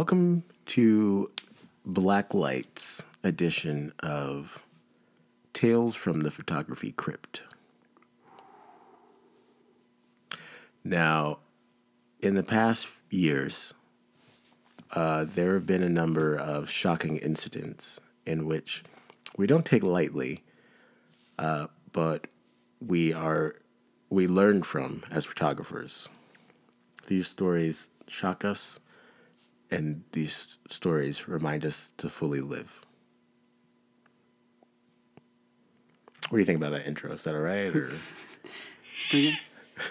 welcome 0.00 0.42
to 0.64 1.28
Black 1.84 2.32
Light's 2.32 3.02
edition 3.22 3.92
of 4.02 4.62
Tales 5.52 5.94
from 5.94 6.22
the 6.22 6.30
Photography 6.30 6.92
Crypt. 6.92 7.42
Now, 10.82 11.40
in 12.18 12.34
the 12.34 12.42
past 12.42 12.90
years, 13.10 13.74
uh, 14.92 15.26
there 15.28 15.52
have 15.52 15.66
been 15.66 15.82
a 15.82 15.90
number 15.90 16.34
of 16.34 16.70
shocking 16.70 17.18
incidents 17.18 18.00
in 18.24 18.46
which 18.46 18.82
we 19.36 19.46
don't 19.46 19.66
take 19.66 19.82
lightly, 19.82 20.42
uh, 21.38 21.66
but 21.92 22.26
we 22.80 23.12
are 23.12 23.54
we 24.08 24.26
learn 24.26 24.62
from 24.62 25.02
as 25.10 25.26
photographers. 25.26 26.08
These 27.06 27.26
stories 27.26 27.90
shock 28.06 28.46
us, 28.46 28.80
and 29.70 30.04
these 30.12 30.58
stories 30.68 31.28
remind 31.28 31.64
us 31.64 31.92
to 31.98 32.08
fully 32.08 32.40
live. 32.40 32.84
What 36.28 36.36
do 36.36 36.38
you 36.38 36.44
think 36.44 36.58
about 36.58 36.72
that 36.72 36.86
intro? 36.86 37.12
Is 37.12 37.24
that 37.24 37.34
all 37.34 37.40
right? 37.40 37.74
Or 37.74 37.90
Pretty 39.10 39.30
good. 39.30 39.38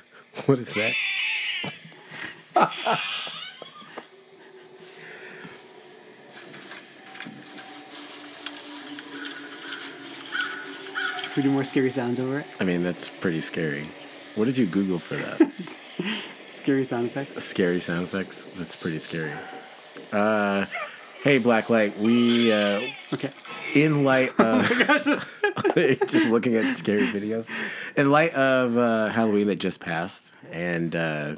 what 0.46 0.60
is 0.60 0.74
that? 0.74 0.94
We 11.38 11.44
do 11.44 11.52
more 11.52 11.64
scary 11.64 11.90
sounds 11.90 12.20
over 12.20 12.40
it. 12.40 12.46
I 12.60 12.66
mean, 12.66 12.84
that's 12.84 13.08
pretty 13.08 13.40
scary. 13.40 13.88
What 14.36 14.46
did 14.46 14.58
you 14.58 14.66
Google 14.66 15.00
for 15.00 15.16
that? 15.16 15.52
Scary 16.48 16.84
sound 16.84 17.06
effects. 17.08 17.42
scary 17.42 17.80
sound 17.80 18.04
effects. 18.04 18.46
That's 18.58 18.76
pretty 18.76 19.00
scary. 19.00 19.32
Uh, 20.12 20.66
hey, 21.24 21.40
Blacklight. 21.40 21.98
We 21.98 22.52
uh, 22.52 22.82
Okay. 23.14 23.32
in 23.76 24.04
light 24.04 24.38
of 24.40 24.68
just 26.08 26.30
looking 26.30 26.56
at 26.56 26.66
scary 26.76 27.04
videos 27.08 27.46
in 27.96 28.10
light 28.12 28.34
of 28.34 28.78
uh, 28.78 29.08
halloween 29.10 29.48
that 29.48 29.58
just 29.58 29.80
passed 29.80 30.32
and 30.52 30.96
uh, 30.96 31.36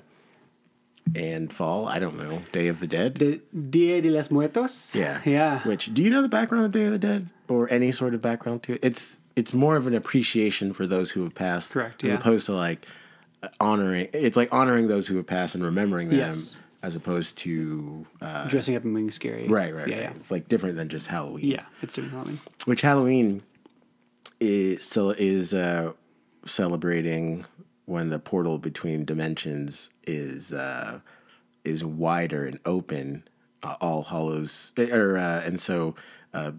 and 1.15 1.51
fall 1.51 1.87
i 1.87 1.97
don't 1.99 2.17
know 2.17 2.39
day 2.51 2.67
of 2.67 2.79
the 2.79 2.87
dead 2.87 3.15
The 3.15 3.41
Dia 3.69 4.01
de 4.01 4.09
los 4.09 4.29
Muertos. 4.31 4.95
yeah 4.95 5.19
Yeah. 5.25 5.59
which 5.63 5.93
do 5.93 6.01
you 6.03 6.09
know 6.09 6.21
the 6.21 6.29
background 6.29 6.65
of 6.65 6.71
day 6.71 6.83
of 6.85 6.91
the 6.91 6.99
dead 6.99 7.29
or 7.49 7.71
any 7.71 7.91
sort 7.91 8.13
of 8.13 8.21
background 8.21 8.63
to 8.63 8.73
it 8.73 8.79
it's 8.83 9.17
it's 9.35 9.53
more 9.53 9.75
of 9.77 9.87
an 9.87 9.93
appreciation 9.93 10.71
for 10.73 10.85
those 10.87 11.11
who 11.11 11.23
have 11.23 11.35
passed 11.35 11.73
Correct, 11.73 12.03
as 12.03 12.09
yeah. 12.09 12.15
opposed 12.19 12.45
to 12.47 12.53
like 12.53 12.85
honoring 13.59 14.07
it's 14.13 14.37
like 14.37 14.53
honoring 14.53 14.87
those 14.87 15.07
who 15.07 15.17
have 15.17 15.27
passed 15.27 15.55
and 15.55 15.63
remembering 15.63 16.09
them 16.09 16.17
Yes. 16.19 16.59
As 16.83 16.95
opposed 16.95 17.37
to 17.39 18.07
uh, 18.21 18.47
Dressing 18.47 18.75
up 18.75 18.83
and 18.83 18.95
being 18.95 19.11
scary. 19.11 19.47
right 19.47 19.73
right 19.73 19.87
Yeah. 19.87 19.95
right 19.95 20.03
Yeah. 20.03 20.13
it's 20.15 20.31
like 20.31 20.47
different 20.47 20.75
than 20.77 20.89
just 20.89 21.07
halloween 21.07 21.45
Yeah. 21.45 21.65
It's 21.81 21.93
different 21.93 22.13
Halloween. 22.13 22.39
which 22.65 22.81
Halloween 22.81 23.43
is 24.39 24.83
so 24.83 25.11
is 25.11 25.53
uh, 25.53 25.93
celebrating 26.45 27.45
when 27.85 28.09
the 28.09 28.19
portal 28.19 28.57
between 28.57 29.05
dimensions 29.05 29.89
is 30.07 30.51
uh, 30.51 31.01
is 31.63 31.83
wider 31.83 32.45
and 32.45 32.59
open. 32.65 33.23
Uh, 33.63 33.75
all 33.79 34.01
Hallows, 34.01 34.73
or 34.75 35.17
uh, 35.17 35.41
and 35.45 35.59
so 35.59 35.93
uh, 36.33 36.53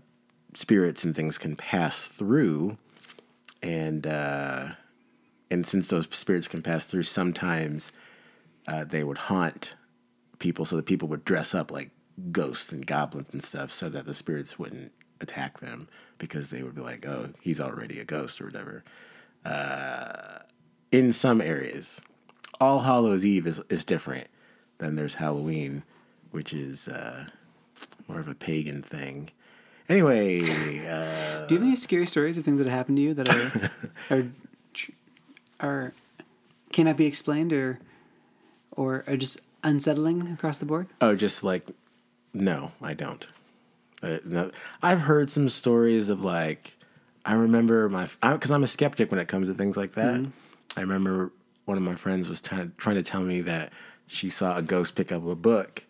spirits 0.55 1.03
and 1.03 1.17
things 1.17 1.37
can 1.37 1.57
pass 1.57 2.07
through, 2.07 2.79
and 3.61 4.07
uh, 4.07 4.75
and 5.51 5.67
since 5.67 5.89
those 5.89 6.07
spirits 6.13 6.47
can 6.47 6.63
pass 6.63 6.85
through, 6.85 7.03
sometimes 7.03 7.91
uh, 8.69 8.85
they 8.85 9.03
would 9.03 9.19
haunt 9.19 9.75
people, 10.43 10.65
so 10.65 10.77
that 10.77 10.87
people 10.87 11.09
would 11.09 11.25
dress 11.25 11.55
up 11.55 11.71
like 11.71 11.91
ghosts 12.31 12.73
and 12.73 12.87
goblins 12.87 13.33
and 13.33 13.43
stuff, 13.43 13.71
so 13.71 13.89
that 13.89 14.05
the 14.05 14.15
spirits 14.15 14.59
wouldn't 14.59 14.93
attack 15.21 15.61
them 15.61 15.89
because 16.19 16.51
they 16.51 16.63
would 16.63 16.75
be 16.75 16.83
like, 16.83 17.07
"Oh, 17.07 17.31
he's 17.41 17.61
already 17.61 17.99
a 17.99 18.05
ghost" 18.05 18.41
or 18.41 18.47
whatever. 18.47 18.85
Uh, 19.45 20.41
in 20.91 21.13
some 21.13 21.41
areas, 21.41 22.01
All 22.61 22.81
Hallows 22.81 23.25
Eve 23.25 23.47
is 23.47 23.63
is 23.71 23.85
different. 23.85 24.29
Then 24.79 24.97
there's 24.97 25.15
Halloween, 25.15 25.85
which 26.33 26.53
is 26.53 26.89
uh, 26.89 27.27
more 28.09 28.21
of 28.21 28.29
a 28.29 28.35
pagan 28.35 28.83
thing. 28.83 29.31
Anyway, 29.89 30.41
uh, 30.87 31.47
Do 31.47 31.55
you 31.55 31.61
have 31.61 31.69
any 31.69 31.77
scary 31.77 32.07
stories 32.07 32.39
of 32.39 32.45
things 32.45 32.59
that 32.59 32.67
have 32.67 32.77
happened 32.77 32.97
to 32.97 33.03
you 33.03 33.15
that 33.15 33.29
are 33.29 33.71
are 34.11 34.25
are 35.61 35.93
cannot 36.73 36.97
be 36.97 37.07
explained 37.07 37.53
or 37.53 37.79
or 38.73 39.05
are 39.07 39.17
just 39.17 39.41
unsettling 39.65 40.29
across 40.33 40.59
the 40.59 40.67
board? 40.67 40.89
Oh, 41.01 41.15
just 41.15 41.45
like, 41.45 41.69
no, 42.35 42.73
I 42.81 42.95
don't. 42.95 43.27
Uh, 44.03 44.19
no, 44.25 44.51
I've 44.83 45.01
heard 45.03 45.31
some 45.31 45.49
stories 45.49 46.09
of 46.09 46.23
like, 46.23 46.75
I 47.25 47.35
remember 47.35 47.89
my, 47.89 48.09
because 48.21 48.51
I'm 48.51 48.65
a 48.65 48.67
skeptic 48.67 49.11
when 49.11 49.21
it 49.21 49.29
comes 49.29 49.49
to 49.49 49.55
things 49.55 49.77
like 49.77 49.93
that. 49.93 50.27
I 50.77 50.81
remember 50.81 51.31
one 51.67 51.77
of 51.77 51.83
my 51.85 51.95
friends 51.95 52.29
was 52.29 52.41
trying 52.41 52.73
trying 52.77 52.97
to 52.97 53.03
tell 53.05 53.21
me 53.21 53.43
that 53.43 53.73
she 54.09 54.29
saw 54.29 54.57
a 54.57 54.63
ghost 54.63 54.97
pick 54.97 55.13
up 55.13 55.25
a 55.27 55.35
book 55.37 55.85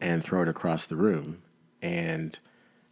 and 0.00 0.24
throw 0.24 0.42
it 0.42 0.48
across 0.48 0.86
the 0.86 0.96
room, 0.96 1.42
and 1.82 2.38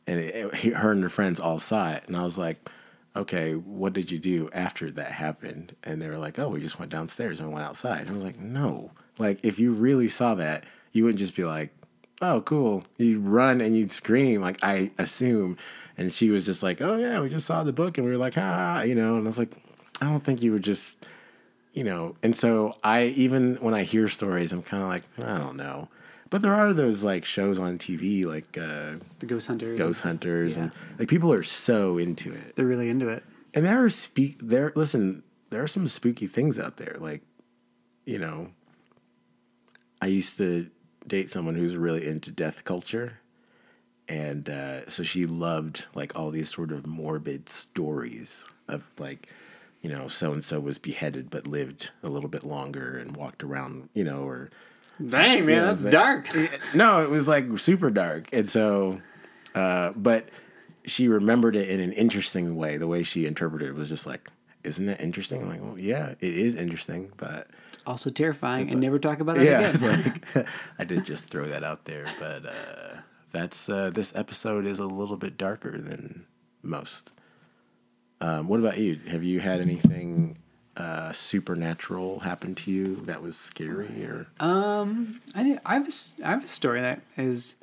and 0.06 0.20
it, 0.20 0.34
it- 0.34 0.54
he, 0.56 0.70
her 0.70 0.92
and 0.92 1.02
her 1.02 1.08
friends 1.08 1.40
all 1.40 1.58
saw 1.58 1.92
it, 1.92 2.04
and 2.06 2.16
I 2.16 2.24
was 2.24 2.36
like, 2.36 2.68
okay, 3.14 3.54
what 3.54 3.94
did 3.94 4.10
you 4.10 4.18
do 4.18 4.50
after 4.52 4.90
that 4.90 5.12
happened? 5.12 5.74
And 5.82 6.02
they 6.02 6.08
were 6.10 6.18
like, 6.18 6.38
oh, 6.38 6.48
we 6.50 6.60
just 6.60 6.78
went 6.78 6.90
downstairs 6.92 7.40
and 7.40 7.50
went 7.50 7.64
outside. 7.64 8.02
And 8.02 8.10
I 8.10 8.12
was 8.12 8.24
like, 8.24 8.38
no, 8.38 8.90
like 9.18 9.40
if 9.42 9.58
you 9.58 9.72
really 9.72 10.08
saw 10.08 10.34
that, 10.34 10.64
you 10.92 11.04
wouldn't 11.04 11.18
just 11.18 11.36
be 11.36 11.44
like, 11.44 11.70
oh, 12.22 12.40
cool. 12.42 12.84
You'd 12.98 13.24
run 13.24 13.60
and 13.60 13.76
you'd 13.76 13.90
scream, 13.90 14.40
like 14.40 14.62
I 14.62 14.90
assume. 14.98 15.56
And 15.98 16.12
she 16.12 16.30
was 16.30 16.44
just 16.44 16.62
like, 16.62 16.80
oh 16.80 16.96
yeah, 16.96 17.20
we 17.20 17.28
just 17.28 17.46
saw 17.46 17.62
the 17.62 17.72
book, 17.72 17.96
and 17.96 18.04
we 18.04 18.12
were 18.12 18.18
like, 18.18 18.34
ah, 18.36 18.82
you 18.82 18.94
know. 18.94 19.16
And 19.16 19.26
I 19.26 19.28
was 19.28 19.38
like, 19.38 19.56
I 20.00 20.06
don't 20.06 20.20
think 20.20 20.42
you 20.42 20.52
would 20.52 20.62
just, 20.62 21.06
you 21.72 21.84
know. 21.84 22.16
And 22.22 22.36
so 22.36 22.76
I 22.84 23.04
even 23.16 23.56
when 23.56 23.74
I 23.74 23.82
hear 23.84 24.08
stories, 24.08 24.52
I'm 24.52 24.62
kind 24.62 24.82
of 24.82 24.88
like, 24.88 25.04
I 25.18 25.38
don't 25.38 25.56
know. 25.56 25.88
But 26.28 26.42
there 26.42 26.54
are 26.54 26.72
those 26.72 27.04
like 27.04 27.24
shows 27.24 27.58
on 27.58 27.78
TV, 27.78 28.26
like 28.26 28.58
uh, 28.58 28.96
The 29.20 29.26
ghost 29.26 29.46
hunters. 29.46 29.78
Ghost 29.78 30.02
Hunters, 30.02 30.56
and 30.56 30.72
like 30.98 31.08
people 31.08 31.32
are 31.32 31.42
so 31.42 31.98
into 31.98 32.32
it. 32.32 32.56
They're 32.56 32.66
really 32.66 32.90
into 32.90 33.08
it. 33.08 33.22
And 33.54 33.64
there 33.64 33.82
are 33.82 33.88
speak 33.88 34.38
there. 34.42 34.72
Listen, 34.74 35.22
there 35.50 35.62
are 35.62 35.68
some 35.68 35.86
spooky 35.88 36.26
things 36.26 36.58
out 36.58 36.76
there. 36.76 36.96
Like, 36.98 37.22
you 38.04 38.18
know, 38.18 38.50
I 40.06 40.08
used 40.10 40.38
to 40.38 40.70
date 41.04 41.30
someone 41.30 41.56
who's 41.56 41.76
really 41.76 42.06
into 42.06 42.30
death 42.30 42.62
culture, 42.62 43.18
and 44.08 44.48
uh, 44.48 44.88
so 44.88 45.02
she 45.02 45.26
loved 45.26 45.84
like 45.96 46.16
all 46.16 46.30
these 46.30 46.48
sort 46.48 46.70
of 46.70 46.86
morbid 46.86 47.48
stories 47.48 48.46
of 48.68 48.84
like, 48.98 49.28
you 49.82 49.90
know, 49.90 50.06
so 50.06 50.32
and 50.32 50.44
so 50.44 50.60
was 50.60 50.78
beheaded 50.78 51.28
but 51.28 51.44
lived 51.48 51.90
a 52.04 52.08
little 52.08 52.28
bit 52.28 52.44
longer 52.44 52.96
and 52.96 53.16
walked 53.16 53.42
around, 53.42 53.88
you 53.94 54.04
know, 54.04 54.22
or 54.22 54.50
Dang 55.04 55.44
man, 55.44 55.56
Yeah, 55.58 55.64
that's 55.64 55.82
that- 55.82 55.90
dark. 55.90 56.28
no, 56.74 57.02
it 57.02 57.10
was 57.10 57.26
like 57.26 57.58
super 57.58 57.90
dark. 57.90 58.28
And 58.32 58.48
so, 58.48 59.00
uh, 59.56 59.90
but 59.96 60.28
she 60.84 61.08
remembered 61.08 61.56
it 61.56 61.68
in 61.68 61.80
an 61.80 61.92
interesting 61.92 62.54
way. 62.54 62.76
The 62.76 62.86
way 62.86 63.02
she 63.02 63.26
interpreted 63.26 63.68
it 63.70 63.74
was 63.74 63.88
just 63.88 64.06
like, 64.06 64.30
isn't 64.62 64.86
that 64.86 65.00
interesting? 65.00 65.42
I'm 65.42 65.48
like, 65.48 65.60
well, 65.62 65.78
yeah, 65.80 66.10
it 66.20 66.34
is 66.34 66.54
interesting, 66.54 67.10
but 67.16 67.48
Also 67.86 68.10
terrifying, 68.10 68.70
and 68.70 68.80
never 68.80 68.98
talk 68.98 69.20
about 69.20 69.36
that 69.36 69.44
yeah, 69.44 69.70
again. 69.70 70.14
like, 70.34 70.46
I 70.78 70.84
did 70.84 71.04
just 71.04 71.24
throw 71.30 71.46
that 71.46 71.62
out 71.62 71.84
there. 71.84 72.06
But 72.18 72.44
uh, 72.44 72.96
that's 73.30 73.68
uh, 73.68 73.90
this 73.90 74.14
episode 74.16 74.66
is 74.66 74.78
a 74.80 74.86
little 74.86 75.16
bit 75.16 75.38
darker 75.38 75.78
than 75.78 76.26
most. 76.62 77.12
Um, 78.20 78.48
what 78.48 78.60
about 78.60 78.78
you? 78.78 78.98
Have 79.08 79.22
you 79.22 79.40
had 79.40 79.60
anything 79.60 80.36
uh, 80.76 81.12
supernatural 81.12 82.20
happen 82.20 82.54
to 82.56 82.70
you 82.70 82.96
that 83.04 83.22
was 83.22 83.36
scary 83.36 84.04
or? 84.04 84.26
Um, 84.40 85.20
I 85.34 85.42
do- 85.44 85.58
I 85.64 85.74
have 85.74 85.88
a, 85.88 85.92
I 86.24 86.30
have 86.30 86.44
a 86.44 86.48
story 86.48 86.80
that 86.80 87.02
is 87.16 87.56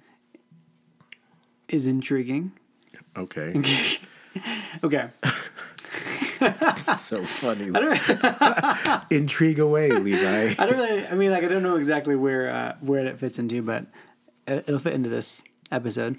is 1.68 1.86
intriguing. 1.88 2.54
Okay, 3.18 3.54
Okay, 4.84 5.10
so 6.98 7.24
funny. 7.24 7.72
Intrigue 9.16 9.60
away, 9.60 9.92
Levi. 9.92 10.54
I 10.60 10.66
don't 10.66 10.76
really. 10.78 11.06
I 11.08 11.16
mean, 11.16 11.32
like, 11.32 11.44
I 11.44 11.48
don't 11.48 11.64
know 11.64 11.76
exactly 11.78 12.16
where 12.16 12.50
uh, 12.50 12.76
where 12.82 13.06
it 13.06 13.20
fits 13.20 13.40
into, 13.40 13.62
but 13.62 13.86
it- 14.48 14.66
it'll 14.68 14.80
fit 14.80 14.94
into 14.94 15.10
this 15.10 15.44
episode. 15.72 16.18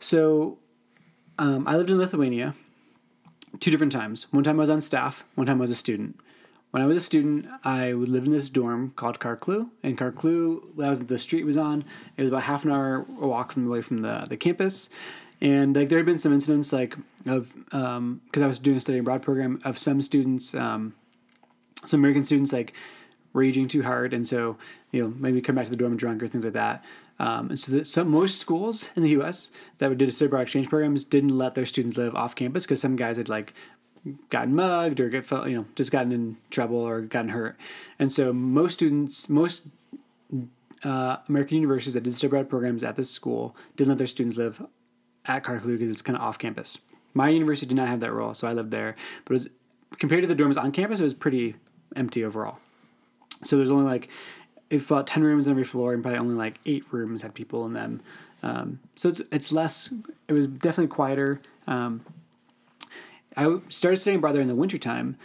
So, 0.00 0.58
um, 1.38 1.66
I 1.66 1.76
lived 1.76 1.90
in 1.90 1.98
Lithuania 1.98 2.54
two 3.60 3.70
different 3.70 3.92
times. 3.92 4.26
One 4.30 4.44
time 4.44 4.58
I 4.58 4.62
was 4.62 4.70
on 4.70 4.80
staff. 4.80 5.24
One 5.34 5.46
time 5.46 5.58
I 5.58 5.62
was 5.62 5.70
a 5.70 5.74
student. 5.74 6.20
When 6.70 6.82
I 6.82 6.86
was 6.86 6.98
a 6.98 7.00
student, 7.00 7.46
I 7.64 7.94
would 7.94 8.10
live 8.10 8.26
in 8.26 8.30
this 8.32 8.50
dorm 8.50 8.92
called 8.94 9.18
Karklu. 9.20 9.70
And 9.82 9.96
Karklu, 9.96 10.76
that 10.76 10.90
was 10.90 11.06
the 11.06 11.16
street 11.18 11.44
was 11.46 11.56
on. 11.56 11.82
It 12.18 12.22
was 12.22 12.28
about 12.28 12.42
half 12.42 12.64
an 12.66 12.70
hour 12.70 13.06
walk 13.08 13.52
from 13.52 13.66
away 13.66 13.80
from 13.80 14.02
the 14.02 14.26
the 14.28 14.36
campus. 14.36 14.90
And 15.40 15.76
like 15.76 15.88
there 15.88 15.98
had 15.98 16.06
been 16.06 16.18
some 16.18 16.32
incidents 16.32 16.72
like 16.72 16.96
of 17.26 17.54
because 17.54 18.42
I 18.42 18.46
was 18.46 18.58
doing 18.58 18.76
a 18.76 18.80
study 18.80 18.98
abroad 18.98 19.22
program 19.22 19.60
of 19.64 19.78
some 19.78 20.02
students, 20.02 20.54
um, 20.54 20.94
some 21.84 22.00
American 22.00 22.24
students 22.24 22.52
like 22.52 22.74
raging 23.32 23.68
too 23.68 23.82
hard, 23.82 24.12
and 24.12 24.26
so 24.26 24.56
you 24.90 25.02
know 25.02 25.14
maybe 25.16 25.40
come 25.40 25.54
back 25.54 25.66
to 25.66 25.70
the 25.70 25.76
dorm 25.76 25.96
drunk 25.96 26.22
or 26.22 26.28
things 26.28 26.44
like 26.44 26.54
that. 26.54 26.84
Um, 27.20 27.50
and 27.50 27.58
so, 27.58 27.72
that 27.72 27.86
some 27.86 28.08
most 28.10 28.38
schools 28.38 28.90
in 28.96 29.02
the 29.02 29.10
U.S. 29.10 29.50
that 29.78 29.96
did 29.96 30.08
a 30.08 30.12
study 30.12 30.26
abroad 30.26 30.42
exchange 30.42 30.68
programs 30.68 31.04
didn't 31.04 31.36
let 31.36 31.54
their 31.54 31.66
students 31.66 31.96
live 31.96 32.14
off 32.14 32.34
campus 32.34 32.64
because 32.64 32.80
some 32.80 32.96
guys 32.96 33.16
had 33.16 33.28
like 33.28 33.54
gotten 34.30 34.54
mugged 34.54 35.00
or 35.00 35.08
get 35.08 35.30
you 35.30 35.56
know 35.56 35.66
just 35.76 35.92
gotten 35.92 36.12
in 36.12 36.36
trouble 36.50 36.78
or 36.78 37.00
gotten 37.00 37.30
hurt, 37.30 37.56
and 37.98 38.10
so 38.10 38.32
most 38.32 38.74
students, 38.74 39.28
most 39.28 39.68
uh, 40.82 41.16
American 41.28 41.56
universities 41.56 41.94
that 41.94 42.02
did 42.02 42.14
study 42.14 42.28
abroad 42.28 42.48
programs 42.48 42.82
at 42.82 42.96
this 42.96 43.10
school 43.10 43.56
didn't 43.76 43.90
let 43.90 43.98
their 43.98 44.06
students 44.06 44.36
live 44.36 44.62
at 45.28 45.44
because 45.44 45.88
it's 45.88 46.02
kind 46.02 46.16
of 46.16 46.22
off 46.22 46.38
campus. 46.38 46.78
My 47.14 47.28
university 47.28 47.66
did 47.66 47.76
not 47.76 47.88
have 47.88 48.00
that 48.00 48.12
rule, 48.12 48.34
so 48.34 48.46
I 48.46 48.52
lived 48.52 48.70
there, 48.70 48.96
but 49.24 49.32
it 49.32 49.34
was 49.34 49.48
compared 49.98 50.22
to 50.22 50.32
the 50.32 50.36
dorms 50.36 50.56
on 50.56 50.72
campus, 50.72 51.00
it 51.00 51.04
was 51.04 51.14
pretty 51.14 51.56
empty 51.96 52.24
overall. 52.24 52.58
So 53.42 53.56
there's 53.56 53.70
only 53.70 53.84
like 53.84 54.08
if 54.70 54.90
about 54.90 55.06
ten 55.06 55.22
rooms 55.22 55.46
on 55.46 55.52
every 55.52 55.64
floor, 55.64 55.94
and 55.94 56.02
probably 56.02 56.18
only 56.18 56.34
like 56.34 56.60
eight 56.66 56.84
rooms 56.92 57.22
had 57.22 57.34
people 57.34 57.66
in 57.66 57.72
them. 57.72 58.00
Um, 58.42 58.80
so 58.94 59.08
it's 59.08 59.20
it's 59.32 59.52
less. 59.52 59.92
It 60.28 60.32
was 60.32 60.46
definitely 60.46 60.88
quieter. 60.88 61.40
Um, 61.66 62.04
I 63.36 63.58
started 63.68 63.96
studying 63.98 64.18
abroad 64.18 64.32
there 64.32 64.42
in 64.42 64.48
the 64.48 64.54
wintertime. 64.54 65.16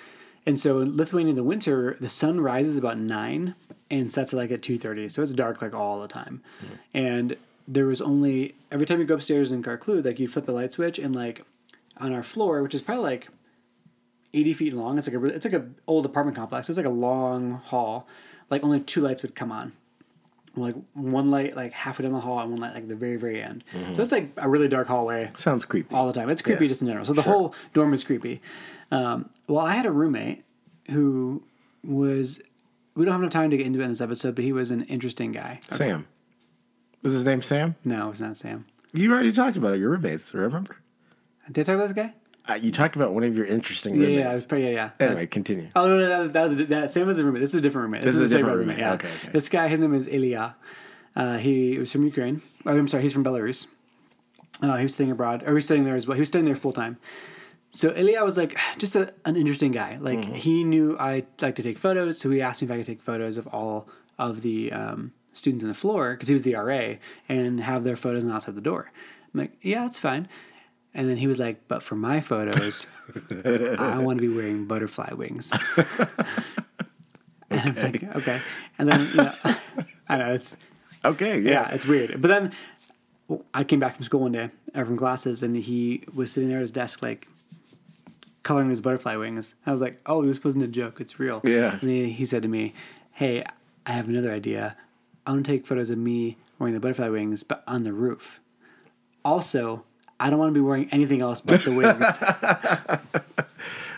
And 0.46 0.60
so 0.60 0.82
in 0.82 0.98
Lithuania 0.98 1.32
in 1.32 1.36
the 1.36 1.44
winter, 1.44 1.96
the 2.02 2.10
sun 2.10 2.42
rises 2.42 2.78
about 2.78 2.98
nine 2.98 3.56
and 3.90 4.12
sets 4.12 4.34
like 4.34 4.52
at 4.52 4.62
two 4.62 4.78
thirty. 4.78 5.08
So 5.10 5.22
it's 5.22 5.34
dark 5.34 5.62
like 5.62 5.74
all 5.74 6.02
the 6.02 6.08
time. 6.08 6.42
And 6.94 7.38
there 7.68 7.86
was 7.86 8.01
only 8.01 8.56
every 8.71 8.86
time 8.86 9.00
you 9.00 9.06
go 9.06 9.15
upstairs 9.15 9.51
in 9.51 9.63
Karklu, 9.63 10.04
like 10.04 10.19
you 10.19 10.27
flip 10.27 10.45
the 10.45 10.51
light 10.51 10.74
switch 10.74 11.00
and 11.00 11.15
like 11.15 11.44
on 11.98 12.12
our 12.13 12.24
floor, 12.24 12.62
which 12.63 12.74
is 12.75 12.81
probably 12.81 13.04
like 13.04 13.27
eighty 14.33 14.54
feet 14.54 14.74
long. 14.74 14.98
It's 14.98 15.07
like 15.07 15.15
a 15.15 15.24
it's 15.25 15.45
like 15.45 15.54
a 15.54 15.65
old 15.88 16.06
apartment 16.06 16.36
complex. 16.38 16.69
It's 16.69 16.77
like 16.77 16.86
a 16.86 16.89
long 16.89 17.54
hall. 17.54 18.07
Like 18.50 18.63
only 18.63 18.80
two 18.81 19.01
lights 19.01 19.21
would 19.21 19.36
come 19.36 19.51
on. 19.51 19.71
Like 20.56 20.75
one 20.94 21.31
light 21.31 21.56
like 21.56 21.74
halfway 21.74 22.04
down 22.04 22.13
the 22.13 22.19
hall 22.19 22.39
and 22.39 22.51
one 22.51 22.60
light 22.62 22.75
like 22.75 22.88
the 22.88 22.95
very 22.95 23.15
very 23.15 23.42
end. 23.42 23.63
So 23.94 24.04
it's 24.04 24.12
like 24.12 24.31
a 24.38 24.48
really 24.48 24.68
dark 24.68 24.88
hallway 24.88 25.31
Sounds 25.36 25.65
creepy. 25.65 25.95
all 25.95 26.06
the 26.07 26.13
time. 26.13 26.30
It's 26.30 26.42
creepy 26.44 26.65
Yeah. 26.65 26.69
just 26.69 26.81
in 26.81 26.88
general. 26.89 27.06
So 27.06 27.13
the 27.13 27.24
whole 27.24 27.56
dorm 27.74 27.94
is 27.94 28.04
creepy. 28.04 28.42
Um, 28.92 29.30
well, 29.48 29.65
I 29.65 29.74
had 29.74 29.86
a 29.88 29.92
roommate 29.92 30.44
who 30.92 31.42
was. 31.83 32.39
We 32.95 33.06
don't 33.06 33.12
have 33.13 33.21
enough 33.21 33.33
time 33.33 33.50
to 33.50 33.57
get 33.57 33.65
into 33.65 33.80
it 33.81 33.86
in 33.86 33.89
this 33.89 34.01
episode, 34.01 34.36
but 34.36 34.44
he 34.44 34.54
was 34.54 34.69
an 34.69 34.83
interesting 34.83 35.31
guy. 35.31 35.60
Sam. 35.71 36.06
Was 37.04 37.14
his 37.14 37.26
name 37.26 37.42
Sam? 37.42 37.76
No, 37.84 38.08
it 38.08 38.10
was 38.12 38.22
not 38.22 38.38
Sam. 38.38 38.66
You 38.94 39.12
already 39.12 39.32
talked 39.32 39.58
about 39.58 39.74
it. 39.74 39.80
Your 39.80 39.90
roommates, 39.92 40.34
remember? 40.34 40.78
Did 41.52 41.62
I 41.62 41.64
talk 41.64 41.76
about 41.76 41.84
this 41.84 41.94
guy? 41.94 42.14
Uh, 42.48 42.56
you 42.56 42.72
talked 42.72 42.96
about 42.96 43.14
one 43.14 43.24
of 43.24 43.36
your 43.38 43.46
interesting 43.46 43.96
Yeah, 43.96 44.08
roommates. 44.08 44.42
yeah, 44.44 44.48
pretty, 44.48 44.64
yeah, 44.66 44.72
yeah. 44.72 44.90
Anyway, 45.08 45.26
continue. 45.28 45.70
Oh 45.76 45.88
no, 45.88 45.98
no, 46.00 46.08
that 46.10 46.20
was, 46.20 46.30
that 46.32 46.44
was 46.44 46.68
that, 46.68 46.94
Sam 46.94 47.08
was 47.08 47.20
a 47.20 47.24
roommate. 47.24 47.42
This 47.42 47.52
is 47.52 47.56
a 47.60 47.62
different 47.62 47.86
roommate. 47.86 48.04
This 48.04 48.16
is 48.16 48.32
a 48.32 48.36
different 48.38 48.62
abroad 48.62 48.78
roommate. 48.78 48.94
Okay, 48.96 49.08
okay. 49.20 49.30
This 49.32 49.48
guy, 49.50 49.68
his 49.68 49.80
name 49.80 49.94
is 49.94 50.08
Ilya. 50.08 50.56
Uh, 51.16 51.38
he 51.38 51.78
was 51.78 51.92
from 51.92 52.04
Ukraine. 52.04 52.42
Oh, 52.66 52.78
I'm 52.78 52.88
sorry, 52.88 53.04
he's 53.04 53.14
from 53.14 53.24
Belarus. 53.24 53.68
Uh, 54.62 54.76
he 54.78 54.84
was 54.84 54.94
studying 54.94 55.12
abroad, 55.12 55.44
or 55.44 55.50
he 55.50 55.54
was 55.56 55.66
studying 55.66 55.86
there 55.86 55.96
as 55.96 56.06
well. 56.08 56.16
He 56.16 56.22
was 56.22 56.28
studying 56.30 56.46
there 56.46 56.56
full 56.56 56.74
time. 56.74 56.98
So 57.72 57.94
Ilya 57.96 58.24
was 58.24 58.38
like 58.38 58.58
just 58.78 58.96
a, 58.96 59.14
an 59.26 59.36
interesting 59.36 59.72
guy. 59.72 59.98
Like 60.00 60.20
Mm-hmm. 60.20 60.34
he 60.34 60.64
knew 60.64 60.98
I 61.00 61.24
like 61.42 61.56
to 61.56 61.64
take 61.64 61.78
photos, 61.78 62.20
so 62.20 62.30
he 62.30 62.42
asked 62.42 62.62
me 62.62 62.66
if 62.68 62.72
I 62.72 62.78
could 62.78 62.86
take 62.86 63.02
photos 63.02 63.38
of 63.38 63.48
all 63.48 63.88
of 64.20 64.42
the 64.42 64.72
um, 64.74 65.12
students 65.34 65.62
in 65.64 65.68
the 65.68 65.76
floor 65.76 66.14
because 66.14 66.28
he 66.28 66.34
was 66.34 66.44
the 66.44 66.56
RA 66.56 66.96
and 67.28 67.60
have 67.60 67.84
their 67.84 67.96
photos 67.96 68.26
on 68.26 68.32
outside 68.32 68.56
the 68.56 68.62
door. 68.62 68.92
I'm 69.34 69.40
like, 69.42 69.52
yeah, 69.62 69.82
that's 69.84 70.00
fine. 70.00 70.28
And 70.94 71.10
then 71.10 71.18
he 71.18 71.26
was 71.28 71.40
like, 71.40 71.68
but 71.68 71.82
for 71.82 71.96
my 71.96 72.22
photos, 72.22 72.86
I 73.44 73.98
want 74.04 74.20
to 74.20 74.22
be 74.22 74.34
wearing 74.34 74.66
butterfly 74.66 75.14
wings. 75.14 75.52
and 77.50 77.62
I'm 77.62 77.76
like, 77.76 78.16
okay. 78.16 78.42
And 78.78 78.90
then, 78.90 79.08
you 79.10 79.16
know, 79.16 79.34
I 80.08 80.18
know 80.18 80.34
it's, 80.34 80.56
Okay, 81.06 81.40
yeah, 81.40 81.52
yeah. 81.52 81.70
it's 81.74 81.86
weird. 81.86 82.22
But 82.22 82.28
then 82.30 82.52
I 83.54 83.64
came 83.64 83.80
back 83.80 83.96
from 83.96 84.06
school 84.06 84.22
one 84.22 84.32
day, 84.32 84.52
or 84.76 84.86
from 84.86 84.98
classes, 84.98 85.44
and 85.44 85.56
he 85.56 86.04
was 86.14 86.32
sitting 86.32 86.50
there 86.50 86.60
at 86.60 86.62
his 86.62 86.72
desk, 86.72 87.02
like 87.02 87.28
coloring 88.44 88.70
his 88.70 88.82
butterfly 88.82 89.16
wings. 89.16 89.56
I 89.66 89.72
was 89.72 89.82
like, 89.82 90.00
oh, 90.06 90.24
this 90.24 90.44
wasn't 90.44 90.64
a 90.64 90.68
joke. 90.68 91.02
It's 91.02 91.20
real. 91.20 91.42
Yeah. 91.44 91.78
And 91.82 91.90
he, 91.90 92.12
he 92.12 92.26
said 92.26 92.42
to 92.44 92.48
me, 92.48 92.74
hey, 93.12 93.44
I 93.86 93.92
have 93.92 94.08
another 94.08 94.32
idea. 94.32 94.78
I 95.25 95.31
want 95.31 95.46
to 95.46 95.52
take 95.52 95.66
photos 95.66 95.90
of 95.90 95.98
me 95.98 96.38
wearing 96.60 96.74
the 96.74 96.80
butterfly 96.80 97.10
wings, 97.10 97.44
but 97.44 97.64
on 97.68 97.84
the 97.84 97.94
roof. 97.94 98.40
Also, 99.24 99.84
I 100.20 100.30
don't 100.30 100.40
want 100.40 100.50
to 100.50 100.54
be 100.54 100.62
wearing 100.62 100.90
anything 100.92 101.22
else 101.22 101.42
but 101.42 101.62
the 101.62 101.74
wings. 101.74 102.18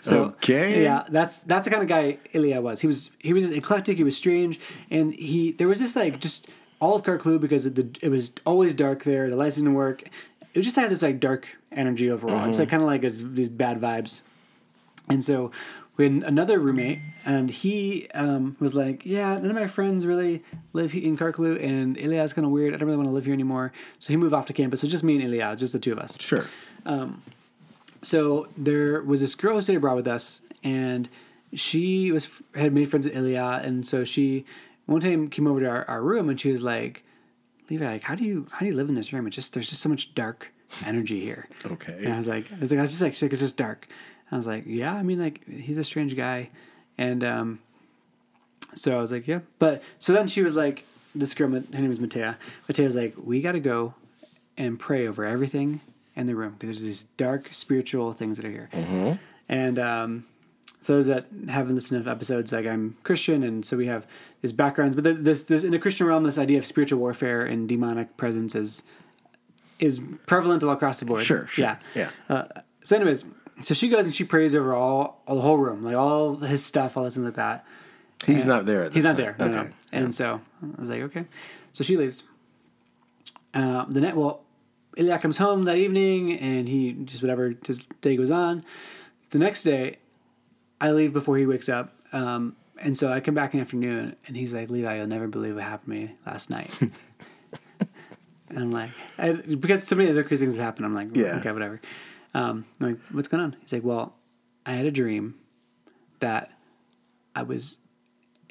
so 0.02 0.24
Okay. 0.24 0.82
yeah, 0.82 1.04
that's 1.08 1.40
that's 1.40 1.64
the 1.64 1.70
kind 1.70 1.82
of 1.82 1.88
guy 1.88 2.18
Ilya 2.32 2.60
was. 2.60 2.80
He 2.80 2.86
was 2.86 3.10
he 3.18 3.32
was 3.32 3.50
eclectic. 3.50 3.96
He 3.96 4.04
was 4.04 4.16
strange, 4.16 4.60
and 4.90 5.14
he 5.14 5.52
there 5.52 5.68
was 5.68 5.80
this 5.80 5.96
like 5.96 6.20
just 6.20 6.48
all 6.80 6.94
of 6.96 7.02
Karklu 7.02 7.40
because 7.40 7.66
it, 7.66 7.74
the, 7.74 7.88
it 8.02 8.08
was 8.08 8.32
always 8.44 8.74
dark 8.74 9.04
there. 9.04 9.28
The 9.30 9.36
lights 9.36 9.56
didn't 9.56 9.74
work. 9.74 10.08
It 10.54 10.62
just 10.62 10.76
had 10.76 10.90
this 10.90 11.02
like 11.02 11.20
dark 11.20 11.56
energy 11.72 12.10
overall. 12.10 12.48
It's 12.48 12.58
like 12.58 12.68
mm-hmm. 12.68 12.76
kind 12.76 12.82
of 12.82 12.86
like 12.86 13.04
it's, 13.04 13.22
these 13.22 13.48
bad 13.48 13.80
vibes. 13.80 14.20
And 15.08 15.24
so 15.24 15.52
we 15.96 16.04
had 16.04 16.22
another 16.24 16.58
roommate, 16.58 16.98
and 17.24 17.50
he 17.50 18.08
um, 18.14 18.56
was 18.60 18.74
like, 18.74 19.04
"Yeah, 19.06 19.36
none 19.36 19.50
of 19.50 19.54
my 19.54 19.66
friends 19.66 20.06
really 20.06 20.42
live 20.72 20.94
in 20.94 21.16
Karklu, 21.16 21.62
and 21.62 21.96
Ilya's 21.98 22.32
kind 22.32 22.44
of 22.44 22.52
weird. 22.52 22.74
I 22.74 22.76
don't 22.76 22.86
really 22.86 22.98
want 22.98 23.08
to 23.08 23.14
live 23.14 23.24
here 23.24 23.34
anymore." 23.34 23.72
So 23.98 24.12
he 24.12 24.16
moved 24.16 24.34
off 24.34 24.46
to 24.46 24.52
campus. 24.52 24.80
So 24.80 24.88
just 24.88 25.04
me 25.04 25.16
and 25.16 25.24
Ilya, 25.24 25.56
just 25.56 25.72
the 25.72 25.78
two 25.78 25.92
of 25.92 25.98
us. 25.98 26.16
Sure. 26.20 26.44
So 28.02 28.48
there 28.56 29.02
was 29.02 29.20
this 29.20 29.34
girl 29.34 29.56
who 29.56 29.62
stayed 29.62 29.76
abroad 29.76 29.96
with 29.96 30.06
us, 30.06 30.42
and 30.62 31.08
she 31.54 32.12
was 32.12 32.42
had 32.54 32.72
made 32.72 32.88
friends 32.88 33.06
with 33.06 33.16
Ilya, 33.16 33.62
and 33.64 33.86
so 33.86 34.04
she 34.04 34.44
one 34.86 35.00
time 35.00 35.28
came 35.28 35.46
over 35.46 35.60
to 35.60 35.66
our, 35.66 35.84
our 35.86 36.02
room, 36.02 36.28
and 36.28 36.38
she 36.38 36.52
was 36.52 36.62
like, 36.62 37.02
"Levi, 37.70 37.84
like, 37.84 38.02
how 38.02 38.14
do 38.14 38.24
you 38.24 38.46
how 38.52 38.60
do 38.60 38.66
you 38.66 38.74
live 38.74 38.88
in 38.88 38.94
this 38.94 39.12
room? 39.12 39.26
It's 39.26 39.34
just 39.36 39.54
there's 39.54 39.68
just 39.68 39.80
so 39.82 39.88
much 39.88 40.14
dark 40.14 40.52
energy 40.84 41.20
here." 41.20 41.48
Okay. 41.64 41.96
And 42.04 42.12
I 42.12 42.16
was 42.16 42.26
like, 42.26 42.52
I 42.52 42.58
was 42.58 42.70
like, 42.70 42.78
I 42.78 42.82
was 42.82 42.90
just 42.98 43.22
like, 43.22 43.32
it's 43.32 43.42
just 43.42 43.56
dark. 43.56 43.88
I 44.30 44.36
was 44.36 44.46
like, 44.46 44.64
yeah, 44.66 44.92
I 44.94 45.02
mean, 45.02 45.20
like, 45.20 45.46
he's 45.48 45.78
a 45.78 45.84
strange 45.84 46.16
guy, 46.16 46.50
and 46.98 47.22
um, 47.22 47.58
so 48.74 48.96
I 48.96 49.00
was 49.00 49.12
like, 49.12 49.26
yeah, 49.28 49.40
but 49.58 49.82
so 49.98 50.12
then 50.12 50.26
she 50.28 50.42
was 50.42 50.56
like, 50.56 50.84
this 51.14 51.34
girl, 51.34 51.48
her 51.50 51.60
name 51.70 51.92
is 51.92 51.98
Matea. 51.98 52.36
Matea 52.68 52.84
was 52.84 52.96
like, 52.96 53.14
we 53.22 53.40
got 53.40 53.52
to 53.52 53.60
go 53.60 53.94
and 54.58 54.78
pray 54.78 55.06
over 55.06 55.24
everything 55.24 55.80
in 56.14 56.26
the 56.26 56.34
room 56.34 56.56
because 56.58 56.76
there's 56.76 56.82
these 56.82 57.02
dark 57.16 57.48
spiritual 57.52 58.12
things 58.12 58.36
that 58.36 58.46
are 58.46 58.50
here. 58.50 59.18
And 59.48 59.78
um, 59.78 60.26
for 60.82 60.92
those 60.92 61.06
that 61.06 61.26
haven't 61.48 61.74
listened 61.74 62.04
to 62.04 62.10
episodes, 62.10 62.52
like 62.52 62.68
I'm 62.68 62.96
Christian, 63.04 63.42
and 63.42 63.64
so 63.64 63.76
we 63.76 63.86
have 63.86 64.06
these 64.42 64.52
backgrounds. 64.52 64.94
But 64.94 65.04
th- 65.04 65.18
this, 65.18 65.44
this 65.44 65.64
in 65.64 65.70
the 65.70 65.78
Christian 65.78 66.06
realm, 66.06 66.24
this 66.24 66.38
idea 66.38 66.58
of 66.58 66.66
spiritual 66.66 66.98
warfare 66.98 67.44
and 67.44 67.68
demonic 67.68 68.16
presence 68.16 68.54
is 68.54 68.82
is 69.78 70.00
prevalent 70.26 70.62
all 70.62 70.70
across 70.70 71.00
the 71.00 71.06
board. 71.06 71.22
Sure, 71.22 71.46
sure. 71.46 71.64
Yeah. 71.64 71.76
Yeah. 71.94 72.10
Uh, 72.28 72.44
so, 72.82 72.96
anyways, 72.96 73.24
so 73.62 73.74
she 73.74 73.88
goes 73.88 74.06
and 74.06 74.14
she 74.14 74.24
prays 74.24 74.54
over 74.54 74.74
all, 74.74 75.22
all 75.26 75.36
the 75.36 75.42
whole 75.42 75.56
room, 75.58 75.82
like 75.82 75.96
all 75.96 76.36
his 76.36 76.64
stuff, 76.64 76.96
all 76.96 77.04
this 77.04 77.16
and 77.16 77.24
like 77.24 77.34
that. 77.34 77.64
He's 78.24 78.46
not 78.46 78.66
there. 78.66 78.84
At 78.84 78.92
He's 78.92 79.04
not 79.04 79.16
there. 79.16 79.34
time. 79.34 79.50
No, 79.52 79.62
no. 79.64 79.70
And 79.92 80.14
so 80.14 80.40
I 80.62 80.80
was 80.80 80.88
like, 80.90 81.02
okay. 81.02 81.26
So 81.72 81.84
she 81.84 81.96
leaves. 81.96 82.22
Uh, 83.54 83.84
the 83.88 84.00
net. 84.00 84.16
Well, 84.16 84.42
Ilya 84.96 85.18
comes 85.18 85.36
home 85.38 85.64
that 85.64 85.76
evening, 85.76 86.32
and 86.38 86.68
he 86.68 86.92
just 86.92 87.22
whatever 87.22 87.54
his 87.66 87.86
day 88.00 88.16
goes 88.16 88.30
on. 88.30 88.64
The 89.30 89.38
next 89.38 89.62
day, 89.62 89.98
I 90.80 90.92
leave 90.92 91.12
before 91.12 91.36
he 91.36 91.44
wakes 91.46 91.68
up, 91.68 91.94
um, 92.12 92.56
and 92.78 92.96
so 92.96 93.12
I 93.12 93.20
come 93.20 93.34
back 93.34 93.52
in 93.54 93.60
the 93.60 93.62
afternoon, 93.64 94.16
and 94.26 94.36
he's 94.36 94.54
like, 94.54 94.70
"Levi, 94.70 94.96
you'll 94.96 95.06
never 95.06 95.26
believe 95.28 95.54
what 95.54 95.64
happened 95.64 95.96
to 95.96 96.02
me 96.04 96.12
last 96.26 96.48
night." 96.50 96.70
and 98.50 98.58
I'm 98.58 98.70
like, 98.70 98.90
I, 99.18 99.32
because 99.32 99.84
so 99.86 99.96
many 99.96 100.10
other 100.10 100.22
crazy 100.24 100.44
things 100.46 100.56
have 100.56 100.64
happened. 100.64 100.86
I'm 100.86 100.94
like, 100.94 101.14
Yeah. 101.14 101.36
okay, 101.38 101.52
whatever. 101.52 101.80
Um, 102.36 102.66
I'm 102.80 102.88
like, 102.88 102.98
what's 103.12 103.28
going 103.28 103.42
on? 103.42 103.56
He's 103.62 103.72
like, 103.72 103.82
well, 103.82 104.14
I 104.66 104.72
had 104.72 104.84
a 104.84 104.90
dream 104.90 105.36
that 106.20 106.52
I 107.34 107.42
was 107.44 107.78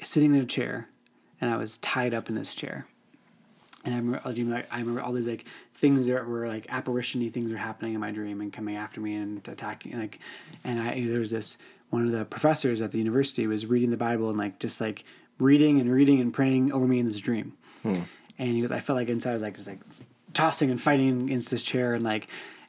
sitting 0.02 0.34
in 0.34 0.40
a 0.42 0.46
chair 0.46 0.88
and 1.40 1.52
I 1.52 1.56
was 1.56 1.78
tied 1.78 2.12
up 2.12 2.28
in 2.28 2.34
this 2.34 2.52
chair. 2.56 2.88
And 3.84 3.94
I 3.94 3.98
remember, 3.98 4.64
I 4.72 4.78
remember 4.80 5.00
all 5.00 5.12
these 5.12 5.28
like 5.28 5.44
things 5.74 6.08
that 6.08 6.26
were 6.26 6.48
like 6.48 6.66
apparition-y 6.68 7.28
things 7.28 7.52
were 7.52 7.58
happening 7.58 7.94
in 7.94 8.00
my 8.00 8.10
dream 8.10 8.40
and 8.40 8.52
coming 8.52 8.74
after 8.74 9.00
me 9.00 9.14
and 9.14 9.46
attacking. 9.46 9.96
Like, 9.96 10.18
and 10.64 10.80
I 10.80 11.06
there 11.06 11.20
was 11.20 11.30
this 11.30 11.56
one 11.90 12.04
of 12.04 12.10
the 12.10 12.24
professors 12.24 12.82
at 12.82 12.90
the 12.90 12.98
university 12.98 13.46
was 13.46 13.66
reading 13.66 13.90
the 13.90 13.96
Bible 13.96 14.28
and 14.28 14.36
like 14.36 14.58
just 14.58 14.80
like 14.80 15.04
reading 15.38 15.80
and 15.80 15.88
reading 15.92 16.20
and 16.20 16.34
praying 16.34 16.72
over 16.72 16.88
me 16.88 16.98
in 16.98 17.06
this 17.06 17.18
dream. 17.18 17.52
And 18.36 18.56
he 18.56 18.60
goes, 18.62 18.72
I 18.72 18.80
felt 18.80 18.96
like 18.96 19.08
inside 19.08 19.30
I 19.30 19.34
was 19.34 19.42
like 19.44 19.54
just 19.54 19.68
like 19.68 19.78
tossing 20.34 20.72
and 20.72 20.80
fighting 20.80 21.22
against 21.22 21.52
this 21.52 21.62
chair 21.62 21.94
and 21.94 22.02
like, 22.02 22.26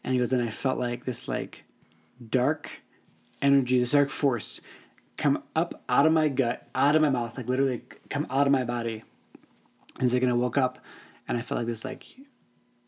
and 0.08 0.14
he 0.14 0.20
goes, 0.20 0.32
and 0.32 0.42
I 0.42 0.50
felt 0.50 0.80
like 0.80 1.04
this 1.06 1.28
like 1.28 1.66
dark 2.30 2.82
energy, 3.42 3.78
this 3.78 3.92
dark 3.92 4.10
force 4.10 4.62
come 5.18 5.44
up 5.56 5.84
out 5.90 6.06
of 6.06 6.14
my 6.14 6.30
gut, 6.30 6.68
out 6.74 6.96
of 6.96 7.02
my 7.02 7.10
mouth, 7.10 7.36
like 7.38 7.48
literally 7.48 7.82
come 8.10 8.26
out 8.30 8.48
of 8.48 8.52
my 8.54 8.64
body. 8.64 9.04
And 9.96 10.04
it's 10.04 10.14
like, 10.14 10.24
and 10.24 10.32
I 10.32 10.36
woke 10.36 10.58
up 10.58 10.80
and 11.28 11.38
I 11.38 11.42
felt 11.42 11.58
like 11.60 11.68
this 11.68 11.84
like 11.84 12.06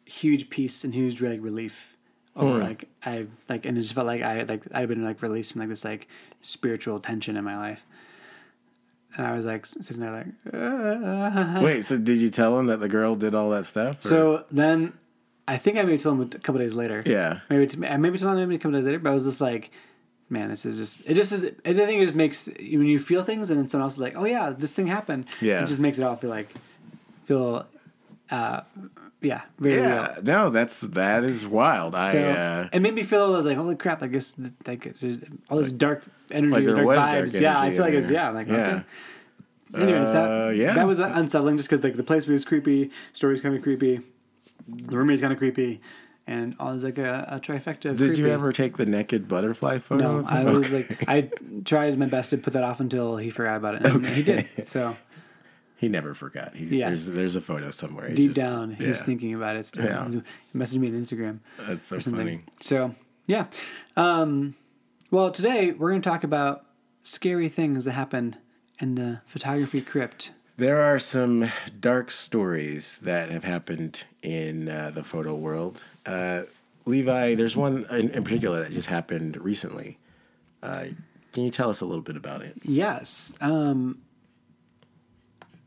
huge 0.06 0.50
peace 0.50 0.84
and 0.84 0.94
huge 0.94 1.22
like 1.22 1.42
relief 1.42 1.96
over 2.36 2.58
like 2.64 2.88
I 3.06 3.26
like 3.50 3.66
and 3.66 3.78
it 3.78 3.82
just 3.82 3.94
felt 3.94 4.08
like 4.08 4.22
I 4.22 4.44
like 4.44 4.64
I'd 4.74 4.88
been 4.88 5.04
like 5.04 5.22
released 5.22 5.52
from 5.52 5.60
like 5.62 5.70
this 5.70 5.84
like 5.84 6.08
spiritual 6.42 7.00
tension 7.00 7.36
in 7.36 7.44
my 7.44 7.58
life. 7.58 7.86
and 9.18 9.26
I 9.28 9.36
was 9.36 9.46
like 9.46 9.66
sitting 9.66 10.00
there 10.00 10.12
like. 10.12 10.28
Uh. 10.54 11.62
Wait, 11.64 11.84
so 11.84 11.98
did 11.98 12.20
you 12.20 12.30
tell 12.30 12.58
him 12.58 12.68
that 12.68 12.80
the 12.80 12.88
girl 12.88 13.16
did 13.16 13.36
all 13.36 13.50
that 13.50 13.66
stuff? 13.66 14.06
or- 14.06 14.08
So 14.08 14.46
then, 14.52 14.94
I 15.54 15.58
think 15.58 15.78
I 15.78 15.84
maybe 15.84 15.98
told 15.98 16.16
him 16.20 16.22
a 16.22 16.40
couple 16.40 16.60
days 16.60 16.76
later. 16.76 17.02
yeah, 17.06 17.40
Maybe 17.50 17.76
maybe 17.78 18.18
told 18.18 18.34
him 18.38 18.40
maybe 18.50 18.56
a 18.56 18.60
couple 18.60 18.78
days 18.78 18.86
later, 18.86 19.00
but 19.00 19.10
I 19.10 19.14
was 19.14 19.26
just 19.26 19.42
like, 19.42 19.72
man, 20.30 20.50
this 20.50 20.66
is 20.66 20.78
just 20.78 21.02
it. 21.06 21.14
Just 21.16 21.34
I 21.34 21.38
think 21.74 22.02
it 22.02 22.06
just 22.06 22.16
makes 22.16 22.48
when 22.48 22.86
you 22.86 23.00
feel 23.00 23.24
things 23.24 23.50
and 23.50 23.60
then 23.60 23.68
someone 23.70 23.86
else 23.86 23.94
is 23.96 24.00
like, 24.00 24.16
oh 24.16 24.26
yeah, 24.26 24.52
this 24.52 24.74
thing 24.74 24.88
happened. 24.88 25.26
Yeah. 25.42 25.64
it 25.64 25.68
just 25.68 25.80
makes 25.80 25.98
it 26.00 26.04
all 26.04 26.16
feel 26.16 26.30
like 26.30 26.50
feel, 27.26 27.66
uh, 28.32 28.62
yeah, 29.22 29.42
very 29.60 29.76
real. 29.82 29.90
yeah. 29.90 30.16
No, 30.24 30.50
that's 30.50 30.82
that 30.82 31.24
is 31.24 31.46
wild. 31.46 31.94
I 31.96 32.12
So 32.12 32.20
uh, 32.24 32.70
it 32.72 32.80
made 32.82 32.94
me 32.94 33.04
feel 33.04 33.26
I 33.26 33.30
was 33.38 33.46
like, 33.46 33.58
holy 33.58 33.76
crap! 33.76 34.02
I 34.04 34.08
guess 34.08 34.40
like 34.68 34.94
all 35.50 35.58
this 35.58 35.72
dark 35.72 36.04
energy, 36.32 36.54
Like 36.54 36.66
dark 36.66 36.88
vibes. 36.88 37.32
dark 37.32 37.42
yeah, 37.42 37.60
I 37.60 37.72
feel 37.72 37.82
like 37.82 37.90
in 37.90 37.96
it 37.96 37.98
was 37.98 38.10
yeah. 38.12 38.30
I'm 38.30 38.36
like 38.36 38.48
Yeah. 38.48 38.56
okay. 39.76 39.84
Anyways, 39.84 40.12
that 40.14 40.48
Uh, 40.48 40.50
yeah. 40.50 40.74
that 40.74 40.88
was 40.88 41.00
unsettling 41.00 41.58
just 41.58 41.70
because 41.70 41.84
like 41.84 41.96
the 41.96 42.04
place 42.04 42.26
was 42.28 42.44
creepy, 42.46 42.90
story's 43.14 43.42
kind 43.42 43.56
of 43.56 43.62
creepy, 43.62 44.02
the 44.68 44.98
roommate's 44.98 45.22
kind 45.22 45.34
of 45.34 45.40
creepy, 45.40 45.82
and 46.28 46.56
all 46.60 46.74
was 46.74 46.84
like 46.84 46.98
a, 46.98 47.26
a 47.30 47.40
trifecta. 47.40 47.92
Of 47.92 47.98
did 47.98 48.18
you 48.18 48.28
ever 48.28 48.52
take 48.54 48.78
the 48.78 48.86
naked 48.86 49.28
butterfly 49.28 49.80
photo? 49.80 50.22
No, 50.22 50.28
I 50.28 50.42
him? 50.42 50.54
was 50.56 50.72
like, 50.72 51.04
I 51.08 51.30
tried 51.66 51.98
my 51.98 52.06
best 52.06 52.30
to 52.32 52.38
put 52.38 52.54
that 52.54 52.64
off 52.64 52.80
until 52.80 53.18
he 53.18 53.30
forgot 53.30 53.58
about 53.58 53.76
it, 53.76 53.86
and 53.86 54.06
he 54.06 54.24
did. 54.24 54.48
So 54.68 54.96
he 55.78 55.88
never 55.88 56.14
forgot. 56.14 56.56
He's, 56.56 56.72
Yeah. 56.72 56.90
there's 56.90 57.06
there's 57.08 57.36
a 57.36 57.42
photo 57.42 57.72
somewhere. 57.72 58.08
He's 58.10 58.18
deep 58.18 58.28
just- 58.34 58.38
down, 58.38 58.72
he 58.72 58.84
yeah. 58.84 58.90
was 58.90 59.02
thinking 59.04 59.34
about 59.34 59.56
it. 59.56 59.66
Still. 59.66 59.86
Yeah. 59.86 60.08
He 60.10 60.58
messaged 60.58 60.78
me 60.80 60.88
on 60.88 60.94
Instagram. 60.94 61.40
That's 61.68 61.88
so 61.88 62.00
funny. 62.00 62.42
So 62.60 62.96
yeah, 63.28 63.46
um, 63.96 64.56
well, 65.12 65.32
today 65.32 65.72
we're 65.72 65.90
going 65.92 66.02
to 66.02 66.10
talk 66.10 66.24
about 66.24 66.66
scary 67.02 67.48
things 67.48 67.86
that 67.86 67.92
happen 67.94 68.36
in 68.80 68.96
the 68.96 69.22
photography 69.26 69.82
crypt. 69.82 70.32
There 70.60 70.82
are 70.82 71.00
some 71.00 71.50
dark 71.80 72.12
stories 72.12 72.98
that 72.98 73.30
have 73.30 73.46
happened 73.46 74.04
in 74.22 74.68
uh, 74.68 74.92
the 74.94 75.06
photo 75.06 75.34
world. 75.34 75.80
Uh, 76.06 76.42
Levi, 76.86 77.36
there's 77.36 77.56
one 77.56 77.86
in, 77.90 78.10
in 78.10 78.26
particular 78.26 78.60
that 78.60 78.74
just 78.74 78.90
happened 78.90 79.38
recently. 79.38 79.98
Uh, 80.62 80.88
can 81.32 81.46
you 81.46 81.50
tell 81.50 81.70
us 81.70 81.80
a 81.80 81.86
little 81.86 82.02
bit 82.02 82.18
about 82.18 82.42
it? 82.42 82.58
Yes. 82.62 83.34
Um, 83.40 84.00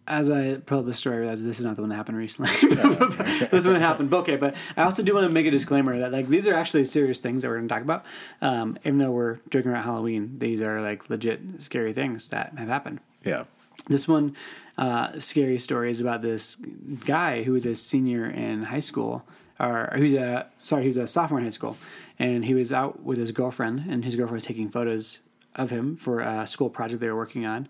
as 0.06 0.28
I 0.28 0.56
pull 0.56 0.80
up 0.80 0.84
the 0.84 0.92
story, 0.92 1.16
I 1.16 1.18
realize 1.20 1.42
this 1.42 1.58
is 1.58 1.64
not 1.64 1.76
the 1.76 1.80
one 1.80 1.88
that 1.88 1.96
happened 1.96 2.18
recently. 2.18 2.50
this 3.50 3.66
one 3.66 3.76
happened. 3.76 4.10
But 4.10 4.18
okay, 4.18 4.36
but 4.36 4.54
I 4.76 4.82
also 4.82 5.02
do 5.02 5.14
want 5.14 5.26
to 5.26 5.32
make 5.32 5.46
a 5.46 5.50
disclaimer 5.50 5.98
that 6.00 6.12
like 6.12 6.28
these 6.28 6.46
are 6.46 6.54
actually 6.54 6.84
serious 6.84 7.18
things 7.18 7.40
that 7.40 7.48
we're 7.48 7.56
going 7.56 7.68
to 7.68 7.74
talk 7.74 7.82
about. 7.82 8.04
Um, 8.42 8.76
even 8.84 8.98
though 8.98 9.12
we're 9.12 9.38
joking 9.48 9.70
about 9.70 9.84
Halloween, 9.84 10.38
these 10.38 10.60
are 10.60 10.82
like 10.82 11.08
legit 11.08 11.62
scary 11.62 11.94
things 11.94 12.28
that 12.28 12.52
have 12.58 12.68
happened. 12.68 13.00
Yeah. 13.24 13.44
This 13.88 14.06
one, 14.06 14.36
uh, 14.78 15.18
scary 15.18 15.58
story 15.58 15.90
is 15.90 16.00
about 16.00 16.22
this 16.22 16.56
guy 17.04 17.42
who 17.42 17.52
was 17.52 17.66
a 17.66 17.74
senior 17.74 18.26
in 18.26 18.64
high 18.64 18.80
school, 18.80 19.24
or 19.58 19.92
who's 19.96 20.14
a 20.14 20.46
sorry, 20.56 20.86
was 20.86 20.96
a 20.96 21.06
sophomore 21.06 21.38
in 21.40 21.44
high 21.44 21.50
school, 21.50 21.76
and 22.18 22.44
he 22.44 22.54
was 22.54 22.72
out 22.72 23.02
with 23.02 23.18
his 23.18 23.32
girlfriend, 23.32 23.84
and 23.88 24.04
his 24.04 24.16
girlfriend 24.16 24.36
was 24.36 24.44
taking 24.44 24.68
photos 24.68 25.20
of 25.54 25.70
him 25.70 25.96
for 25.96 26.20
a 26.20 26.46
school 26.46 26.70
project 26.70 27.00
they 27.00 27.08
were 27.08 27.16
working 27.16 27.44
on, 27.44 27.68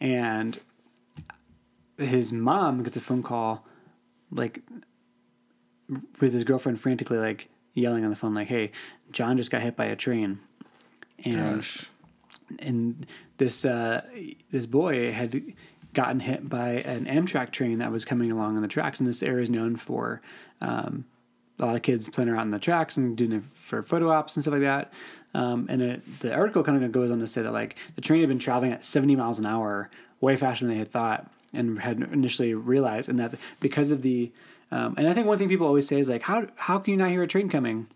and 0.00 0.58
his 1.98 2.32
mom 2.32 2.82
gets 2.82 2.96
a 2.96 3.00
phone 3.00 3.22
call, 3.22 3.66
like 4.30 4.62
with 6.20 6.32
his 6.32 6.44
girlfriend 6.44 6.80
frantically 6.80 7.18
like 7.18 7.48
yelling 7.74 8.04
on 8.04 8.10
the 8.10 8.16
phone, 8.16 8.34
like, 8.34 8.48
"Hey, 8.48 8.72
John 9.10 9.36
just 9.36 9.50
got 9.50 9.62
hit 9.62 9.76
by 9.76 9.84
a 9.86 9.96
train," 9.96 10.40
and 11.24 11.56
Gosh. 11.56 11.88
And 12.60 13.06
this 13.38 13.64
uh, 13.64 14.02
this 14.50 14.66
boy 14.66 15.12
had 15.12 15.42
gotten 15.94 16.20
hit 16.20 16.48
by 16.48 16.70
an 16.70 17.04
Amtrak 17.06 17.50
train 17.50 17.78
that 17.78 17.92
was 17.92 18.04
coming 18.04 18.30
along 18.30 18.56
on 18.56 18.62
the 18.62 18.68
tracks, 18.68 19.00
and 19.00 19.08
this 19.08 19.22
area 19.22 19.42
is 19.42 19.50
known 19.50 19.76
for 19.76 20.20
um, 20.60 21.04
a 21.58 21.66
lot 21.66 21.76
of 21.76 21.82
kids 21.82 22.08
playing 22.08 22.30
around 22.30 22.40
on 22.40 22.50
the 22.50 22.58
tracks 22.58 22.96
and 22.96 23.16
doing 23.16 23.32
it 23.32 23.44
for 23.52 23.82
photo 23.82 24.10
ops 24.10 24.36
and 24.36 24.42
stuff 24.42 24.52
like 24.52 24.62
that. 24.62 24.92
Um, 25.34 25.66
and 25.70 25.80
it, 25.80 26.20
the 26.20 26.34
article 26.34 26.62
kind 26.62 26.82
of 26.82 26.92
goes 26.92 27.10
on 27.10 27.18
to 27.20 27.26
say 27.26 27.42
that 27.42 27.52
like 27.52 27.76
the 27.94 28.00
train 28.00 28.20
had 28.20 28.28
been 28.28 28.38
traveling 28.38 28.72
at 28.72 28.84
70 28.84 29.16
miles 29.16 29.38
an 29.38 29.46
hour, 29.46 29.90
way 30.20 30.36
faster 30.36 30.66
than 30.66 30.74
they 30.74 30.78
had 30.78 30.90
thought 30.90 31.30
and 31.52 31.80
had 31.80 32.00
initially 32.12 32.54
realized, 32.54 33.08
and 33.08 33.18
that 33.18 33.34
because 33.60 33.90
of 33.90 34.02
the 34.02 34.32
um, 34.70 34.94
and 34.96 35.06
I 35.06 35.12
think 35.12 35.26
one 35.26 35.36
thing 35.36 35.50
people 35.50 35.66
always 35.66 35.86
say 35.86 36.00
is 36.00 36.08
like 36.08 36.22
how 36.22 36.46
how 36.56 36.78
can 36.78 36.92
you 36.92 36.96
not 36.96 37.10
hear 37.10 37.22
a 37.22 37.28
train 37.28 37.48
coming? 37.48 37.88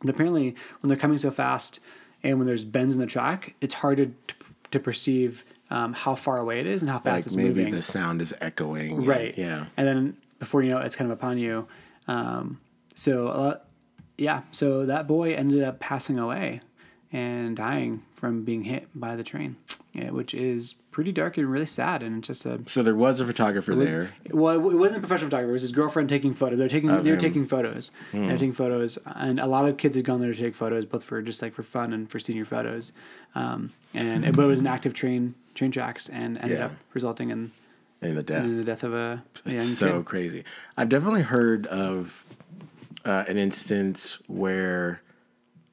But 0.00 0.10
apparently, 0.10 0.54
when 0.80 0.88
they're 0.88 0.98
coming 0.98 1.18
so 1.18 1.30
fast 1.30 1.80
and 2.22 2.38
when 2.38 2.46
there's 2.46 2.64
bends 2.64 2.94
in 2.94 3.00
the 3.00 3.06
track, 3.06 3.54
it's 3.60 3.74
hard 3.74 3.98
to, 3.98 4.34
to 4.70 4.80
perceive 4.80 5.44
um, 5.70 5.92
how 5.92 6.14
far 6.14 6.38
away 6.38 6.60
it 6.60 6.66
is 6.66 6.82
and 6.82 6.90
how 6.90 6.98
fast 6.98 7.06
Like 7.06 7.26
it's 7.26 7.36
maybe 7.36 7.48
moving. 7.48 7.64
Maybe 7.66 7.76
the 7.76 7.82
sound 7.82 8.20
is 8.20 8.34
echoing. 8.40 8.92
and- 8.98 9.06
right. 9.06 9.36
yeah. 9.36 9.66
And 9.76 9.86
then 9.86 10.16
before 10.38 10.62
you 10.62 10.70
know 10.70 10.78
it, 10.78 10.86
it's 10.86 10.96
kind 10.96 11.10
of 11.10 11.16
upon 11.18 11.38
you. 11.38 11.68
Um, 12.06 12.60
so, 12.94 13.28
uh, 13.28 13.58
yeah. 14.16 14.42
So 14.50 14.86
that 14.86 15.06
boy 15.06 15.34
ended 15.34 15.62
up 15.62 15.78
passing 15.78 16.18
away 16.18 16.60
and 17.12 17.56
dying 17.56 18.02
from 18.14 18.44
being 18.44 18.64
hit 18.64 18.88
by 18.94 19.16
the 19.16 19.24
train, 19.24 19.56
yeah, 19.94 20.10
which 20.10 20.34
is 20.34 20.74
pretty 20.90 21.10
dark 21.12 21.38
and 21.38 21.50
really 21.50 21.64
sad. 21.66 22.02
And 22.02 22.18
it's 22.18 22.28
just 22.28 22.44
a 22.44 22.60
So 22.66 22.82
there 22.82 22.94
was 22.94 23.20
a 23.20 23.24
photographer 23.24 23.74
there. 23.74 24.10
well, 24.30 24.54
it 24.70 24.76
wasn't 24.76 24.98
a 24.98 25.06
professional 25.06 25.28
photographer. 25.30 25.50
It 25.50 25.52
was 25.52 25.62
his 25.62 25.72
girlfriend 25.72 26.08
taking 26.08 26.34
photos. 26.34 26.58
They're 26.58 26.68
taking. 26.68 26.88
They 26.90 26.96
were 27.10 27.16
him. 27.16 27.18
taking 27.18 27.46
photos. 27.46 27.90
Hmm. 28.12 28.26
They're 28.26 28.36
taking 28.36 28.52
photos, 28.52 28.98
and 29.06 29.40
a 29.40 29.46
lot 29.46 29.66
of 29.68 29.76
kids 29.78 29.96
had 29.96 30.04
gone 30.04 30.20
there 30.20 30.32
to 30.32 30.38
take 30.38 30.54
photos, 30.54 30.84
both 30.86 31.04
for 31.04 31.22
just 31.22 31.40
like 31.40 31.54
for 31.54 31.62
fun 31.62 31.92
and 31.92 32.10
for 32.10 32.18
senior 32.18 32.44
photos. 32.44 32.92
Um, 33.34 33.70
and 33.94 34.34
but 34.36 34.42
it 34.42 34.46
was 34.46 34.60
an 34.60 34.66
active 34.66 34.92
train 34.94 35.34
train 35.54 35.70
tracks, 35.70 36.08
and 36.08 36.36
ended 36.38 36.58
Yeah. 36.58 36.66
up 36.66 36.72
resulting 36.92 37.30
in, 37.30 37.50
in 38.02 38.14
the 38.14 38.22
death. 38.22 38.44
in 38.44 38.56
the 38.58 38.64
death 38.64 38.84
of 38.84 38.92
a, 38.94 39.22
a 39.46 39.50
young 39.50 39.62
so 39.64 39.96
kid. 39.98 40.04
crazy. 40.04 40.44
I've 40.76 40.88
definitely 40.88 41.22
heard 41.22 41.66
of 41.68 42.24
uh, 43.04 43.24
an 43.28 43.38
instance 43.38 44.18
where 44.26 45.00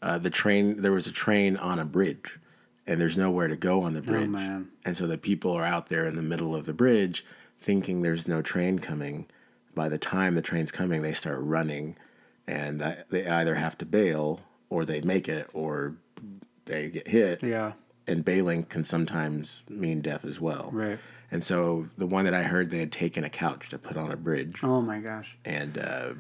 uh, 0.06 0.18
the 0.20 0.30
train 0.30 0.82
there 0.82 0.92
was 0.92 1.08
a 1.08 1.12
train 1.12 1.58
on 1.58 1.80
a 1.80 1.86
bridge, 1.86 2.40
and 2.88 3.00
there's 3.02 3.18
nowhere 3.18 3.48
to 3.48 3.56
go 3.56 3.82
on 3.82 3.94
the 3.94 4.02
bridge, 4.02 4.28
Oh, 4.28 4.32
man. 4.32 4.68
and 4.86 4.96
so 4.96 5.08
the 5.08 5.18
people 5.18 5.52
are 5.54 5.66
out 5.66 5.88
there 5.90 6.06
in 6.06 6.16
the 6.16 6.22
middle 6.22 6.54
of 6.56 6.66
the 6.66 6.74
bridge, 6.74 7.26
thinking 7.60 8.02
there's 8.02 8.28
no 8.28 8.42
train 8.42 8.80
coming. 8.80 9.26
By 9.74 9.90
the 9.90 9.98
time 9.98 10.36
the 10.36 10.42
train's 10.42 10.72
coming, 10.72 11.02
they 11.02 11.14
start 11.14 11.40
running, 11.42 11.96
and 12.48 12.80
they 13.10 13.28
either 13.28 13.56
have 13.56 13.78
to 13.80 13.86
bail 13.86 14.42
or 14.70 14.86
they 14.86 15.02
make 15.02 15.28
it 15.28 15.50
or 15.54 15.96
they 16.66 16.90
get 16.90 17.08
hit 17.08 17.42
Yeah. 17.44 17.74
and 18.08 18.24
bailing 18.24 18.64
can 18.64 18.84
sometimes 18.84 19.64
mean 19.70 20.02
death 20.02 20.24
as 20.26 20.40
well. 20.40 20.70
Right. 20.72 21.00
And 21.32 21.44
so 21.44 21.88
the 21.98 22.08
one 22.08 22.26
that 22.26 22.34
I 22.34 22.44
heard, 22.44 22.70
they 22.70 22.80
had 22.80 22.92
taken 22.92 23.24
a 23.24 23.30
couch 23.30 23.70
to 23.70 23.78
put 23.80 23.98
on 23.98 24.12
a 24.12 24.16
bridge, 24.18 24.64
Oh 24.64 24.82
my 24.82 25.00
gosh. 25.00 25.38
and 25.44 25.78
uh, 25.78 26.14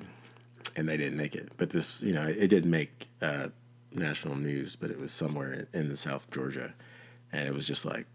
and 0.76 0.90
they 0.90 0.98
didn't 0.98 1.18
make 1.18 1.36
it. 1.36 1.54
But 1.58 1.70
this, 1.70 2.02
you 2.02 2.12
know, 2.14 2.24
it 2.28 2.48
did 2.50 2.66
make 2.66 3.08
uh, 3.22 3.50
national 3.96 4.36
news, 4.36 4.76
but 4.76 4.92
it 4.92 5.00
was 5.00 5.12
somewhere 5.12 5.68
in 5.74 5.90
the 5.90 5.98
South 5.98 6.30
Georgia, 6.32 6.74
and 7.32 7.48
it 7.48 7.54
was 7.54 7.66
just 7.68 7.86
like 7.86 8.06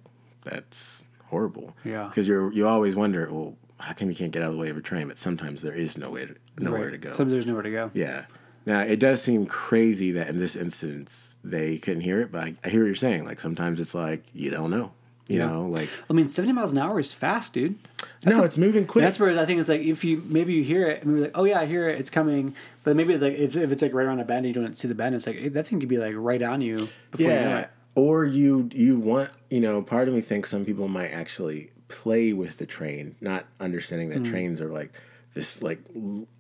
that's 0.43 1.07
horrible. 1.27 1.77
Yeah. 1.85 2.05
Because 2.09 2.27
you're 2.29 2.53
you 2.53 2.67
always 2.67 2.97
wonder, 2.97 3.29
well, 3.31 3.57
how 3.79 3.93
come 3.93 4.09
you 4.11 4.17
can't 4.17 4.33
get 4.33 4.43
out 4.43 4.49
of 4.49 4.55
the 4.55 4.61
way 4.61 4.71
of 4.71 4.77
a 4.77 4.81
train? 4.83 5.09
But 5.09 5.19
sometimes 5.19 5.63
there 5.63 5.75
is 5.75 5.97
no 5.99 6.11
way 6.11 6.27
to, 6.27 6.35
nowhere 6.59 6.85
Right. 6.85 6.91
to 6.93 6.99
go. 6.99 7.13
Sometimes 7.13 7.33
there's 7.33 7.47
nowhere 7.47 7.63
to 7.63 7.71
go. 7.71 7.91
Yeah. 7.95 8.27
Now 8.67 8.81
it 8.83 9.01
does 9.01 9.23
seem 9.23 9.47
crazy 9.47 10.11
that 10.13 10.29
in 10.29 10.37
this 10.39 10.55
instance 10.55 11.37
they 11.43 11.79
couldn't 11.79 12.03
hear 12.03 12.21
it, 12.21 12.31
but 12.31 12.43
I, 12.45 12.55
I 12.63 12.69
hear 12.69 12.81
what 12.83 12.87
you're 12.87 12.95
saying. 12.95 13.25
Like 13.25 13.41
sometimes 13.41 13.81
it's 13.81 13.95
like 13.95 14.25
you 14.35 14.51
don't 14.51 14.71
know, 14.71 14.93
you 15.31 15.39
Yeah. 15.39 15.47
know, 15.47 15.67
like 15.67 15.89
I 16.09 16.13
mean, 16.13 16.29
70 16.29 16.53
miles 16.53 16.73
an 16.73 16.79
hour 16.79 16.99
is 16.99 17.13
fast, 17.13 17.55
dude. 17.55 17.79
no, 18.27 18.43
it's 18.45 18.57
moving 18.57 18.87
quick. 18.87 19.03
That's 19.05 19.19
where 19.21 19.39
I 19.39 19.47
think 19.47 19.61
it's 19.61 19.69
like 19.69 19.81
if 19.83 20.03
you 20.05 20.23
maybe 20.27 20.53
you 20.55 20.63
hear 20.65 20.87
it 20.89 21.03
and 21.03 21.13
you're 21.13 21.21
like, 21.27 21.39
oh 21.39 21.45
yeah, 21.45 21.61
I 21.61 21.67
hear 21.67 21.89
it, 21.89 21.99
it's 22.01 22.11
coming. 22.11 22.55
But 22.85 22.97
maybe 22.97 23.17
like 23.17 23.35
if, 23.35 23.57
if 23.57 23.71
it's 23.73 23.83
like 23.83 23.95
right 23.95 24.07
around 24.07 24.21
a 24.21 24.25
bend 24.25 24.47
and 24.47 24.55
you 24.55 24.61
don't 24.63 24.77
see 24.77 24.89
the 24.89 24.95
bend, 24.95 25.15
it's 25.15 25.27
like 25.27 25.53
that 25.53 25.67
thing 25.67 25.81
could 25.81 25.89
be 25.89 25.99
like 25.99 26.15
right 26.17 26.43
on 26.43 26.61
you 26.61 26.89
before 27.11 27.27
you 27.27 27.35
know 27.35 27.41
yeah. 27.41 27.59
it. 27.61 27.71
Or 27.95 28.25
you 28.25 28.69
you 28.73 28.99
want 28.99 29.31
you 29.51 29.61
know, 29.61 29.83
part 29.83 30.09
of 30.09 30.15
me 30.15 30.21
thinks 30.21 30.51
some 30.51 30.65
people 30.65 30.89
might 30.89 31.11
actually 31.11 31.71
play 31.89 32.33
with 32.33 32.59
the 32.59 32.67
train, 32.67 33.17
not 33.21 33.45
understanding 33.61 34.09
that 34.11 34.25
trains 34.25 34.61
are 34.61 34.69
like 34.71 34.93
this 35.35 35.63
like 35.63 35.81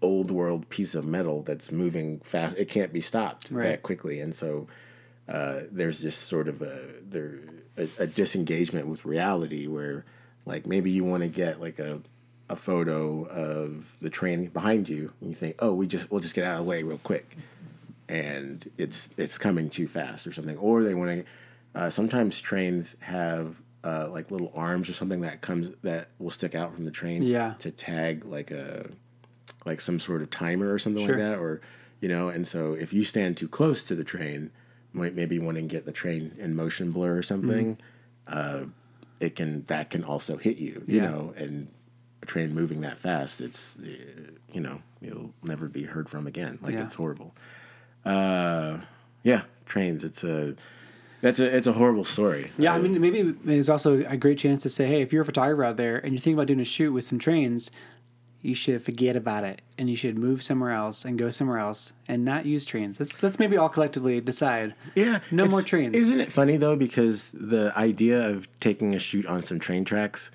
old 0.03 0.31
world 0.31 0.69
piece 0.69 0.95
of 0.95 1.05
metal 1.05 1.43
that's 1.43 1.71
moving 1.71 2.21
fast. 2.21 2.57
It 2.59 2.69
can't 2.69 2.93
be 2.93 3.01
stopped 3.01 3.51
Right. 3.51 3.65
that 3.65 3.83
quickly, 3.83 4.19
and 4.21 4.35
so 4.35 4.67
uh, 5.29 5.61
there's 5.71 6.01
just 6.03 6.23
sort 6.23 6.49
of 6.49 6.63
a 6.63 6.81
there 7.03 7.39
a, 7.77 7.89
a 7.99 8.07
disengagement 8.07 8.87
with 8.87 9.05
reality 9.05 9.67
where 9.67 10.05
like 10.47 10.67
maybe 10.67 10.91
you 10.91 11.05
want 11.05 11.23
to 11.23 11.29
get 11.29 11.61
like 11.61 11.79
a 11.79 12.01
a 12.49 12.57
photo 12.57 13.25
of 13.27 13.97
the 14.01 14.11
train 14.11 14.47
behind 14.47 14.89
you 14.89 15.13
and 15.21 15.31
you 15.31 15.37
think 15.37 15.55
oh 15.61 15.73
we 15.73 15.87
just 15.87 16.11
we'll 16.11 16.19
just 16.21 16.35
get 16.35 16.45
out 16.45 16.55
of 16.55 16.59
the 16.59 16.65
way 16.65 16.83
real 16.83 16.99
quick 16.99 17.37
and 18.09 18.71
it's 18.77 19.11
it's 19.17 19.39
coming 19.39 19.71
too 19.71 19.87
fast 19.87 20.27
or 20.27 20.33
something 20.33 20.57
or 20.59 20.83
they 20.83 20.95
want 20.95 21.11
to 21.11 21.25
uh, 21.81 21.89
sometimes 21.91 22.41
trains 22.41 22.97
have 23.01 23.57
uh, 23.85 24.09
like 24.11 24.31
little 24.31 24.53
arms 24.55 24.91
or 24.91 24.93
something 24.93 25.21
that 25.21 25.41
comes 25.41 25.71
that 25.83 26.09
will 26.19 26.31
stick 26.31 26.55
out 26.55 26.75
from 26.75 26.85
the 26.85 26.91
train 26.91 27.23
Yeah. 27.23 27.55
to 27.61 27.71
tag 27.71 28.25
like 28.25 28.51
a 28.51 28.91
like 29.65 29.81
some 29.81 30.01
sort 30.01 30.21
of 30.23 30.31
timer 30.31 30.73
or 30.73 30.79
something 30.79 31.07
Sure. 31.07 31.17
like 31.17 31.25
that 31.25 31.39
or 31.39 31.61
you 32.01 32.09
know 32.09 32.29
and 32.29 32.47
so 32.49 32.73
if 32.75 32.93
you 32.93 33.05
stand 33.05 33.37
too 33.37 33.49
close 33.49 33.85
to 33.85 33.95
the 33.95 34.05
train 34.05 34.51
maybe 34.93 35.39
want 35.39 35.57
to 35.57 35.63
get 35.63 35.85
the 35.87 35.93
train 35.93 36.33
in 36.39 36.55
motion 36.55 36.91
blur 36.93 37.17
or 37.17 37.23
something 37.23 37.77
Mm-hmm. 37.77 38.63
uh, 38.63 38.67
it 39.21 39.37
can 39.37 39.65
that 39.67 39.91
can 39.91 40.03
also 40.05 40.37
hit 40.39 40.57
you, 40.59 40.83
you 40.87 40.97
Yeah. 40.97 41.09
know, 41.11 41.35
and 41.37 41.69
a 42.23 42.27
train 42.27 42.55
moving 42.55 42.81
that 42.81 42.97
fast, 42.99 43.41
it's 43.41 43.79
uh, 43.79 43.83
you 44.53 44.61
know 44.61 44.81
you'll 45.01 45.33
never 45.43 45.69
be 45.69 45.83
heard 45.85 46.09
from 46.09 46.27
again. 46.27 46.59
Like 46.63 46.75
Yeah. 46.75 46.85
it's 46.85 46.95
horrible. 46.95 47.35
Uh, 48.05 48.79
yeah, 49.23 49.43
trains. 49.67 50.05
It's 50.05 50.25
a 50.25 50.57
that's 51.21 51.39
a 51.39 51.55
it's 51.55 51.67
a 51.67 51.73
horrible 51.75 52.05
story. 52.05 52.51
Yeah, 52.59 52.73
I 52.73 52.79
Uh, 52.79 52.83
mean, 52.83 53.01
maybe 53.01 53.35
it's 53.47 53.69
also 53.69 54.01
a 54.05 54.17
great 54.17 54.39
chance 54.39 54.63
to 54.63 54.71
say, 54.71 54.87
hey, 54.87 55.03
if 55.03 55.13
you're 55.13 55.23
a 55.23 55.27
photographer 55.27 55.65
out 55.65 55.77
there 55.77 55.99
and 55.99 56.13
you're 56.15 56.21
thinking 56.21 56.35
about 56.39 56.47
doing 56.47 56.61
a 56.61 56.65
shoot 56.65 56.93
with 56.93 57.05
some 57.05 57.19
trains, 57.19 57.71
you 58.43 58.55
should 58.55 58.81
forget 58.83 59.17
about 59.17 59.45
it 59.45 59.61
and 59.79 59.91
you 59.91 59.97
should 59.97 60.17
move 60.19 60.43
somewhere 60.43 60.73
else 60.73 61.05
and 61.05 61.19
go 61.19 61.29
somewhere 61.31 61.59
else 61.59 61.93
and 62.09 62.25
not 62.25 62.47
use 62.47 62.65
trains. 62.65 62.99
Let's 62.99 63.23
let's 63.23 63.39
maybe 63.39 63.57
all 63.57 63.69
collectively 63.69 64.21
decide. 64.21 64.75
Yeah, 64.95 65.21
No 65.31 65.47
more 65.47 65.63
trains. 65.63 65.95
Isn't 65.97 66.21
it 66.21 66.33
funny 66.33 66.57
though? 66.57 66.77
Because 66.77 67.31
the 67.33 67.73
idea 67.77 68.29
of 68.29 68.49
taking 68.61 68.95
a 68.95 68.99
shoot 68.99 69.27
on 69.27 69.43
some 69.43 69.59
train 69.59 69.85
tracks 69.85 70.31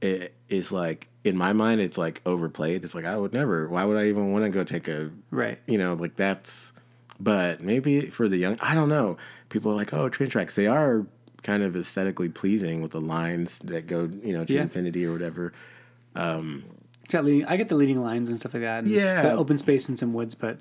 it 0.00 0.34
is 0.48 0.72
like 0.72 1.08
in 1.24 1.36
my 1.36 1.52
mind, 1.52 1.80
it's 1.80 1.96
like 1.96 2.20
overplayed. 2.26 2.82
It's 2.84 2.94
like 2.94 3.04
I 3.04 3.16
would 3.16 3.32
never. 3.32 3.68
Why 3.68 3.84
would 3.84 3.96
I 3.96 4.08
even 4.08 4.32
want 4.32 4.44
to 4.44 4.50
go 4.50 4.64
take 4.64 4.88
a 4.88 5.10
Right. 5.30 5.58
you 5.66 5.78
know 5.78 5.94
like 5.94 6.16
that's 6.16 6.72
but 7.20 7.60
maybe 7.60 8.06
for 8.10 8.26
the 8.26 8.36
young 8.36 8.56
i 8.60 8.74
don't 8.74 8.88
know 8.88 9.16
people 9.48 9.70
are 9.70 9.76
like 9.76 9.92
oh 9.94 10.08
train 10.08 10.28
tracks 10.28 10.56
they 10.56 10.66
are 10.66 11.06
kind 11.44 11.62
of 11.62 11.76
aesthetically 11.76 12.28
pleasing 12.28 12.82
with 12.82 12.90
the 12.90 13.00
lines 13.00 13.60
that 13.60 13.86
go 13.86 14.10
you 14.24 14.32
know 14.32 14.44
to 14.44 14.54
Yeah. 14.54 14.62
infinity 14.62 15.04
or 15.06 15.12
whatever 15.12 15.52
It's 16.16 16.64
leading, 17.20 17.44
I 17.46 17.56
get 17.56 17.68
the 17.68 17.74
leading 17.74 18.00
lines 18.02 18.28
and 18.30 18.38
stuff 18.38 18.54
like 18.54 18.62
that. 18.62 18.84
and 18.84 18.88
Yeah. 18.88 19.22
the 19.22 19.32
open 19.32 19.58
space 19.58 19.88
and 19.88 19.98
some 19.98 20.12
woods, 20.14 20.34
but 20.34 20.58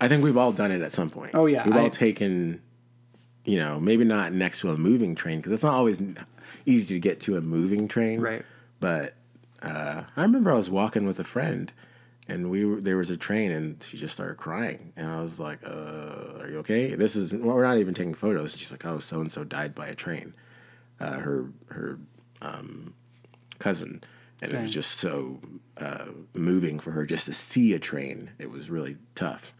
i 0.00 0.08
think 0.08 0.24
we've 0.24 0.36
all 0.36 0.50
done 0.52 0.72
it 0.72 0.80
at 0.82 0.92
some 0.92 1.08
point 1.10 1.30
Oh, 1.34 1.46
yeah, 1.46 1.64
we've 1.64 1.76
I- 1.76 1.82
all 1.82 1.90
taken 1.90 2.60
you 3.44 3.56
know 3.58 3.78
maybe 3.78 4.02
not 4.04 4.32
next 4.32 4.58
to 4.60 4.70
a 4.70 4.76
moving 4.76 5.14
train 5.14 5.38
because 5.38 5.52
it's 5.52 5.62
not 5.62 5.74
always 5.74 6.02
easy 6.66 6.94
to 6.94 7.00
get 7.00 7.20
to 7.20 7.36
a 7.36 7.40
moving 7.40 7.86
train 7.86 8.20
Right. 8.20 8.44
but 8.80 9.14
uh, 9.62 10.02
i 10.16 10.22
remember 10.22 10.50
i 10.50 10.54
was 10.54 10.68
walking 10.70 11.06
with 11.06 11.20
a 11.20 11.24
friend 11.24 11.72
and 12.28 12.50
we 12.50 12.64
were, 12.64 12.80
there 12.80 12.96
was 12.96 13.10
a 13.10 13.16
train 13.16 13.50
and 13.52 13.80
she 13.82 13.96
just 13.96 14.14
started 14.14 14.36
crying 14.38 14.92
and 14.96 15.06
i 15.08 15.20
was 15.22 15.38
like 15.38 15.60
uh, 15.64 16.40
are 16.40 16.48
you 16.50 16.58
okay 16.58 16.94
this 16.96 17.14
is 17.14 17.32
well, 17.32 17.54
we're 17.56 17.62
not 17.64 17.78
even 17.78 17.94
taking 17.94 18.14
photos 18.14 18.52
And 18.54 18.58
she's 18.60 18.72
like 18.72 18.84
oh 18.84 18.98
so 18.98 19.20
and 19.20 19.30
so 19.30 19.44
died 19.44 19.72
by 19.74 19.86
a 19.86 19.94
train 19.94 20.34
uh, 21.00 21.18
her 21.20 21.50
her 21.68 21.98
um, 22.40 22.94
cousin 23.60 24.02
and 24.42 24.52
it 24.52 24.60
was 24.60 24.70
just 24.70 24.90
so 24.92 25.40
uh, 25.78 26.06
moving 26.34 26.78
for 26.78 26.90
her 26.90 27.06
just 27.06 27.24
to 27.24 27.32
see 27.32 27.72
a 27.72 27.78
train 27.78 28.30
it 28.38 28.50
was 28.50 28.68
really 28.68 28.96
tough 29.14 29.54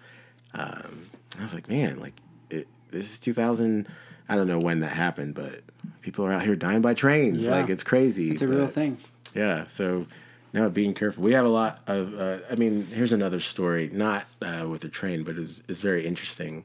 um, 0.52 1.08
i 1.38 1.42
was 1.42 1.54
like 1.54 1.68
man 1.68 1.98
like 1.98 2.14
it, 2.50 2.68
this 2.90 3.12
is 3.14 3.20
2000 3.20 3.88
i 4.28 4.36
don't 4.36 4.46
know 4.48 4.58
when 4.60 4.80
that 4.80 4.92
happened 4.92 5.34
but 5.34 5.60
people 6.02 6.26
are 6.26 6.32
out 6.32 6.42
here 6.42 6.56
dying 6.56 6.82
by 6.82 6.92
trains 6.94 7.46
Yeah. 7.46 7.52
like 7.52 7.70
it's 7.70 7.82
crazy 7.82 8.32
it's 8.32 8.42
a 8.42 8.46
real 8.48 8.66
thing. 8.68 8.98
yeah. 9.34 9.64
So 9.66 10.06
now 10.52 10.68
being 10.68 10.92
careful. 10.92 11.22
We 11.24 11.32
have 11.32 11.46
a 11.46 11.48
lot 11.48 11.80
of. 11.86 12.12
Uh, 12.20 12.40
I 12.50 12.56
mean, 12.56 12.86
here's 12.92 13.10
another 13.12 13.40
story, 13.40 13.88
not 13.90 14.26
uh, 14.42 14.66
with 14.68 14.84
a 14.84 14.88
train, 14.90 15.22
but 15.24 15.36
it's 15.38 15.62
is 15.66 15.80
very 15.80 16.04
interesting. 16.06 16.64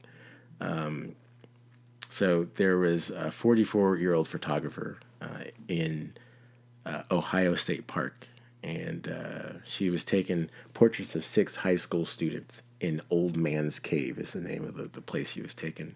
Um, 0.60 1.14
so 2.10 2.44
there 2.56 2.76
was 2.76 3.08
a 3.08 3.30
44 3.30 3.96
year 3.96 4.12
old 4.12 4.28
photographer 4.28 4.98
uh, 5.22 5.44
in 5.68 6.12
uh, 6.88 7.02
Ohio 7.10 7.54
State 7.54 7.86
Park, 7.86 8.26
and 8.62 9.08
uh, 9.08 9.64
she 9.64 9.90
was 9.90 10.04
taking 10.04 10.50
portraits 10.74 11.14
of 11.14 11.24
six 11.24 11.56
high 11.56 11.76
school 11.76 12.06
students 12.06 12.62
in 12.80 13.02
Old 13.10 13.36
Man's 13.36 13.78
Cave. 13.78 14.18
Is 14.18 14.32
the 14.32 14.40
name 14.40 14.64
of 14.64 14.76
the, 14.76 14.84
the 14.84 15.00
place 15.00 15.30
she 15.30 15.42
was 15.42 15.54
taken, 15.54 15.94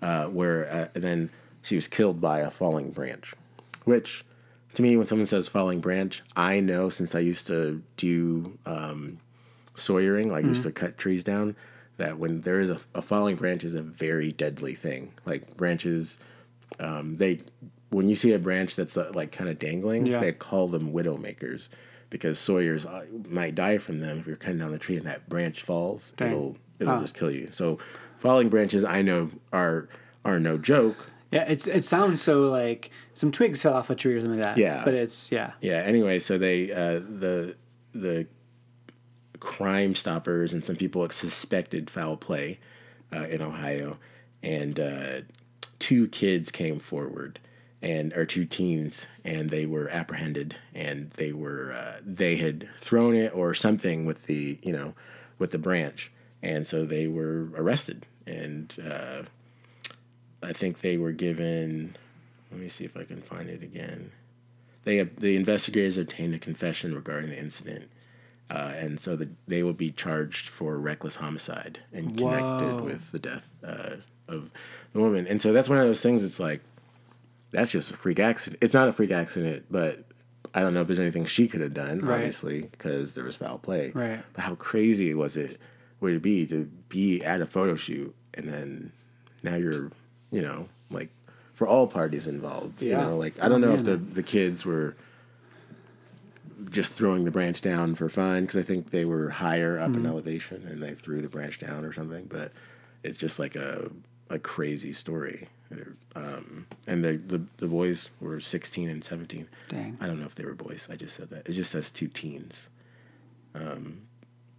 uh, 0.00 0.26
where 0.26 0.70
uh, 0.70 0.88
and 0.94 1.04
then 1.04 1.30
she 1.62 1.76
was 1.76 1.88
killed 1.88 2.20
by 2.20 2.40
a 2.40 2.50
falling 2.50 2.90
branch, 2.90 3.34
which 3.84 4.24
to 4.74 4.82
me, 4.82 4.96
when 4.96 5.06
someone 5.06 5.26
says 5.26 5.48
falling 5.48 5.80
branch, 5.80 6.22
I 6.36 6.60
know 6.60 6.88
since 6.88 7.14
I 7.14 7.20
used 7.20 7.46
to 7.48 7.82
do 7.96 8.58
um, 8.64 9.18
sawyering, 9.74 10.30
like 10.30 10.44
I 10.44 10.48
used 10.48 10.62
to 10.62 10.72
cut 10.72 10.96
trees 10.96 11.24
down, 11.24 11.56
that 11.96 12.18
when 12.18 12.42
there 12.42 12.60
is 12.60 12.70
a, 12.70 12.78
a 12.94 13.02
falling 13.02 13.36
branch 13.36 13.64
is 13.64 13.74
a 13.74 13.82
very 13.82 14.30
deadly 14.32 14.74
thing. 14.74 15.12
Like 15.24 15.56
branches, 15.56 16.20
um, 16.78 17.16
they 17.16 17.40
when 17.90 18.08
you 18.08 18.14
see 18.14 18.32
a 18.32 18.38
branch 18.38 18.76
that's 18.76 18.96
uh, 18.96 19.10
like 19.14 19.32
kind 19.32 19.50
of 19.50 19.58
dangling, 19.58 20.06
Yeah. 20.06 20.20
they 20.20 20.32
call 20.32 20.68
them 20.68 20.92
widow 20.92 21.16
makers 21.16 21.68
because 22.08 22.38
sawyers 22.38 22.86
uh, 22.86 23.04
might 23.28 23.54
die 23.54 23.78
from 23.78 24.00
them 24.00 24.18
if 24.18 24.26
you're 24.26 24.36
cutting 24.36 24.58
down 24.58 24.70
the 24.72 24.78
tree 24.78 24.96
and 24.96 25.06
that 25.06 25.28
branch 25.28 25.62
falls. 25.62 26.12
Dang. 26.16 26.28
It'll 26.32 26.56
it'll 26.78 26.94
Huh. 26.94 27.00
just 27.00 27.16
kill 27.16 27.30
you. 27.30 27.48
So 27.52 27.78
falling 28.18 28.48
branches, 28.48 28.84
I 28.84 29.02
know 29.02 29.30
are 29.52 29.88
are 30.24 30.38
no 30.40 30.56
joke. 30.58 31.06
Yeah, 31.30 31.44
it's 31.48 31.66
it 31.68 31.84
sounds 31.84 32.20
so 32.20 32.48
like 32.48 32.90
some 33.14 33.30
twigs 33.30 33.62
fell 33.62 33.74
off 33.74 33.90
a 33.90 33.94
tree 33.94 34.14
or 34.14 34.20
something 34.20 34.38
like 34.40 34.46
that. 34.56 34.58
Yeah. 34.58 34.82
But 34.84 34.94
it's 34.94 35.30
yeah. 35.30 35.52
Yeah. 35.60 35.78
Anyway, 35.82 36.18
so 36.18 36.38
they 36.38 36.72
uh, 36.72 36.94
the 37.00 37.56
the 37.92 38.26
Crime 39.38 39.94
Stoppers 39.94 40.52
and 40.52 40.64
some 40.64 40.76
people 40.76 41.08
suspected 41.10 41.88
foul 41.88 42.16
play 42.16 42.58
uh, 43.12 43.26
in 43.28 43.40
Ohio, 43.40 43.96
and 44.42 44.78
uh, 44.78 45.20
two 45.78 46.08
kids 46.08 46.50
came 46.50 46.78
forward 46.78 47.38
and 47.82 48.12
or 48.12 48.26
two 48.26 48.44
teens 48.44 49.06
and 49.24 49.50
they 49.50 49.64
were 49.66 49.88
apprehended 49.88 50.56
and 50.74 51.10
they 51.12 51.32
were 51.32 51.72
uh, 51.72 52.00
they 52.04 52.36
had 52.36 52.68
thrown 52.78 53.14
it 53.14 53.34
or 53.34 53.54
something 53.54 54.04
with 54.04 54.26
the 54.26 54.58
you 54.62 54.72
know 54.72 54.94
with 55.38 55.50
the 55.50 55.58
branch 55.58 56.12
and 56.42 56.66
so 56.66 56.84
they 56.84 57.06
were 57.06 57.48
arrested 57.56 58.06
and 58.26 58.76
uh, 58.86 59.22
I 60.42 60.52
think 60.52 60.80
they 60.80 60.96
were 60.96 61.12
given 61.12 61.96
let 62.50 62.60
me 62.60 62.68
see 62.68 62.84
if 62.84 62.96
I 62.96 63.04
can 63.04 63.22
find 63.22 63.48
it 63.48 63.62
again 63.62 64.12
they 64.84 65.02
the 65.02 65.36
investigators 65.36 65.98
obtained 65.98 66.34
a 66.34 66.38
confession 66.38 66.94
regarding 66.94 67.30
the 67.30 67.38
incident, 67.38 67.90
uh, 68.48 68.72
and 68.76 68.98
so 68.98 69.14
the, 69.14 69.28
they 69.46 69.62
will 69.62 69.74
be 69.74 69.90
charged 69.90 70.48
for 70.48 70.78
reckless 70.78 71.16
homicide 71.16 71.80
and 71.92 72.16
connected 72.16 72.78
Whoa. 72.78 72.82
with 72.82 73.12
the 73.12 73.18
death 73.18 73.48
uh, 73.62 73.96
of 74.26 74.50
the 74.92 75.00
woman. 75.00 75.26
And 75.26 75.42
so 75.42 75.52
that's 75.52 75.68
one 75.68 75.78
of 75.78 75.86
those 75.86 76.00
things. 76.00 76.24
It's 76.24 76.40
like 76.40 76.62
that's 77.50 77.72
just 77.72 77.90
a 77.90 77.96
freak 77.96 78.18
accident. 78.20 78.62
It's 78.62 78.74
not 78.74 78.88
a 78.88 78.92
freak 78.92 79.10
accident, 79.10 79.66
but 79.70 80.04
I 80.54 80.60
don't 80.62 80.74
know 80.74 80.80
if 80.82 80.86
there's 80.86 80.98
anything 80.98 81.24
she 81.26 81.46
could 81.48 81.60
have 81.60 81.74
done, 81.74 82.00
Right. 82.00 82.16
obviously, 82.16 82.62
because 82.62 83.14
there 83.14 83.24
was 83.24 83.36
foul 83.36 83.58
play. 83.58 83.92
Right. 83.94 84.20
But 84.32 84.42
how 84.42 84.54
crazy 84.56 85.14
was 85.14 85.36
it? 85.36 85.58
Would 86.00 86.14
it 86.14 86.22
be 86.22 86.46
to 86.46 86.64
be 86.88 87.22
at 87.22 87.40
a 87.40 87.46
photo 87.46 87.74
shoot 87.76 88.14
and 88.34 88.48
then 88.48 88.92
now 89.42 89.54
you're, 89.56 89.90
you 90.30 90.42
know, 90.42 90.68
like 90.90 91.08
for 91.54 91.66
all 91.68 91.86
parties 91.86 92.26
involved. 92.26 92.80
You 92.82 92.90
Yeah. 92.90 93.02
know, 93.06 93.16
like 93.18 93.34
I 93.42 93.48
don't 93.48 93.62
Oh, 93.64 93.68
know 93.68 93.74
if 93.74 93.84
the 93.84 93.96
the 93.96 94.22
kids 94.22 94.64
were 94.64 94.96
just 96.70 96.92
throwing 96.92 97.24
the 97.24 97.30
branch 97.30 97.60
down 97.62 97.94
for 97.94 98.08
fun 98.08 98.42
because 98.42 98.56
I 98.56 98.62
think 98.62 98.90
they 98.90 99.04
were 99.04 99.30
higher 99.30 99.78
up 99.78 99.90
Mm-hmm. 99.90 100.00
in 100.00 100.06
elevation 100.06 100.66
and 100.68 100.82
they 100.82 100.94
threw 100.94 101.20
the 101.22 101.28
branch 101.28 101.58
down 101.58 101.84
or 101.84 101.92
something. 101.92 102.26
But 102.26 102.52
it's 103.02 103.18
just 103.18 103.38
like 103.38 103.56
a 103.56 103.90
a 104.28 104.38
crazy 104.38 104.92
story. 104.92 105.48
Um, 106.16 106.66
and 106.86 107.04
the, 107.04 107.16
the 107.16 107.42
the 107.58 107.66
boys 107.66 108.10
were 108.20 108.40
sixteen 108.40 108.88
and 108.88 109.04
seventeen. 109.04 109.48
Dang. 109.68 109.96
I 110.00 110.06
don't 110.06 110.18
know 110.18 110.26
if 110.26 110.34
they 110.34 110.44
were 110.44 110.54
boys. 110.54 110.88
I 110.90 110.96
just 110.96 111.16
said 111.16 111.30
that. 111.30 111.48
It 111.48 111.52
just 111.52 111.70
says 111.70 111.90
two 111.90 112.08
teens. 112.08 112.68
Um, 113.54 114.02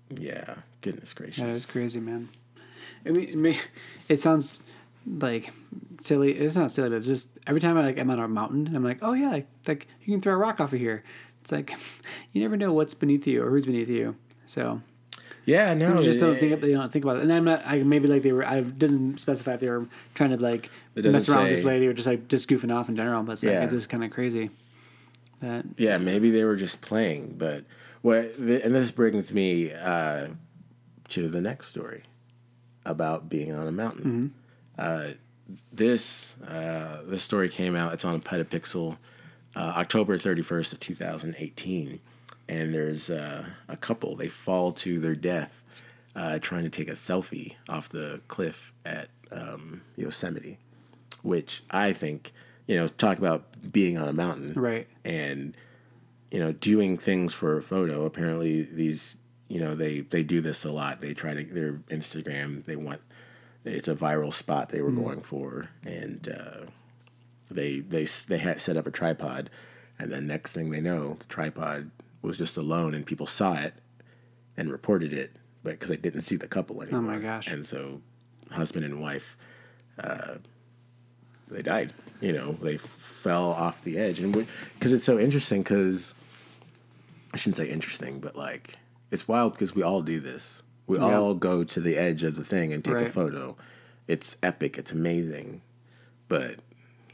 yeah. 0.10 0.56
Goodness 0.82 1.14
gracious. 1.14 1.44
That 1.44 1.50
is 1.50 1.66
crazy, 1.66 2.00
man. 2.00 2.30
I 3.06 3.10
mean, 3.10 3.56
it, 4.08 4.20
sounds 4.20 4.62
like 5.06 5.52
silly. 6.02 6.34
It's 6.34 6.56
not 6.56 6.72
silly, 6.72 6.90
but 6.90 6.98
it's 6.98 7.08
just 7.08 7.30
every 7.48 7.62
time 7.62 7.78
I 7.78 7.82
like 7.82 8.00
I'm 8.00 8.10
on 8.10 8.20
a 8.20 8.28
mountain, 8.28 8.68
and 8.68 8.76
I'm 8.76 8.84
like, 8.84 9.00
oh 9.02 9.14
yeah, 9.14 9.30
like, 9.30 9.48
like 9.68 9.88
you 10.04 10.14
can 10.14 10.22
throw 10.22 10.34
a 10.34 10.38
rock 10.38 10.60
off 10.60 10.74
of 10.74 10.80
here. 10.80 11.04
It's 11.42 11.52
like 11.52 11.74
you 12.32 12.42
never 12.42 12.58
know 12.58 12.74
what's 12.74 12.94
beneath 12.94 13.28
you 13.28 13.44
or 13.44 13.50
who's 13.50 13.66
beneath 13.66 13.90
you. 13.90 14.16
So 14.46 14.82
Yeah. 15.46 15.74
No. 15.74 15.98
you 15.98 16.04
just 16.04 16.20
don't 16.20 16.38
think 16.38 16.60
they 16.62 16.72
don't 16.74 16.92
think 16.92 17.06
about 17.06 17.18
it. 17.18 17.24
And 17.24 17.34
I'm 17.34 17.44
not. 17.46 17.64
I 17.66 17.84
maybe 17.84 18.08
like 18.08 18.22
they 18.24 18.32
were. 18.32 18.46
I 18.46 18.62
doesn't 18.62 19.20
specify 19.20 19.54
if 19.56 19.60
they 19.60 19.70
were 19.70 19.88
trying 20.14 20.30
to 20.32 20.38
like 20.38 20.70
mess 20.96 21.28
around 21.30 21.44
with 21.44 21.52
this 21.54 21.64
lady 21.66 21.88
or 21.88 21.94
just 21.94 22.08
like 22.08 22.28
just 22.28 22.50
goofing 22.50 22.74
off 22.76 22.90
in 22.90 22.96
general. 22.96 23.24
But 23.24 23.34
it's 23.34 23.44
like 23.44 23.54
Yeah. 23.54 23.64
it's 23.64 23.74
just 23.74 23.90
kind 23.90 24.04
of 24.04 24.12
crazy. 24.12 24.50
That 25.42 25.66
Yeah, 25.78 25.98
maybe 25.98 26.30
they 26.30 26.44
were 26.44 26.56
just 26.56 26.82
playing, 26.82 27.36
but 27.38 27.66
what 28.02 28.36
and 28.38 28.76
this 28.76 28.92
brings 28.92 29.34
me 29.34 29.72
uh, 29.74 30.28
to 31.10 31.28
the 31.28 31.42
next 31.42 31.68
story 31.68 32.04
about 32.86 33.30
being 33.30 33.54
on 33.54 33.68
a 33.68 33.72
mountain. 33.72 34.34
Uh, 34.78 35.10
this 35.74 36.36
uh, 36.48 37.02
this 37.06 37.24
story 37.24 37.50
came 37.50 37.76
out. 37.76 37.94
It's 37.94 38.06
on 38.06 38.16
a 38.16 38.20
Petapixel, 38.20 38.98
uh, 39.56 39.60
October 39.60 40.18
thirty 40.18 40.42
first 40.42 40.74
of 40.74 40.80
two 40.80 40.96
thousand 40.96 41.36
eighteen, 41.40 42.00
and 42.52 42.74
there's 42.74 43.10
uh, 43.10 43.46
a 43.70 43.78
couple. 43.78 44.18
They 44.18 44.28
fall 44.28 44.74
to 44.74 45.00
their 45.00 45.16
death 45.16 45.64
uh, 46.18 46.38
trying 46.40 46.64
to 46.66 46.70
take 46.70 46.90
a 46.90 46.94
selfie 46.94 47.56
off 47.70 47.88
the 47.88 48.22
cliff 48.28 48.74
at 48.86 49.08
um, 49.32 49.84
Yosemite, 49.96 50.60
which 51.24 51.64
I 51.72 51.94
think 51.94 52.34
you 52.68 52.76
know 52.76 52.90
talk 52.90 53.18
about 53.18 53.72
being 53.72 53.98
on 53.98 54.10
a 54.10 54.14
mountain, 54.14 54.54
right. 54.56 54.86
and 55.06 55.56
you 56.30 56.40
know 56.40 56.52
doing 56.52 56.98
things 56.98 57.34
for 57.34 57.58
a 57.58 57.64
photo. 57.64 58.04
Apparently 58.06 58.64
these 58.64 59.16
you 59.48 59.62
know 59.62 59.74
they 59.74 60.02
they 60.02 60.22
do 60.22 60.42
this 60.42 60.66
a 60.66 60.74
lot. 60.74 61.00
They 61.00 61.14
try 61.14 61.34
to 61.34 61.44
their 61.46 61.76
instagram. 61.90 62.66
They 62.66 62.76
want 62.76 63.00
it's 63.64 63.88
a 63.88 63.96
viral 63.96 64.34
spot 64.34 64.70
they 64.70 64.82
were 64.82 64.92
going 64.92 65.22
for. 65.22 65.70
And 65.86 66.28
uh 66.28 66.66
they 67.50 67.80
they 67.80 68.04
they 68.28 68.40
had 68.40 68.60
set 68.60 68.76
up 68.76 68.88
a 68.88 68.92
tripod, 68.92 69.50
and 69.98 70.12
then 70.12 70.28
next 70.28 70.52
thing 70.52 70.70
they 70.70 70.82
know, 70.82 71.16
the 71.20 71.26
tripod 71.26 71.92
was 72.22 72.38
just 72.38 72.58
alone, 72.58 72.94
and 72.94 73.06
people 73.06 73.28
saw 73.28 73.54
it 73.56 73.74
and 74.58 74.72
reported 74.72 75.14
it, 75.14 75.32
but 75.64 75.72
because 75.72 75.92
I 75.92 75.96
didn't 75.96 76.22
see 76.22 76.36
the 76.36 76.48
couple 76.48 76.82
anymore. 76.82 77.00
Oh 77.00 77.04
my 77.04 77.18
gosh. 77.20 77.48
And 77.48 77.66
so, 77.66 78.02
husband 78.52 78.86
and 78.86 79.02
wife, 79.02 79.36
uh, 80.00 80.36
they 81.50 81.62
died. 81.62 81.94
You 82.20 82.34
know, 82.34 82.52
they 82.62 82.78
fell 82.78 83.50
off 83.50 83.84
the 83.84 83.98
edge, 83.98 84.20
and 84.20 84.32
because 84.74 84.94
it's 84.94 85.06
so 85.06 85.18
interesting, 85.20 85.64
because 85.64 86.14
I 87.34 87.38
shouldn't 87.38 87.58
say 87.58 87.70
interesting, 87.70 88.20
but 88.20 88.36
like 88.36 88.76
it's 89.10 89.28
wild 89.28 89.54
because 89.54 89.74
we 89.76 89.82
all 89.84 90.02
do 90.02 90.20
this. 90.20 90.64
We 90.88 90.98
Yeah. 90.98 91.18
all 91.20 91.34
go 91.36 91.64
to 91.64 91.80
the 91.80 91.98
edge 91.98 92.24
of 92.24 92.36
the 92.36 92.44
thing 92.44 92.72
and 92.74 92.84
take 92.84 92.96
a 92.98 93.10
photo. 93.10 93.56
It's 94.08 94.36
epic. 94.44 94.78
It's 94.78 94.92
amazing, 94.92 95.62
but 96.28 96.60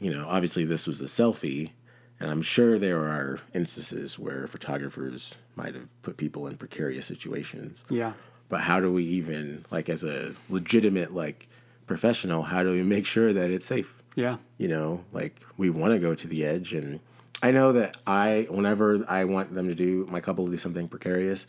you 0.00 0.12
know, 0.12 0.26
obviously 0.28 0.64
this 0.64 0.86
was 0.86 1.00
a 1.00 1.06
selfie, 1.06 1.70
and 2.20 2.30
I'm 2.30 2.42
sure 2.42 2.78
there 2.78 3.00
are 3.00 3.40
instances 3.54 4.18
where 4.18 4.46
photographers 4.46 5.36
might 5.56 5.74
have 5.74 5.88
put 6.02 6.16
people 6.16 6.46
in 6.46 6.56
precarious 6.56 7.06
situations. 7.06 7.84
Yeah. 7.88 8.14
But 8.48 8.62
how 8.62 8.80
do 8.80 8.92
we 8.92 9.04
even 9.04 9.64
like 9.70 9.88
as 9.88 10.04
a 10.04 10.34
legitimate 10.48 11.14
like 11.14 11.48
professional, 11.86 12.42
how 12.42 12.62
do 12.62 12.72
we 12.72 12.82
make 12.82 13.06
sure 13.06 13.32
that 13.32 13.50
it's 13.50 13.66
safe? 13.66 13.94
Yeah. 14.18 14.38
you 14.56 14.66
know 14.66 15.04
like 15.12 15.40
we 15.56 15.70
want 15.70 15.92
to 15.92 16.00
go 16.00 16.12
to 16.12 16.26
the 16.26 16.44
edge 16.44 16.74
and 16.74 16.98
i 17.40 17.52
know 17.52 17.70
that 17.70 17.96
i 18.04 18.48
whenever 18.50 19.04
i 19.08 19.24
want 19.24 19.54
them 19.54 19.68
to 19.68 19.76
do 19.76 20.08
my 20.10 20.18
couple 20.20 20.44
to 20.46 20.50
do 20.50 20.56
something 20.56 20.88
precarious 20.88 21.46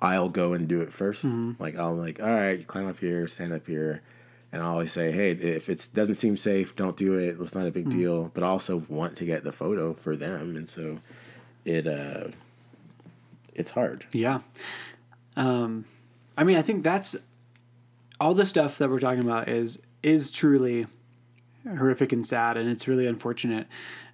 i'll 0.00 0.28
go 0.28 0.52
and 0.52 0.68
do 0.68 0.82
it 0.82 0.90
1st 0.90 1.24
mm-hmm. 1.24 1.52
like 1.60 1.76
i'll 1.76 1.96
like 1.96 2.20
all 2.20 2.32
right 2.32 2.60
you 2.60 2.64
climb 2.64 2.86
up 2.86 3.00
here 3.00 3.26
stand 3.26 3.52
up 3.52 3.66
here 3.66 4.02
and 4.52 4.62
i 4.62 4.66
always 4.66 4.92
say 4.92 5.10
hey 5.10 5.30
if 5.32 5.68
it 5.68 5.88
doesn't 5.94 6.14
seem 6.16 6.36
safe 6.36 6.76
don't 6.76 6.96
do 6.96 7.14
it 7.14 7.36
it's 7.40 7.54
not 7.54 7.66
a 7.66 7.70
big 7.70 7.88
deal 7.90 8.30
but 8.34 8.42
I 8.44 8.48
also 8.48 8.84
want 8.88 9.16
to 9.16 9.24
get 9.24 9.42
the 9.44 9.52
photo 9.52 9.94
for 9.94 10.14
them 10.16 10.56
and 10.56 10.68
so 10.68 10.98
it 11.64 11.86
uh 11.86 12.28
it's 13.54 13.72
hard 13.72 14.06
Yeah. 14.12 14.40
Um, 15.36 15.84
I 16.36 16.44
mean, 16.44 16.56
I 16.56 16.62
think 16.62 16.82
that's 16.84 17.16
all 18.20 18.34
the 18.34 18.46
stuff 18.46 18.78
that 18.78 18.88
we're 18.90 19.00
talking 19.00 19.20
about 19.20 19.48
is 19.48 19.78
is 20.02 20.30
truly 20.30 20.86
horrific 21.66 22.12
and 22.12 22.26
sad, 22.26 22.56
and 22.56 22.68
it's 22.68 22.86
really 22.88 23.06
unfortunate. 23.06 23.66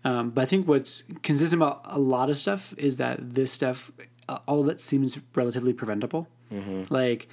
Um, 0.04 0.30
but 0.30 0.42
I 0.42 0.44
think 0.46 0.68
what's 0.68 1.02
consistent 1.22 1.60
about 1.62 1.82
a 1.84 1.98
lot 1.98 2.30
of 2.30 2.38
stuff 2.38 2.74
is 2.78 2.96
that 2.98 3.34
this 3.34 3.50
stuff, 3.52 3.90
uh, 4.28 4.38
all 4.46 4.60
of 4.60 4.68
it 4.68 4.80
seems 4.80 5.18
relatively 5.34 5.72
preventable. 5.72 6.28
Like 6.88 7.28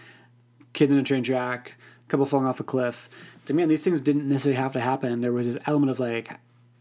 kids 0.73 0.91
in 0.91 0.97
a 0.99 1.03
train 1.03 1.23
track, 1.23 1.77
couple 2.07 2.25
falling 2.25 2.47
off 2.47 2.59
a 2.59 2.63
cliff. 2.63 3.09
So 3.45 3.53
man, 3.53 3.67
these 3.69 3.83
things 3.83 4.01
didn't 4.01 4.27
necessarily 4.27 4.57
have 4.61 4.73
to 4.73 4.81
happen. 4.81 5.21
There 5.21 5.31
was 5.31 5.47
this 5.47 5.57
element 5.65 5.91
of 5.91 5.99
like, 5.99 6.31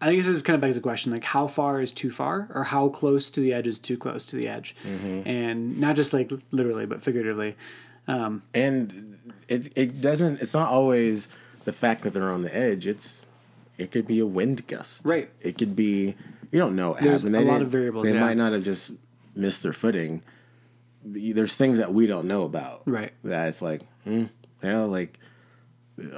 I 0.00 0.06
think 0.06 0.22
this 0.22 0.26
is 0.34 0.42
kind 0.42 0.54
of 0.54 0.60
begs 0.60 0.74
the 0.76 0.80
question, 0.82 1.12
like 1.12 1.24
how 1.24 1.46
far 1.46 1.80
is 1.80 1.92
too 1.92 2.10
far, 2.10 2.48
or 2.54 2.64
how 2.64 2.88
close 2.88 3.30
to 3.32 3.40
the 3.40 3.52
edge 3.54 3.66
is 3.66 3.78
too 3.78 3.96
close 3.96 4.24
to 4.26 4.36
the 4.36 4.48
edge, 4.48 4.74
and 4.84 5.78
not 5.80 5.96
just 5.96 6.12
like 6.12 6.30
literally, 6.50 6.86
but 6.86 7.02
figuratively. 7.02 7.56
Um, 8.06 8.42
and 8.52 9.18
it 9.48 9.72
it 9.76 10.00
doesn't 10.02 10.40
it's 10.42 10.52
not 10.52 10.68
always 10.68 11.28
the 11.64 11.72
fact 11.72 12.02
that 12.02 12.10
they're 12.12 12.30
on 12.30 12.42
the 12.42 12.54
edge 12.54 12.86
it's 12.86 13.24
it 13.78 13.90
could 13.90 14.06
be 14.06 14.18
a 14.20 14.26
wind 14.26 14.66
gust 14.66 15.00
Right. 15.06 15.30
it 15.40 15.56
could 15.56 15.74
be 15.74 16.14
you 16.52 16.58
don't 16.58 16.76
know 16.76 16.96
There's 17.00 17.24
a 17.24 17.30
lot 17.30 17.62
of 17.62 17.68
variables, 17.70 18.04
they 18.06 18.12
yeah. 18.12 18.20
might 18.20 18.36
not 18.36 18.52
have 18.52 18.62
just 18.62 18.92
missed 19.34 19.62
their 19.62 19.72
footing 19.72 20.22
there's 21.02 21.54
things 21.54 21.78
that 21.78 21.92
we 21.94 22.06
don't 22.06 22.26
know 22.26 22.42
about 22.42 22.82
Right. 22.86 23.12
that 23.24 23.48
it's 23.48 23.62
like 23.62 23.80
hmm, 24.04 24.24
yeah 24.64 24.80
like 24.80 25.18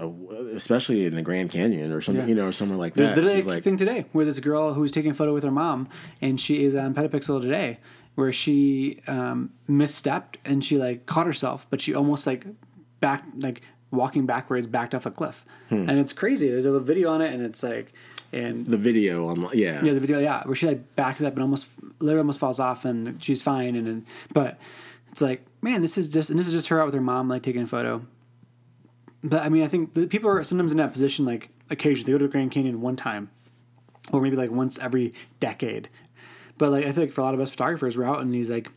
uh, 0.00 0.08
especially 0.54 1.04
in 1.04 1.14
the 1.14 1.22
Grand 1.22 1.50
Canyon 1.50 1.92
or 1.92 2.00
something 2.00 2.22
Yeah. 2.24 2.28
you 2.28 2.34
know 2.34 2.46
or 2.48 2.52
somewhere 2.52 2.78
like 2.78 2.94
There's 2.94 3.10
that 3.10 3.16
literally 3.16 3.38
It's 3.38 3.46
a 3.46 3.50
like 3.50 3.62
thing 3.62 3.76
today 3.76 4.06
where 4.12 4.24
this 4.24 4.40
girl 4.40 4.72
who 4.72 4.80
was 4.80 4.90
taking 4.90 5.10
a 5.10 5.14
photo 5.14 5.34
with 5.34 5.44
her 5.44 5.50
mom, 5.50 5.88
and 6.22 6.40
she 6.40 6.64
is 6.64 6.74
on 6.74 6.94
Petapixel 6.94 7.42
today, 7.42 7.78
where 8.14 8.32
she 8.32 9.00
um, 9.06 9.50
misstepped 9.68 10.36
and 10.46 10.64
she 10.64 10.78
like 10.78 11.04
caught 11.04 11.26
herself, 11.26 11.66
but 11.68 11.80
she 11.82 11.94
almost 11.94 12.26
like 12.26 12.46
back 13.00 13.24
like 13.38 13.60
walking 13.90 14.24
backwards, 14.24 14.66
backed 14.66 14.94
off 14.94 15.04
a 15.06 15.10
cliff, 15.10 15.44
Hmm. 15.68 15.88
and 15.90 15.98
it's 15.98 16.12
crazy. 16.14 16.48
There's 16.48 16.64
a 16.64 16.70
little 16.70 16.86
video 16.86 17.10
on 17.10 17.20
it, 17.20 17.34
and 17.34 17.42
it's 17.44 17.62
like, 17.62 17.92
and 18.32 18.66
the 18.66 18.78
video 18.78 19.26
on 19.28 19.42
yeah, 19.52 19.84
yeah, 19.84 19.92
the 19.92 20.00
video, 20.00 20.18
yeah, 20.20 20.42
where 20.44 20.54
she 20.56 20.66
like 20.66 20.96
backs 20.96 21.20
up 21.20 21.34
and 21.34 21.42
almost 21.42 21.68
literally 21.98 22.20
almost 22.20 22.38
falls 22.40 22.58
off, 22.58 22.86
and 22.86 23.22
she's 23.22 23.42
fine, 23.42 23.76
and, 23.76 23.86
and 23.86 24.06
but 24.32 24.58
it's 25.10 25.20
like, 25.20 25.44
man, 25.60 25.82
this 25.82 25.98
is 25.98 26.08
just 26.08 26.30
and 26.30 26.38
this 26.38 26.46
is 26.46 26.54
just 26.54 26.68
her 26.68 26.80
out 26.80 26.86
with 26.86 26.94
her 26.94 27.00
mom 27.02 27.28
like 27.28 27.42
taking 27.42 27.60
a 27.62 27.66
photo. 27.66 28.00
But 29.28 29.42
I 29.42 29.48
mean, 29.48 29.62
I 29.64 29.68
think 29.68 29.94
the 29.94 30.06
people 30.06 30.30
are 30.30 30.42
sometimes 30.44 30.70
in 30.72 30.78
that 30.78 30.92
position. 30.92 31.24
Like 31.24 31.50
occasionally, 31.68 32.04
they 32.04 32.12
go 32.12 32.18
to 32.18 32.26
the 32.26 32.32
Grand 32.32 32.52
Canyon 32.52 32.80
one 32.80 32.96
time, 32.96 33.30
or 34.12 34.20
maybe 34.20 34.36
like 34.36 34.50
once 34.50 34.78
every 34.78 35.12
decade. 35.40 35.88
But 36.58 36.70
like 36.70 36.86
I 36.86 36.92
feel 36.92 37.04
like 37.04 37.12
for 37.12 37.20
a 37.22 37.24
lot 37.24 37.34
of 37.34 37.40
us 37.40 37.50
photographers, 37.50 37.96
we're 37.98 38.04
out 38.04 38.20
in 38.20 38.30
these 38.30 38.48
like 38.48 38.68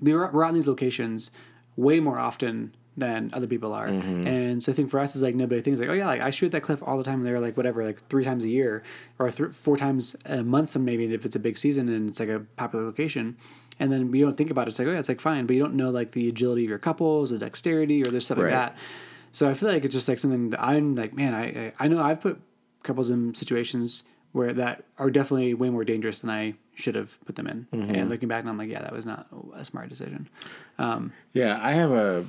we're 0.00 0.30
we're 0.30 0.44
out 0.44 0.48
in 0.50 0.54
these 0.56 0.66
locations 0.68 1.30
way 1.76 2.00
more 2.00 2.18
often 2.18 2.74
than 2.96 3.30
other 3.32 3.46
people 3.46 3.72
are. 3.72 3.88
Mm-hmm. 3.88 4.26
And 4.26 4.62
so 4.62 4.70
I 4.70 4.74
think 4.74 4.90
for 4.90 4.98
us, 5.00 5.14
it's 5.14 5.22
like 5.22 5.34
nobody 5.34 5.62
thinks 5.62 5.80
like, 5.80 5.88
oh 5.88 5.94
yeah, 5.94 6.06
like 6.06 6.20
I 6.20 6.28
shoot 6.30 6.50
that 6.52 6.62
cliff 6.62 6.82
all 6.82 6.98
the 6.98 7.04
time. 7.04 7.20
And 7.20 7.26
they're 7.26 7.40
like 7.40 7.56
whatever, 7.56 7.82
like 7.84 8.06
three 8.08 8.24
times 8.24 8.44
a 8.44 8.50
year 8.50 8.82
or 9.18 9.30
th- 9.30 9.52
four 9.52 9.78
times 9.78 10.14
a 10.26 10.42
month, 10.42 10.70
some 10.72 10.84
maybe 10.84 11.06
if 11.14 11.24
it's 11.24 11.34
a 11.36 11.38
big 11.38 11.56
season 11.56 11.88
and 11.88 12.10
it's 12.10 12.20
like 12.20 12.28
a 12.28 12.40
popular 12.56 12.84
location. 12.84 13.38
And 13.80 13.90
then 13.90 14.10
we 14.10 14.20
don't 14.20 14.36
think 14.36 14.50
about 14.50 14.66
it. 14.66 14.70
It's 14.70 14.78
like, 14.78 14.88
oh 14.88 14.92
yeah, 14.92 14.98
it's 14.98 15.08
like 15.08 15.22
fine, 15.22 15.46
but 15.46 15.56
you 15.56 15.62
don't 15.62 15.74
know 15.74 15.88
like 15.88 16.10
the 16.10 16.28
agility 16.28 16.64
of 16.64 16.68
your 16.68 16.78
couples, 16.78 17.30
the 17.30 17.38
dexterity, 17.38 18.02
or 18.02 18.10
there's 18.10 18.26
stuff 18.26 18.36
Right. 18.36 18.52
like 18.52 18.52
that. 18.52 18.76
So 19.32 19.48
I 19.48 19.54
feel 19.54 19.70
like 19.70 19.84
it's 19.84 19.94
just 19.94 20.08
like 20.08 20.18
something 20.18 20.50
that 20.50 20.62
I'm 20.62 20.94
like, 20.94 21.14
man, 21.14 21.34
I 21.34 21.72
I- 21.78 21.88
know 21.88 22.00
I've 22.00 22.20
put 22.20 22.40
couples 22.82 23.10
in 23.10 23.34
situations 23.34 24.04
where 24.32 24.52
that 24.52 24.84
are 24.98 25.10
definitely 25.10 25.54
way 25.54 25.70
more 25.70 25.84
dangerous 25.84 26.20
than 26.20 26.30
I 26.30 26.54
should 26.74 26.94
have 26.94 27.18
put 27.26 27.36
them 27.36 27.46
in. 27.46 27.66
Mm-hmm. 27.72 27.94
And 27.94 28.10
looking 28.10 28.28
back, 28.28 28.44
I'm 28.46 28.56
like, 28.56 28.70
yeah, 28.70 28.82
that 28.82 28.92
was 28.92 29.06
not 29.06 29.26
a 29.54 29.64
smart 29.64 29.88
decision. 29.88 30.28
Um, 30.78 31.12
yeah, 31.32 31.58
I 31.62 31.72
have 31.72 31.90
a. 31.90 32.26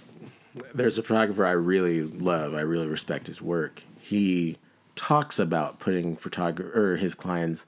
There's 0.73 0.97
a 0.97 1.03
photographer 1.03 1.45
I 1.45 1.51
really 1.51 2.03
love. 2.03 2.53
I 2.53 2.61
really 2.61 2.87
respect 2.87 3.27
his 3.27 3.41
work. 3.41 3.81
He 3.99 4.57
talks 4.95 5.39
about 5.39 5.79
putting 5.79 6.15
photographer 6.15 6.71
or 6.77 6.97
his 6.97 7.15
clients 7.15 7.65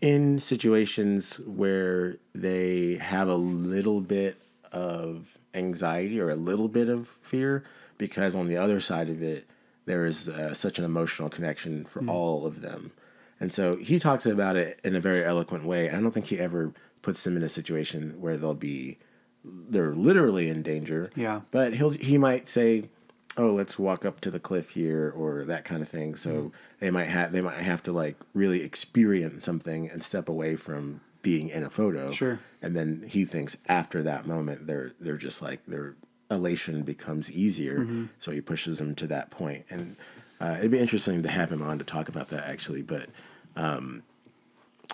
in 0.00 0.38
situations 0.38 1.40
where 1.40 2.16
they 2.34 2.96
have 2.96 3.28
a 3.28 3.34
little 3.34 4.00
bit 4.00 4.40
of 4.70 5.38
anxiety 5.54 6.20
or 6.20 6.30
a 6.30 6.36
little 6.36 6.68
bit 6.68 6.88
of 6.88 7.08
fear 7.08 7.64
because 7.98 8.34
on 8.34 8.46
the 8.46 8.56
other 8.56 8.80
side 8.80 9.08
of 9.08 9.22
it 9.22 9.46
there 9.84 10.04
is 10.06 10.28
uh, 10.28 10.54
such 10.54 10.78
an 10.78 10.84
emotional 10.84 11.28
connection 11.28 11.84
for 11.84 12.04
all 12.06 12.46
of 12.46 12.60
them 12.62 12.92
and 13.40 13.52
so 13.52 13.76
he 13.76 13.98
talks 13.98 14.26
about 14.26 14.56
it 14.56 14.80
in 14.84 14.94
a 14.96 15.00
very 15.00 15.24
eloquent 15.24 15.64
way 15.64 15.88
i 15.90 16.00
don't 16.00 16.12
think 16.12 16.26
he 16.26 16.38
ever 16.38 16.72
puts 17.02 17.22
them 17.24 17.36
in 17.36 17.42
a 17.42 17.48
situation 17.48 18.20
where 18.20 18.36
they'll 18.36 18.54
be 18.54 18.98
they're 19.44 19.94
literally 19.94 20.48
in 20.48 20.62
danger. 20.62 21.10
Yeah. 21.14 21.42
But 21.52 21.74
he'll 21.74 21.90
he 21.90 22.18
might 22.18 22.48
say, 22.48 22.90
"Oh, 23.36 23.52
let's 23.54 23.78
walk 23.78 24.04
up 24.04 24.20
to 24.22 24.30
the 24.32 24.40
cliff 24.40 24.70
here," 24.70 25.10
or 25.16 25.44
that 25.44 25.64
kind 25.64 25.80
of 25.80 25.88
thing. 25.88 26.16
So 26.16 26.30
Mm-hmm. 26.30 26.48
they 26.80 26.90
might 26.90 27.04
have 27.06 27.32
they 27.32 27.40
might 27.40 27.54
have 27.54 27.82
to 27.84 27.92
like 27.92 28.16
really 28.34 28.62
experience 28.62 29.44
something 29.44 29.88
and 29.88 30.02
step 30.02 30.28
away 30.28 30.56
from 30.56 31.00
being 31.22 31.48
in 31.48 31.62
a 31.62 31.70
photo. 31.70 32.10
Sure. 32.10 32.40
And 32.60 32.76
then 32.76 33.04
he 33.08 33.24
thinks 33.24 33.56
after 33.68 34.02
that 34.02 34.26
moment, 34.26 34.66
they're 34.66 34.92
they're 35.00 35.16
just 35.16 35.40
like 35.40 35.64
their 35.66 35.94
elation 36.30 36.82
becomes 36.82 37.30
easier. 37.30 37.80
Mm-hmm. 37.80 38.06
So 38.18 38.30
he 38.30 38.40
pushes 38.40 38.78
them 38.78 38.94
to 38.96 39.06
that 39.08 39.30
point, 39.30 39.64
and 39.70 39.96
uh, 40.40 40.56
it'd 40.58 40.70
be 40.70 40.78
interesting 40.78 41.22
to 41.22 41.28
have 41.28 41.50
him 41.50 41.62
on 41.62 41.78
to 41.78 41.84
talk 41.84 42.08
about 42.08 42.28
that 42.28 42.48
actually. 42.48 42.82
But 42.82 43.08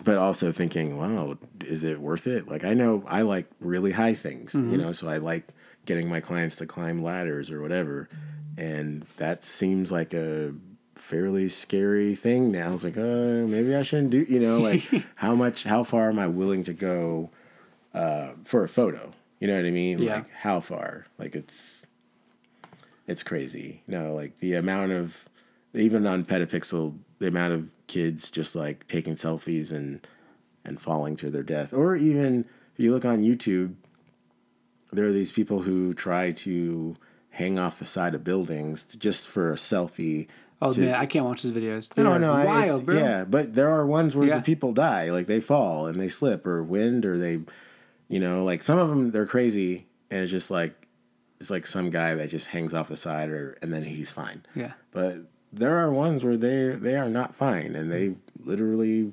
but 0.03 0.19
also 0.19 0.51
thinking, 0.51 0.97
wow, 0.97 1.39
is 1.61 1.85
it 1.85 2.01
worth 2.01 2.27
it? 2.27 2.49
Like 2.49 2.65
I 2.65 2.75
know 2.75 3.05
I 3.07 3.23
like 3.23 3.47
really 3.61 3.93
high 3.93 4.15
things, 4.15 4.55
you 4.55 4.77
know, 4.77 4.93
so 4.93 5.09
I 5.09 5.19
like 5.19 5.49
getting 5.87 6.09
my 6.09 6.21
clients 6.21 6.57
to 6.57 6.67
climb 6.67 7.03
ladders 7.03 7.51
or 7.51 7.61
whatever, 7.61 8.09
and 8.57 9.07
that 9.17 9.45
seems 9.45 9.93
like 9.93 10.13
a 10.13 10.55
fairly 10.95 11.49
scary 11.49 12.15
thing 12.15 12.51
now. 12.51 12.73
It's 12.73 12.83
like, 12.83 12.97
oh, 12.97 13.47
maybe 13.47 13.75
I 13.75 13.83
shouldn't 13.83 14.11
do, 14.11 14.25
you 14.29 14.41
know, 14.41 14.59
like 14.59 14.83
how 15.17 15.35
much, 15.35 15.65
how 15.65 15.85
far 15.85 16.09
am 16.09 16.19
I 16.19 16.27
willing 16.27 16.65
to 16.65 16.73
go 16.73 17.31
uh, 17.93 18.31
for 18.45 18.65
a 18.65 18.69
photo? 18.69 19.13
You 19.41 19.49
know 19.49 19.57
what 19.57 19.67
I 19.67 19.71
mean? 19.71 20.01
Yeah. 20.01 20.17
Like 20.17 20.31
how 20.33 20.61
far? 20.61 21.07
Like 21.19 21.35
it's, 21.35 21.87
it's 23.07 23.23
crazy. 23.23 23.83
You 23.87 23.99
know, 23.99 24.15
like 24.15 24.39
the 24.39 24.55
amount 24.55 24.93
of, 24.93 25.25
even 25.75 26.07
on 26.07 26.25
Petapixel, 26.25 26.97
the 27.19 27.27
amount 27.29 27.53
of 27.53 27.69
kids 27.87 28.31
just 28.31 28.55
like 28.57 28.87
taking 28.89 29.15
selfies 29.15 29.71
and 29.73 30.07
and 30.67 30.81
falling 30.81 31.15
to 31.17 31.31
their 31.31 31.43
death, 31.43 31.75
or 31.75 31.95
even 31.95 32.47
if 32.73 32.81
you 32.83 32.91
look 32.95 33.05
on 33.05 33.23
YouTube, 33.23 33.75
there 34.93 35.05
are 35.05 35.13
these 35.13 35.31
people 35.33 35.61
who 35.63 35.93
try 35.93 36.33
to 36.33 36.97
hang 37.31 37.59
off 37.59 37.79
the 37.79 37.85
side 37.85 38.15
of 38.15 38.25
buildings 38.25 38.83
to, 38.85 38.99
just 38.99 39.29
for 39.29 39.53
a 39.53 39.57
selfie. 39.57 40.27
Oh 40.63 40.73
to- 40.73 40.81
man, 40.81 40.95
I 40.95 41.05
can't 41.05 41.27
watch 41.27 41.43
those 41.43 41.53
videos. 41.53 41.93
They 41.93 42.03
no, 42.03 42.17
no, 42.17 42.33
wild, 42.33 42.87
bro. 42.87 42.97
Yeah, 42.97 43.25
but 43.25 43.55
there 43.55 43.69
are 43.71 43.85
ones 43.85 44.17
where 44.17 44.27
Yeah. 44.27 44.39
the 44.39 44.43
people 44.43 44.73
die, 44.73 45.11
like 45.11 45.27
they 45.27 45.41
fall 45.41 45.87
and 45.87 46.01
they 46.01 46.09
slip 46.09 46.47
or 46.47 46.63
wind 46.63 47.05
or 47.05 47.19
they, 47.19 47.41
you 48.09 48.21
know, 48.21 48.45
like 48.45 48.63
some 48.63 48.79
of 48.79 48.89
them 48.89 49.11
they're 49.11 49.27
crazy 49.27 49.87
and 50.11 50.21
it's 50.21 50.31
just 50.31 50.51
like 50.51 50.87
it's 51.41 51.51
like 51.51 51.67
some 51.67 51.91
guy 51.91 52.15
that 52.15 52.31
just 52.31 52.49
hangs 52.49 52.75
off 52.75 52.89
the 52.89 52.97
side 52.97 53.31
or 53.31 53.57
and 53.63 53.73
then 53.73 53.85
he's 53.85 54.13
fine. 54.13 54.45
Yeah. 54.55 54.73
But 54.93 55.19
there 55.53 55.79
are 55.79 55.91
ones 55.91 56.25
where 56.25 56.37
they 56.37 56.69
they 56.69 56.97
are 56.97 57.09
not 57.09 57.35
fine 57.35 57.75
and 57.75 57.91
they 57.91 58.15
literally, 58.39 59.13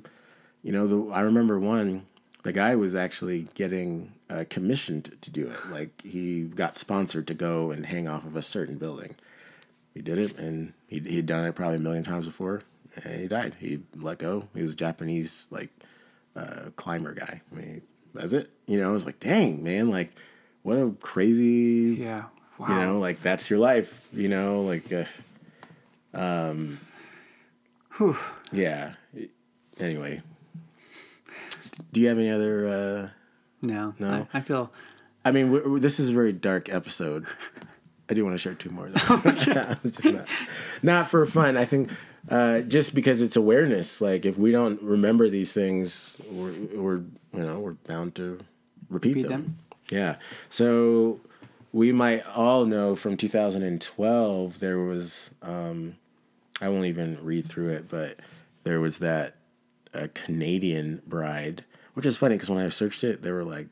you 0.62 0.72
know, 0.72 0.86
the 0.86 1.12
I 1.12 1.20
remember 1.20 1.58
one. 1.58 2.06
The 2.42 2.52
guy 2.52 2.74
was 2.74 2.96
actually 2.96 3.46
getting 3.54 4.14
uh, 4.28 4.44
commissioned 4.50 5.16
to 5.20 5.30
do 5.30 5.48
it. 5.48 5.70
Like 5.70 6.02
he 6.02 6.42
got 6.42 6.76
sponsored 6.76 7.28
to 7.28 7.34
go 7.34 7.70
and 7.70 7.86
hang 7.86 8.08
off 8.08 8.24
of 8.26 8.34
a 8.34 8.42
certain 8.42 8.78
building. 8.78 9.14
He 9.94 10.00
did 10.00 10.18
it, 10.18 10.36
and 10.38 10.72
he 10.88 10.98
he'd 11.00 11.26
done 11.26 11.44
it 11.44 11.54
probably 11.54 11.76
a 11.76 11.80
million 11.80 12.02
times 12.02 12.26
before, 12.26 12.62
and 13.04 13.20
he 13.20 13.28
died. 13.28 13.56
He 13.60 13.80
let 13.94 14.18
go. 14.18 14.48
He 14.54 14.62
was 14.62 14.72
a 14.72 14.76
Japanese 14.76 15.46
like 15.50 15.70
uh, 16.34 16.70
climber 16.76 17.12
guy. 17.12 17.42
I 17.52 17.54
mean, 17.54 17.82
that's 18.14 18.32
it. 18.32 18.50
You 18.66 18.78
know, 18.78 18.90
I 18.90 18.92
was 18.92 19.06
like, 19.06 19.20
dang 19.20 19.62
man, 19.62 19.90
like 19.90 20.12
what 20.62 20.76
a 20.76 20.90
crazy 21.00 21.96
Yeah. 22.00 22.24
Wow. 22.58 22.68
you 22.68 22.74
know 22.76 22.98
like 23.00 23.20
that's 23.22 23.50
your 23.50 23.58
life 23.58 24.06
you 24.12 24.28
know 24.28 24.60
like 24.60 24.92
uh, 24.92 25.04
um 26.14 26.78
Whew. 27.96 28.16
yeah 28.52 28.92
anyway 29.80 30.22
do 31.92 32.00
you 32.00 32.08
have 32.08 32.18
any 32.18 32.30
other 32.30 32.68
uh 32.68 33.08
No. 33.66 33.94
No. 33.98 34.26
I, 34.32 34.38
I 34.38 34.40
feel. 34.42 34.70
i 35.24 35.32
mean 35.32 35.50
we 35.50 35.60
we- 35.60 35.80
this 35.80 35.98
is 35.98 36.10
a 36.10 36.12
very 36.12 36.32
dark 36.32 36.68
episode 36.72 37.26
i 38.08 38.14
do 38.14 38.24
want 38.24 38.34
to 38.34 38.38
share 38.38 38.54
two 38.54 38.70
more 38.70 38.88
though 38.90 39.16
just 39.84 40.04
not, 40.04 40.28
not 40.82 41.08
for 41.08 41.26
fun 41.26 41.56
i 41.56 41.64
think 41.64 41.90
uh 42.28 42.60
just 42.60 42.94
because 42.94 43.20
it's 43.20 43.36
awareness 43.36 44.00
like 44.00 44.24
if 44.24 44.38
we 44.38 44.52
don't 44.52 44.80
remember 44.82 45.28
these 45.28 45.52
things 45.52 46.20
we're, 46.30 46.52
we're 46.74 46.96
you 47.32 47.40
know 47.44 47.58
we're 47.58 47.72
bound 47.72 48.14
to 48.14 48.38
repeat, 48.88 49.16
Repeat 49.16 49.28
them. 49.28 49.42
them. 49.42 49.58
yeah 49.90 50.16
so 50.48 51.20
we 51.72 51.90
might 51.90 52.24
all 52.36 52.64
know 52.66 52.94
from 52.94 53.16
2012 53.16 54.58
there 54.60 54.78
was 54.78 55.30
um 55.42 55.96
i 56.60 56.68
won't 56.68 56.84
even 56.86 57.18
read 57.24 57.46
through 57.46 57.70
it 57.70 57.88
but 57.88 58.18
there 58.62 58.80
was 58.80 58.98
that 58.98 59.34
uh, 59.94 60.06
canadian 60.14 61.02
bride 61.06 61.64
which 61.94 62.06
is 62.06 62.16
funny 62.16 62.36
because 62.36 62.48
when 62.50 62.64
i 62.64 62.68
searched 62.68 63.02
it 63.02 63.22
they 63.22 63.32
were 63.32 63.44
like 63.44 63.66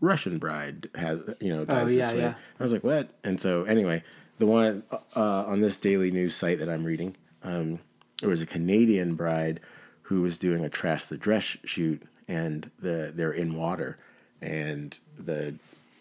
russian 0.00 0.38
bride 0.38 0.88
has 0.94 1.20
you 1.40 1.48
know 1.48 1.64
dies 1.64 1.92
Oh, 1.92 1.96
yeah, 1.96 2.02
this 2.06 2.12
way 2.12 2.20
yeah. 2.20 2.34
i 2.60 2.62
was 2.62 2.72
like 2.72 2.84
what 2.84 3.10
and 3.24 3.40
so 3.40 3.64
anyway 3.64 4.02
the 4.38 4.46
one 4.46 4.82
uh, 5.16 5.44
on 5.46 5.60
this 5.60 5.76
daily 5.78 6.10
news 6.10 6.34
site 6.34 6.58
that 6.58 6.68
i'm 6.68 6.84
reading 6.84 7.16
um, 7.44 7.78
there 8.20 8.30
was 8.30 8.42
a 8.42 8.46
canadian 8.46 9.14
bride 9.14 9.60
who 10.02 10.22
was 10.22 10.38
doing 10.38 10.64
a 10.64 10.68
trash 10.68 11.04
the 11.06 11.16
dress 11.16 11.56
shoot 11.64 12.02
and 12.28 12.70
the 12.78 13.12
they're 13.14 13.32
in 13.32 13.54
water 13.54 13.98
and 14.40 15.00
the 15.18 15.54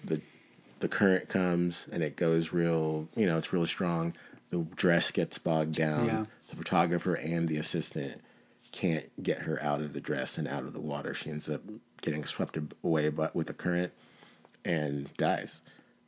the 0.03 0.21
the 0.79 0.87
current 0.89 1.29
comes 1.29 1.87
and 1.91 2.03
it 2.03 2.15
goes 2.17 2.51
real 2.51 3.07
you 3.15 3.25
know 3.25 3.37
it's 3.37 3.53
really 3.53 3.65
strong. 3.67 4.13
The 4.49 4.67
dress 4.75 5.09
gets 5.11 5.37
bogged 5.39 5.73
down. 5.73 6.05
Yeah. 6.05 6.25
the 6.49 6.55
photographer 6.55 7.15
and 7.15 7.47
the 7.47 7.57
assistant 7.57 8.21
can't 8.71 9.05
get 9.23 9.43
her 9.43 9.61
out 9.63 9.81
of 9.81 9.93
the 9.93 10.01
dress 10.01 10.37
and 10.37 10.47
out 10.47 10.63
of 10.63 10.73
the 10.73 10.81
water. 10.81 11.13
She 11.13 11.29
ends 11.29 11.49
up 11.49 11.61
getting 12.01 12.25
swept 12.25 12.57
away 12.83 13.09
but 13.09 13.33
with 13.33 13.47
the 13.47 13.53
current 13.53 13.93
and 14.65 15.09
dies 15.17 15.61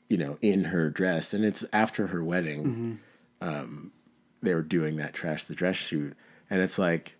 you 0.09 0.17
know 0.17 0.37
in 0.41 0.65
her 0.65 0.89
dress 0.89 1.33
and 1.33 1.45
it's 1.45 1.63
after 1.71 2.07
her 2.07 2.23
wedding. 2.23 2.99
Um, 3.41 3.91
they 4.45 4.53
were 4.55 4.61
doing 4.61 4.95
that 4.97 5.13
trash 5.13 5.43
the 5.43 5.53
dress 5.55 5.75
shoot 5.75 6.15
and 6.49 6.61
it's 6.61 6.79
like 6.79 7.15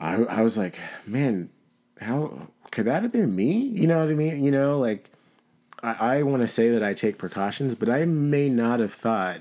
I, 0.00 0.14
I 0.24 0.42
was 0.42 0.56
like 0.58 0.78
man 1.06 1.50
how 2.00 2.48
could 2.70 2.86
that 2.86 3.02
have 3.02 3.12
been 3.12 3.34
me 3.36 3.52
you 3.52 3.86
know 3.86 3.98
what 3.98 4.08
i 4.10 4.14
mean 4.14 4.42
you 4.42 4.50
know 4.50 4.78
like 4.78 5.10
I, 5.82 6.16
I 6.18 6.22
want 6.24 6.42
to 6.42 6.46
say 6.48 6.68
that 6.72 6.82
I 6.82 6.92
take 6.92 7.16
precautions, 7.16 7.74
but 7.74 7.88
I 7.88 8.04
may 8.04 8.50
not 8.50 8.80
have 8.80 8.92
thought 8.92 9.40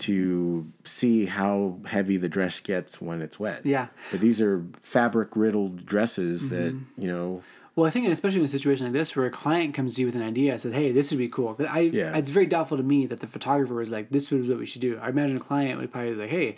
to 0.00 0.70
see 0.84 1.24
how 1.26 1.78
heavy 1.86 2.18
the 2.18 2.28
dress 2.28 2.60
gets 2.60 3.00
when 3.00 3.22
it's 3.22 3.38
wet. 3.40 3.64
Yeah. 3.64 3.86
But 4.10 4.20
these 4.20 4.42
are 4.42 4.64
fabric 4.80 5.30
riddled 5.34 5.86
dresses 5.86 6.48
that, 6.50 6.74
Mm-hmm. 6.74 7.00
you 7.00 7.08
know, 7.08 7.42
Well, 7.74 7.86
I 7.86 7.90
think, 7.90 8.06
especially 8.08 8.40
in 8.40 8.44
a 8.44 8.48
situation 8.48 8.84
like 8.84 8.92
this, 8.92 9.16
where 9.16 9.24
a 9.24 9.30
client 9.30 9.72
comes 9.74 9.94
to 9.94 10.02
you 10.02 10.06
with 10.06 10.14
an 10.16 10.22
idea, 10.22 10.52
and 10.52 10.60
says, 10.60 10.74
"Hey, 10.74 10.92
this 10.92 11.10
would 11.10 11.18
be 11.18 11.28
cool." 11.28 11.56
I, 11.68 11.80
Yeah. 11.80 12.16
it's 12.16 12.30
very 12.30 12.46
doubtful 12.46 12.76
to 12.76 12.82
me 12.82 13.06
that 13.06 13.20
the 13.20 13.26
photographer 13.26 13.74
was 13.74 13.90
like, 13.90 14.10
"This 14.10 14.30
is 14.30 14.48
what 14.48 14.58
we 14.58 14.66
should 14.66 14.82
do." 14.82 14.98
I 15.00 15.08
imagine 15.08 15.36
a 15.38 15.40
client 15.40 15.80
would 15.80 15.90
probably 15.90 16.10
be 16.12 16.16
like, 16.20 16.30
"Hey, 16.30 16.56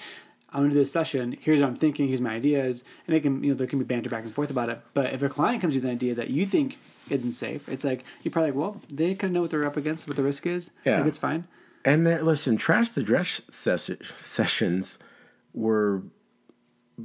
I'm 0.53 0.63
gonna 0.63 0.73
do 0.73 0.79
this 0.79 0.91
session. 0.93 1.37
Here's 1.41 1.61
what 1.61 1.69
I'm 1.69 1.77
thinking. 1.77 2.09
Here's 2.09 2.21
my 2.21 2.35
ideas," 2.35 2.83
and 3.07 3.15
they 3.15 3.21
can, 3.21 3.45
you 3.45 3.51
know, 3.51 3.55
there 3.57 3.67
can 3.69 3.79
be 3.79 3.85
banter 3.85 4.11
back 4.11 4.25
and 4.25 4.33
forth 4.33 4.51
about 4.51 4.69
it. 4.71 4.81
But 4.93 5.13
if 5.13 5.23
a 5.23 5.29
client 5.29 5.61
comes 5.63 5.75
with 5.77 5.85
an 5.85 5.91
idea 5.91 6.15
that 6.17 6.31
you 6.31 6.47
think 6.47 6.79
isn't 7.11 7.31
safe, 7.33 7.69
it's 7.69 7.85
like 7.85 8.03
you're 8.23 8.33
probably 8.33 8.51
like, 8.51 8.59
"Well, 8.59 8.81
they 8.91 9.15
kind 9.15 9.31
of 9.31 9.35
know 9.35 9.41
what 9.43 9.51
they're 9.51 9.67
up 9.67 9.77
against, 9.77 10.09
what 10.09 10.17
the 10.17 10.23
risk 10.23 10.47
is. 10.47 10.71
Yeah. 10.85 10.99
like, 10.99 11.07
it's 11.07 11.19
fine." 11.19 11.45
and 11.87 12.07
there, 12.07 12.23
listen, 12.23 12.57
trash 12.57 12.91
the 12.91 13.03
dress 13.03 13.43
ses- 13.51 13.91
sessions 14.03 14.99
were 15.53 16.03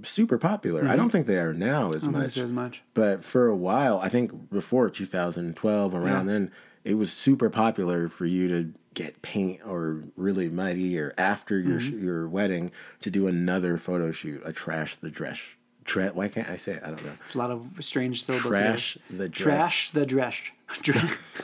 super 0.03 0.37
popular. 0.37 0.87
I 0.87 0.95
don't 0.95 1.09
think 1.09 1.25
they 1.27 1.37
are 1.37 1.53
now 1.53 1.89
as 1.91 2.03
Mm-hmm. 2.03 2.11
Much. 2.19 2.37
as 2.37 2.51
much. 2.51 2.81
But 2.93 3.23
for 3.23 3.47
a 3.47 3.55
while, 3.55 3.99
I 3.99 4.09
think 4.09 4.49
before 4.51 4.89
2012, 4.89 5.93
around 5.95 6.05
Yeah. 6.27 6.31
then, 6.33 6.51
it 6.83 6.93
was 6.95 7.11
super 7.11 7.49
popular 7.49 8.07
for 8.09 8.25
you 8.25 8.47
to 8.49 8.73
get 8.93 9.21
paint 9.21 9.61
or 9.65 10.03
really 10.15 10.49
muddy 10.49 10.97
or 10.99 11.13
after 11.17 11.59
your 11.59 11.79
Mm-hmm. 11.79 12.03
your 12.03 12.27
wedding 12.27 12.71
to 13.01 13.09
do 13.11 13.27
another 13.27 13.77
photo 13.77 14.11
shoot, 14.11 14.41
a 14.45 14.51
trash 14.53 14.95
the 14.95 15.09
dress. 15.09 15.39
Tra- 15.85 16.09
why 16.13 16.27
can't 16.27 16.49
I 16.49 16.57
say 16.57 16.73
it? 16.73 16.83
I 16.83 16.87
don't 16.91 17.03
know. 17.03 17.13
It's 17.21 17.33
a 17.35 17.37
lot 17.39 17.49
of 17.51 17.67
strange 17.81 18.21
syllables. 18.23 18.55
Trash 18.55 18.97
the 19.09 19.27
dress. 19.29 19.59
Trash 19.61 19.91
the 19.91 20.05
dress. 20.05 20.51
Dress. 20.81 21.37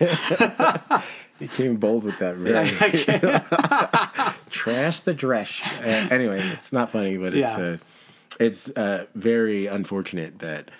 you 1.38 1.48
came 1.48 1.76
bold 1.76 2.02
with 2.04 2.18
that. 2.18 2.36
Really. 2.36 2.70
Trash 4.62 5.00
the 5.00 5.12
dress. 5.12 5.60
Uh, 5.66 6.06
anyway, 6.10 6.38
it's 6.52 6.72
not 6.72 6.88
funny, 6.88 7.16
but 7.16 7.34
it's 7.34 7.58
Yeah. 7.58 7.64
uh, 7.64 7.76
it's 8.38 8.68
uh, 8.70 9.06
very 9.16 9.66
unfortunate 9.66 10.38
that, 10.38 10.70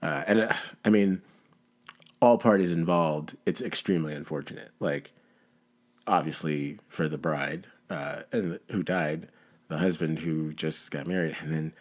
uh, 0.00 0.24
and 0.26 0.40
uh, 0.40 0.54
I 0.86 0.88
mean, 0.88 1.20
all 2.22 2.38
parties 2.38 2.72
involved. 2.72 3.36
It's 3.44 3.60
extremely 3.60 4.14
unfortunate. 4.14 4.70
Like, 4.80 5.12
obviously 6.06 6.78
for 6.88 7.10
the 7.10 7.18
bride 7.18 7.66
uh, 7.90 8.22
and 8.32 8.58
who 8.70 8.82
died, 8.82 9.28
the 9.68 9.78
husband 9.78 10.20
who 10.20 10.54
just 10.54 10.90
got 10.90 11.06
married, 11.06 11.36
and 11.42 11.52
then 11.52 11.72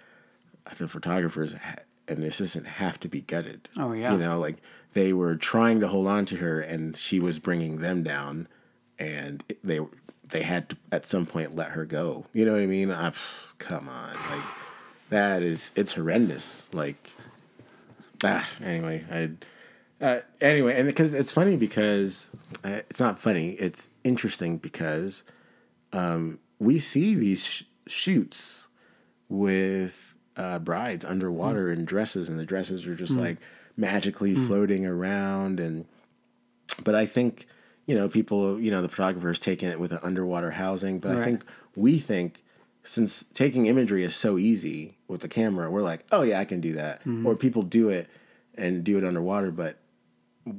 the 0.78 0.89
photographers 0.89 1.56
and 2.10 2.22
the 2.22 2.28
assistant 2.28 2.68
have 2.68 3.00
to 3.00 3.08
be 3.08 3.22
gutted. 3.22 3.70
Oh, 3.78 3.94
yeah. 3.94 4.12
you 4.12 4.18
know, 4.18 4.39
like 4.39 4.58
they 4.91 5.13
were 5.13 5.38
trying 5.38 5.80
to 5.80 5.88
hold 5.88 6.08
on 6.08 6.26
to 6.26 6.36
her, 6.36 6.60
and 6.60 6.98
she 6.98 7.18
was 7.18 7.39
bringing 7.39 7.78
them 7.78 8.04
down, 8.04 8.50
and 9.00 9.41
they 9.63 9.80
they 10.30 10.42
had 10.44 10.70
to 10.70 10.78
at 10.92 11.06
some 11.06 11.26
point 11.26 11.56
let 11.56 11.72
her 11.72 11.86
go. 11.86 12.26
You 12.34 12.46
know 12.46 12.54
what 12.54 12.62
I 12.62 12.68
mean? 12.68 12.92
I, 12.92 13.14
come 13.58 13.88
on, 13.90 14.14
like 14.14 14.46
that 15.10 15.42
is 15.42 15.72
it's 15.76 15.94
horrendous. 15.94 16.70
Like, 16.74 17.12
ah, 18.24 18.48
anyway, 18.64 19.06
I. 19.12 19.32
Uh, 20.02 20.20
anyway, 20.42 20.76
and 20.78 20.86
because 20.88 21.14
it's 21.14 21.32
funny 21.32 21.56
because 21.56 22.30
uh, 22.66 22.82
it's 22.90 23.00
not 23.00 23.18
funny, 23.18 23.52
it's 23.52 23.88
interesting 24.04 24.58
because 24.58 25.24
um, 25.94 26.38
we 26.60 26.80
see 26.80 27.16
these 27.16 27.46
sh- 27.46 27.64
shoots 27.88 28.68
with 29.30 30.16
uh, 30.36 30.60
brides 30.60 31.06
underwater 31.06 31.72
in 31.72 31.86
dresses, 31.86 32.28
and 32.28 32.38
the 32.38 32.46
dresses 32.46 32.86
are 32.86 32.96
just 32.96 33.14
like 33.14 33.38
magically 33.78 34.36
floating 34.36 34.86
around. 34.86 35.62
And 35.62 35.86
but 36.84 36.94
I 36.94 37.06
think 37.06 37.48
you 37.86 37.95
know 37.95 38.08
people, 38.10 38.60
you 38.60 38.71
know, 38.71 38.82
the 38.82 38.89
photographers 38.89 39.39
taking 39.39 39.69
it 39.69 39.80
with 39.80 39.91
an 39.91 40.00
underwater 40.04 40.52
housing, 40.52 41.00
but 41.00 41.15
I 41.15 41.24
think 41.24 41.45
we 41.76 42.00
think 42.00 42.43
since 42.84 43.24
taking 43.34 43.65
imagery 43.65 44.04
is 44.04 44.15
so 44.15 44.38
easy 44.38 44.98
with 45.08 45.21
the 45.21 45.28
camera, 45.28 45.69
we're 45.71 45.82
like, 45.82 46.06
oh 46.12 46.21
yeah, 46.24 46.39
I 46.39 46.45
can 46.45 46.62
do 46.62 46.74
that. 46.74 47.00
Mm-hmm. 47.02 47.26
Or 47.26 47.36
people 47.36 47.63
do 47.63 47.89
it 47.89 48.10
and 48.56 48.84
do 48.84 48.98
it 48.98 49.04
underwater, 49.04 49.52
but 49.52 49.78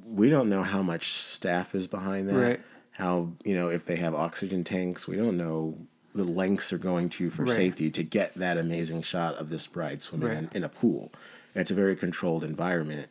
we 0.04 0.28
don't 0.28 0.48
know 0.48 0.62
how 0.62 0.82
much 0.82 1.12
staff 1.12 1.74
is 1.74 1.86
behind 1.86 2.28
that. 2.28 2.34
Right. 2.34 2.60
How 2.92 3.32
you 3.44 3.54
know 3.54 3.68
if 3.68 3.84
they 3.84 3.96
have 3.96 4.14
oxygen 4.14 4.64
tanks, 4.64 5.06
we 5.06 5.16
don't 5.16 5.36
know 5.36 5.76
the 6.14 6.24
lengths 6.24 6.70
they're 6.70 6.78
going 6.78 7.10
to 7.10 7.28
for 7.30 7.44
Right. 7.44 7.54
safety 7.54 7.90
to 7.90 8.02
get 8.02 8.34
that 8.34 8.56
amazing 8.56 9.02
shot 9.02 9.34
of 9.34 9.50
this 9.50 9.66
bride 9.66 10.00
swimming 10.00 10.28
Right. 10.28 10.38
in, 10.38 10.50
in 10.54 10.64
a 10.64 10.68
pool. 10.68 11.12
It's 11.54 11.70
a 11.70 11.74
very 11.74 11.94
controlled 11.94 12.42
environment. 12.42 13.08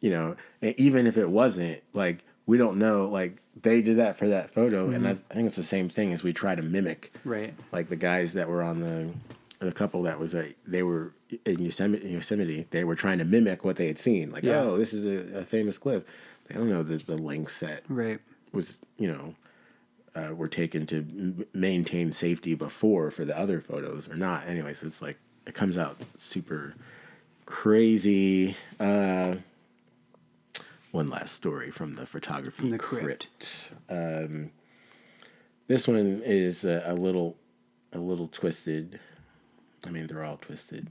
You 0.00 0.10
know, 0.10 0.36
and 0.62 0.74
even 0.78 1.08
if 1.08 1.16
it 1.16 1.28
wasn't, 1.30 1.82
like 1.92 2.24
we 2.48 2.56
don't 2.58 2.78
know, 2.78 3.08
like 3.08 3.36
they 3.62 3.80
did 3.82 3.98
that 3.98 4.16
for 4.18 4.26
that 4.28 4.50
photo, 4.50 4.90
and 4.90 5.06
I, 5.06 5.10
I 5.12 5.14
think 5.34 5.46
it's 5.46 5.56
the 5.56 5.62
same 5.62 5.88
thing 5.88 6.12
as 6.12 6.22
we 6.24 6.32
try 6.32 6.54
to 6.56 6.62
mimic 6.62 7.12
Right. 7.24 7.54
like 7.70 7.88
the 7.88 7.96
guys 7.96 8.32
that 8.32 8.48
were 8.48 8.62
on 8.62 8.80
the 8.80 9.10
the 9.60 9.72
couple 9.72 10.02
that 10.04 10.18
was 10.20 10.34
a 10.34 10.54
they 10.66 10.82
were 10.84 11.12
in 11.44 11.58
Yosemite, 11.60 12.08
Yosemite 12.08 12.66
they 12.70 12.84
were 12.84 12.94
trying 12.94 13.18
to 13.18 13.24
mimic 13.24 13.64
what 13.64 13.74
they 13.76 13.86
had 13.88 13.98
seen 13.98 14.30
like 14.30 14.44
Yeah. 14.44 14.60
oh 14.60 14.76
this 14.78 14.94
is 14.94 15.04
a, 15.04 15.38
a 15.40 15.44
famous 15.44 15.78
cliff 15.78 16.04
they 16.46 16.54
don't 16.54 16.70
know 16.70 16.84
the, 16.84 16.96
the 16.98 17.16
lengths 17.16 17.58
that 17.60 17.82
Right. 17.88 18.20
was 18.52 18.78
you 18.96 19.08
know 19.12 19.34
uh, 20.14 20.32
were 20.32 20.46
taken 20.48 20.86
to 20.86 20.96
m- 20.98 21.44
maintain 21.52 22.12
safety 22.12 22.54
before 22.54 23.10
for 23.10 23.24
the 23.24 23.36
other 23.36 23.60
photos 23.60 24.08
or 24.08 24.14
not 24.14 24.46
anyway 24.46 24.72
so 24.74 24.86
it's 24.86 25.02
like 25.02 25.18
it 25.44 25.54
comes 25.54 25.76
out 25.76 25.96
super 26.16 26.74
crazy 27.46 28.56
uh 28.78 29.34
one 30.98 31.08
last 31.08 31.32
story 31.32 31.70
from 31.70 31.94
the 31.94 32.04
photography 32.04 32.58
From 32.58 32.70
the 32.70 32.78
crypt. 32.78 33.72
Um, 33.88 34.50
this 35.68 35.86
one 35.86 35.96
is 36.24 36.64
a, 36.64 36.82
a 36.86 36.94
little 36.94 37.36
a 37.92 37.98
little 37.98 38.26
twisted. 38.26 38.98
I 39.86 39.90
mean, 39.90 40.08
they're 40.08 40.24
all 40.24 40.38
twisted. 40.38 40.90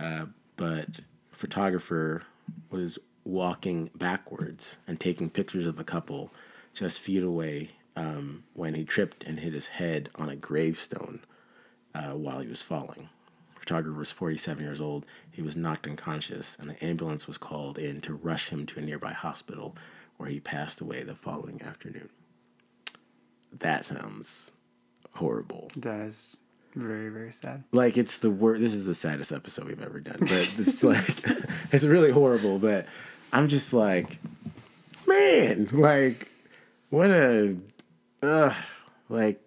Uh, 0.00 0.26
but 0.56 1.00
photographer 1.30 2.22
was 2.70 2.98
walking 3.22 3.90
backwards 3.94 4.78
and 4.88 4.98
taking 4.98 5.28
pictures 5.28 5.66
of 5.66 5.76
the 5.76 5.84
couple 5.84 6.32
just 6.72 6.98
feet 6.98 7.22
away 7.22 7.72
um, 7.96 8.44
when 8.54 8.72
he 8.72 8.82
tripped 8.82 9.24
and 9.24 9.40
hit 9.40 9.52
his 9.52 9.66
head 9.66 10.08
on 10.14 10.30
a 10.30 10.36
gravestone 10.36 11.20
uh, 11.94 12.12
while 12.12 12.40
he 12.40 12.48
was 12.48 12.62
falling. 12.62 13.10
Photographer 13.64 13.98
was 13.98 14.12
47 14.12 14.62
years 14.62 14.80
old. 14.80 15.06
He 15.30 15.40
was 15.40 15.56
knocked 15.56 15.86
unconscious, 15.86 16.56
and 16.60 16.68
the 16.68 16.84
ambulance 16.84 17.26
was 17.26 17.38
called 17.38 17.78
in 17.78 18.02
to 18.02 18.14
rush 18.14 18.50
him 18.50 18.66
to 18.66 18.78
a 18.78 18.82
nearby 18.82 19.12
hospital 19.12 19.74
where 20.18 20.28
he 20.28 20.38
passed 20.38 20.80
away 20.82 21.02
the 21.02 21.14
following 21.14 21.62
afternoon. 21.62 22.10
That 23.52 23.86
sounds 23.86 24.52
horrible. 25.12 25.70
That 25.76 26.00
is 26.00 26.36
very 26.74 27.08
very 27.08 27.32
sad. 27.32 27.64
Like 27.72 27.96
it's 27.96 28.18
the 28.18 28.30
worst. 28.30 28.60
This 28.60 28.74
is 28.74 28.84
the 28.84 28.94
saddest 28.94 29.32
episode 29.32 29.66
we've 29.66 29.82
ever 29.82 30.00
done, 30.00 30.18
but 30.20 30.32
it's 30.32 30.82
like 30.84 31.08
it's 31.72 31.84
really 31.84 32.10
horrible. 32.10 32.58
But 32.58 32.86
I'm 33.32 33.48
just 33.48 33.72
like, 33.72 34.18
man, 35.06 35.68
like 35.72 36.30
what 36.90 37.10
a, 37.10 37.56
ugh, 38.22 38.54
like, 39.08 39.40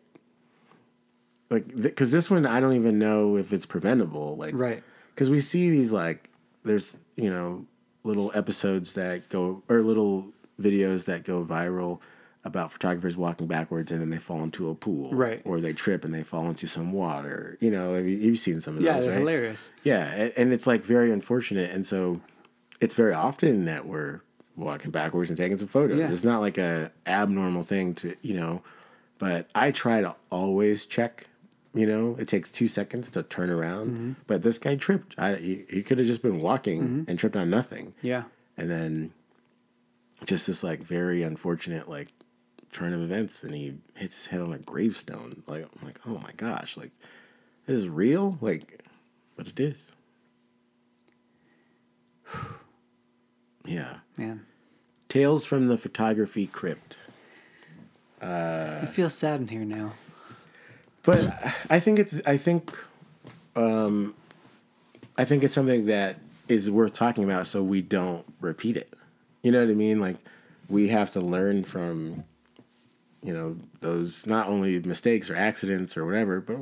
like 1.49 1.79
because 1.79 2.11
this 2.11 2.29
one 2.29 2.45
I 2.45 2.59
don't 2.59 2.73
even 2.75 2.99
know 2.99 3.37
if 3.37 3.53
it's 3.53 3.65
preventable. 3.65 4.35
Like, 4.37 4.53
Right. 4.55 4.83
Because 5.13 5.29
we 5.29 5.39
see 5.39 5.69
these 5.69 5.91
like 5.91 6.29
there's 6.63 6.97
you 7.15 7.29
know 7.29 7.65
little 8.03 8.31
episodes 8.35 8.93
that 8.93 9.29
go 9.29 9.63
or 9.69 9.81
little 9.81 10.29
videos 10.59 11.05
that 11.05 11.23
go 11.23 11.43
viral 11.45 11.99
about 12.43 12.71
photographers 12.71 13.17
walking 13.17 13.45
backwards 13.45 13.91
and 13.91 13.99
then 13.99 14.09
they 14.09 14.17
fall 14.17 14.41
into 14.41 14.69
a 14.69 14.75
pool, 14.75 15.11
Right. 15.13 15.41
Or 15.43 15.59
they 15.59 15.73
trip 15.73 16.05
and 16.05 16.13
they 16.13 16.23
fall 16.23 16.47
into 16.47 16.65
some 16.67 16.93
water. 16.93 17.57
You 17.59 17.69
know, 17.71 17.95
have 17.95 18.05
you, 18.07 18.17
you've 18.17 18.39
seen 18.39 18.61
some 18.61 18.77
of 18.77 18.83
Yeah, 18.83 18.93
those, 18.93 19.03
they're 19.03 19.11
right? 19.13 19.19
hilarious. 19.19 19.71
Yeah, 19.83 20.29
and 20.37 20.53
it's 20.53 20.65
like 20.65 20.83
very 20.83 21.11
unfortunate, 21.11 21.71
and 21.71 21.85
so 21.85 22.21
it's 22.79 22.95
very 22.95 23.13
often 23.13 23.65
that 23.65 23.85
we're 23.85 24.21
walking 24.55 24.91
backwards 24.91 25.29
and 25.29 25.37
taking 25.37 25.57
some 25.57 25.67
photos. 25.67 25.97
Yeah. 25.99 26.09
It's 26.09 26.23
not 26.23 26.39
like 26.39 26.57
a 26.57 26.91
abnormal 27.05 27.63
thing 27.63 27.93
to 27.95 28.15
you 28.21 28.35
know, 28.35 28.61
but 29.17 29.49
I 29.53 29.71
try 29.71 29.99
to 30.01 30.15
always 30.29 30.85
check. 30.85 31.27
You 31.73 31.85
know, 31.85 32.15
it 32.17 32.27
takes 32.27 32.49
two 32.49 32.67
seconds 32.67 33.11
to 33.11 33.23
turn 33.23 33.49
around, 33.49 33.87
Mm-hmm. 33.91 34.11
but 34.25 34.41
this 34.41 34.57
guy 34.57 34.75
tripped. 34.75 35.13
I, 35.19 35.35
he, 35.35 35.65
he 35.69 35.83
could 35.83 35.97
have 35.99 36.07
just 36.07 36.21
been 36.21 36.39
walking 36.41 37.05
and 37.07 37.19
tripped 37.19 37.35
on 37.35 37.49
nothing, 37.49 37.93
Yeah. 38.01 38.23
and 38.57 38.69
then 38.71 39.13
just 40.25 40.47
this 40.47 40.63
like 40.63 40.81
very 40.81 41.21
unfortunate 41.23 41.87
like 41.87 42.07
turn 42.73 42.93
of 42.93 43.01
events, 43.01 43.43
and 43.43 43.53
he 43.53 43.75
hits 43.95 44.15
his 44.17 44.25
head 44.27 44.41
on 44.41 44.53
a 44.53 44.57
gravestone. 44.57 45.43
Like 45.45 45.65
I'm 45.79 45.85
like, 45.85 45.99
oh 46.07 46.17
my 46.17 46.31
gosh, 46.37 46.77
like 46.77 46.91
this 47.67 47.77
is 47.79 47.87
real, 47.89 48.37
like, 48.41 48.83
but 49.35 49.47
it 49.47 49.59
is. 49.59 49.91
yeah. 53.65 53.97
Man. 54.17 54.45
Tales 55.09 55.45
from 55.45 55.67
the 55.67 55.77
Photography 55.77 56.47
Crypt. 56.47 56.97
I 58.21 58.85
feel 58.91 59.09
sad 59.09 59.41
in 59.41 59.47
here 59.49 59.63
now. 59.65 59.93
But 61.07 61.33
I 61.69 61.79
think 61.79 61.99
it's 61.99 62.21
I 62.25 62.35
think 62.35 62.77
um 63.55 64.13
I 65.17 65.23
think 65.23 65.41
it's 65.41 65.53
something 65.53 65.85
that 65.85 66.17
is 66.49 66.69
worth 66.69 66.91
talking 66.91 67.23
about 67.23 67.47
so 67.47 67.63
we 67.63 67.81
don't 67.81 68.25
repeat 68.41 68.75
it. 68.75 68.93
You 69.41 69.53
know 69.53 69.61
what 69.61 69.71
I 69.71 69.73
mean? 69.73 70.01
Like 70.01 70.17
we 70.67 70.89
have 70.89 71.09
to 71.11 71.21
learn 71.21 71.63
from 71.63 72.25
you 73.23 73.33
know 73.33 73.55
those 73.79 74.27
not 74.27 74.47
only 74.47 74.79
mistakes 74.79 75.29
or 75.29 75.37
accidents 75.37 75.95
or 75.95 76.05
whatever, 76.05 76.41
but 76.41 76.57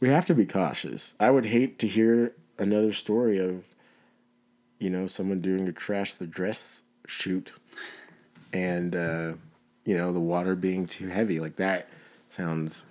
we 0.00 0.10
have 0.10 0.26
to 0.26 0.34
be 0.34 0.44
cautious. 0.44 1.14
I 1.18 1.30
would 1.30 1.46
hate 1.46 1.78
to 1.78 1.86
hear 1.88 2.34
another 2.58 2.92
story 2.92 3.38
of 3.38 3.64
you 4.78 4.90
know 4.90 5.06
someone 5.06 5.40
doing 5.40 5.66
a 5.66 5.72
trash 5.72 6.12
the 6.12 6.26
dress 6.26 6.82
shoot 7.06 7.54
and 8.52 8.94
uh 8.94 9.32
you 9.86 9.96
know 9.96 10.12
the 10.12 10.20
water 10.20 10.54
being 10.54 10.84
too 10.84 11.08
heavy 11.08 11.40
like 11.40 11.56
that 11.56 11.88
sounds 12.28 12.84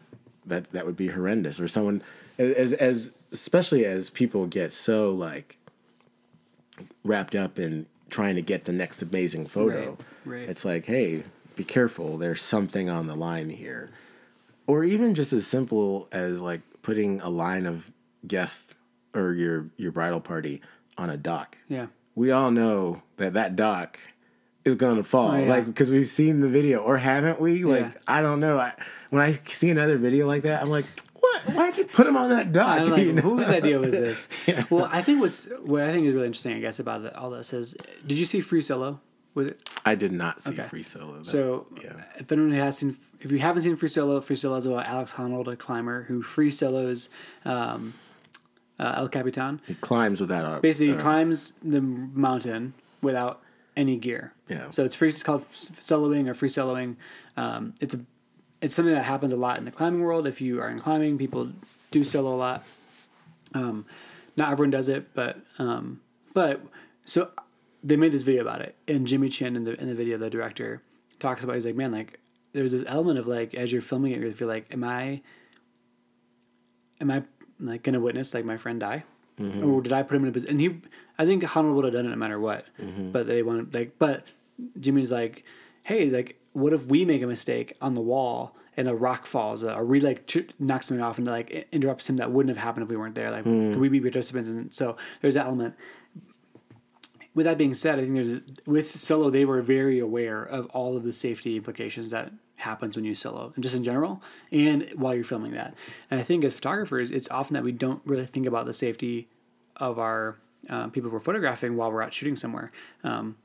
that 0.48 0.72
that 0.72 0.86
would 0.86 0.96
be 0.96 1.08
horrendous 1.10 1.60
or 1.60 1.68
someone 1.68 2.02
as 2.38 2.74
as 2.74 3.16
especially 3.32 3.86
as 3.86 4.10
people 4.10 4.46
get 4.48 4.72
so 4.72 5.12
like 5.12 5.58
wrapped 7.04 7.36
up 7.36 7.58
in 7.60 7.86
trying 8.10 8.36
to 8.36 8.42
get 8.42 8.64
the 8.66 8.72
next 8.74 9.02
amazing 9.02 9.46
photo 9.46 9.98
Right, 10.26 10.40
right. 10.42 10.50
it's 10.50 10.64
like 10.66 10.86
hey 10.86 11.24
be 11.56 11.64
careful 11.64 12.18
there's 12.18 12.42
something 12.42 12.90
on 12.90 13.08
the 13.08 13.16
line 13.16 13.50
here 13.50 13.90
or 14.68 14.84
even 14.84 15.16
just 15.16 15.34
as 15.34 15.46
simple 15.48 16.08
as 16.12 16.42
like 16.42 16.62
putting 16.82 17.20
a 17.22 17.30
line 17.30 17.66
of 17.66 17.92
guests 18.28 18.74
or 19.14 19.34
your 19.34 19.66
your 19.78 19.92
bridal 19.92 20.22
party 20.22 20.62
on 20.98 21.10
a 21.10 21.18
dock 21.18 21.58
Yeah. 21.68 21.88
we 22.16 22.32
all 22.32 22.52
know 22.52 23.02
that 23.18 23.34
that 23.34 23.56
dock 23.56 24.00
is 24.68 24.76
gonna 24.76 25.04
fall, 25.04 25.32
Oh, 25.32 25.38
yeah. 25.38 25.50
like 25.50 25.66
because 25.66 25.90
we've 25.92 26.08
seen 26.10 26.42
the 26.42 26.50
video, 26.50 26.80
or 26.80 26.98
haven't 26.98 27.40
we? 27.40 27.64
Like 27.64 27.82
Yeah. 27.82 27.92
I 28.08 28.22
don't 28.22 28.40
know. 28.40 28.60
I, 28.60 28.74
when 29.10 29.22
I 29.22 29.32
see 29.34 29.70
another 29.70 29.98
video 29.98 30.28
like 30.28 30.44
that, 30.44 30.62
I'm 30.62 30.70
like, 30.70 30.86
what? 31.20 31.42
Why'd 31.54 31.78
you 31.78 31.86
put 31.86 32.06
him 32.08 32.16
on 32.18 32.30
that 32.30 32.52
dock? 32.52 32.88
Like, 32.90 33.04
You 33.04 33.14
know? 33.14 33.22
whose 33.22 33.50
idea 33.50 33.80
was 33.80 33.92
this? 33.92 34.28
Well, 34.70 34.90
I 34.92 35.02
think 35.02 35.22
what's 35.22 35.46
what 35.64 35.84
I 35.84 35.92
think 35.92 36.06
is 36.08 36.14
really 36.14 36.28
interesting, 36.28 36.54
I 36.54 36.60
guess, 36.60 36.80
about 36.80 37.14
all 37.16 37.30
this 37.32 37.54
is, 37.54 37.76
did 38.06 38.18
you 38.20 38.26
see 38.26 38.42
Free 38.42 38.62
Solo 38.62 39.00
with 39.34 39.48
it? 39.48 39.70
I 39.86 39.96
did 39.96 40.12
not 40.12 40.42
see 40.42 40.54
Okay. 40.54 40.68
Free 40.68 40.84
Solo. 40.84 41.24
So, 41.24 41.68
yeah. 41.84 42.04
if 42.18 42.30
anyone 42.32 42.52
has 42.54 42.78
seen, 42.80 42.98
if 43.22 43.32
you 43.32 43.40
haven't 43.40 43.64
seen 43.64 43.76
Free 43.78 43.88
Solo, 43.90 44.20
Free 44.22 44.36
Solo 44.36 44.58
is 44.58 44.66
about 44.66 44.86
Alex 44.86 45.14
Honnold, 45.14 45.48
a 45.48 45.56
climber 45.56 46.04
who 46.04 46.22
free 46.22 46.52
solos 46.52 47.10
um, 47.46 47.94
uh, 48.80 48.94
El 48.98 49.08
Capitan. 49.10 49.62
he 49.66 49.76
climbs 49.76 50.20
without 50.22 50.58
a 50.58 50.60
Basically, 50.62 50.88
he 50.94 50.98
uh, 51.00 51.02
climbs 51.02 51.54
the 51.64 51.82
mountain 51.82 52.74
without 53.02 53.42
any 53.78 53.96
gear. 53.96 54.34
Yeah. 54.50 54.72
So 54.72 54.84
it's 54.84 54.96
free. 54.96 55.10
It's 55.10 55.24
called 55.24 55.44
soloing 55.44 56.28
or 56.28 56.34
free 56.34 56.50
soloing. 56.50 56.98
Um, 57.38 57.76
it's 57.80 57.94
a, 57.94 58.02
it's 58.62 58.76
something 58.76 58.94
that 58.94 59.06
happens 59.06 59.32
a 59.32 59.38
lot 59.38 59.58
in 59.60 59.66
the 59.66 59.72
climbing 59.72 60.02
world. 60.02 60.28
If 60.28 60.42
you 60.42 60.60
are 60.60 60.70
in 60.70 60.80
climbing, 60.80 61.18
people 61.18 61.52
do 61.92 62.04
solo 62.04 62.34
a 62.34 62.36
lot. 62.36 62.66
Um, 63.54 63.86
not 64.36 64.52
everyone 64.52 64.72
does 64.72 64.90
it, 64.90 65.14
but 65.14 65.40
um, 65.60 66.02
but 66.34 66.62
so 67.06 67.32
they 67.84 67.96
made 67.96 68.12
this 68.12 68.24
video 68.24 68.42
about 68.42 68.62
it, 68.62 68.76
and 68.88 69.08
Jimmy 69.08 69.30
Chin 69.30 69.56
in 69.56 69.64
the 69.64 69.80
in 69.80 69.88
the 69.88 69.96
video, 69.96 70.18
the 70.18 70.30
director 70.30 70.82
talks 71.20 71.44
about. 71.44 71.56
He's 71.56 71.66
like, 71.66 71.76
man, 71.76 71.92
like 71.92 72.20
there's 72.54 72.72
this 72.72 72.84
element 72.88 73.20
of 73.20 73.28
like 73.28 73.54
as 73.54 73.72
you're 73.72 73.82
filming 73.82 74.12
it, 74.12 74.20
you 74.20 74.34
feel 74.34 74.48
like, 74.48 74.68
am 74.74 74.84
I, 74.84 75.22
am 77.00 77.12
I 77.12 77.24
like 77.60 77.84
gonna 77.84 78.00
witness 78.00 78.34
like 78.34 78.46
my 78.46 78.58
friend 78.58 78.80
die, 78.80 79.04
Mm-hmm. 79.40 79.70
or 79.70 79.82
did 79.82 79.94
I 79.94 80.04
put 80.04 80.16
him 80.16 80.24
in 80.24 80.30
a 80.30 80.32
position? 80.32 80.52
And 80.52 80.60
he, 80.60 80.82
I 81.20 81.26
think 81.26 81.44
Honnold 81.44 81.76
would 81.76 81.86
have 81.86 81.94
done 81.94 82.06
it 82.06 82.10
no 82.10 82.16
matter 82.16 82.40
what, 82.40 82.66
mm-hmm. 82.82 83.12
but 83.12 83.28
they 83.28 83.44
want 83.44 83.74
like, 83.74 84.00
but 84.00 84.26
Jimmy's 84.80 85.12
like, 85.12 85.44
hey, 85.84 86.10
like, 86.10 86.40
what 86.54 86.74
if 86.74 86.88
we 86.88 87.06
make 87.06 87.22
a 87.22 87.28
mistake 87.28 87.74
on 87.82 87.94
the 87.94 88.02
wall? 88.02 88.56
And 88.76 88.88
a 88.88 88.94
rock 88.94 89.26
falls, 89.26 89.64
uh, 89.64 89.74
or 89.74 89.86
we 89.86 90.00
like 90.00 90.28
ch- 90.28 90.50
knocks 90.60 90.86
something 90.86 91.04
off 91.04 91.18
and 91.18 91.26
like 91.26 91.68
interrupts 91.72 92.08
him 92.08 92.18
that 92.18 92.30
wouldn't 92.30 92.56
have 92.56 92.64
happened 92.64 92.84
if 92.84 92.92
we 92.92 92.96
weren't 92.96 93.16
there. 93.16 93.32
Like, 93.32 93.44
mm. 93.44 93.74
could 93.74 93.82
we 93.82 93.90
be 93.90 94.00
participants? 94.00 94.48
And 94.50 94.72
so 94.72 94.98
there's 95.20 95.34
that 95.34 95.48
element 95.48 95.74
with 97.38 97.46
that 97.46 97.60
being 97.60 97.76
said, 97.76 98.00
I 98.00 98.02
think 98.02 98.16
there's 98.16 98.42
with 98.66 99.00
solo 99.00 99.30
they 99.30 99.46
were 99.46 99.62
very 99.62 100.00
aware 100.00 100.44
of 100.44 100.66
all 100.72 100.98
of 100.98 101.04
the 101.04 101.14
safety 101.14 101.56
implications 101.56 102.10
that 102.10 102.32
happens 102.58 102.96
when 102.96 103.06
you 103.06 103.16
solo 103.16 103.52
and 103.56 103.64
just 103.64 103.76
in 103.76 103.84
general 103.84 104.22
and 104.52 104.90
while 104.96 105.16
you're 105.16 105.24
filming 105.24 105.52
that. 105.52 105.74
And 106.10 106.20
I 106.20 106.24
think 106.24 106.44
as 106.44 106.54
photographers, 106.54 107.12
it's 107.12 107.30
often 107.30 107.54
that 107.54 107.64
we 107.64 107.72
don't 107.72 108.02
really 108.06 108.26
think 108.26 108.46
about 108.46 108.66
the 108.66 108.74
safety 108.74 109.28
of 109.78 110.00
our 110.00 110.38
um, 110.70 110.92
people 110.92 111.10
we're 111.10 111.20
photographing 111.20 111.78
while 111.78 111.92
we're 111.92 112.02
out 112.02 112.14
shooting 112.14 112.36
somewhere. 112.36 112.72
Um, 113.04 113.38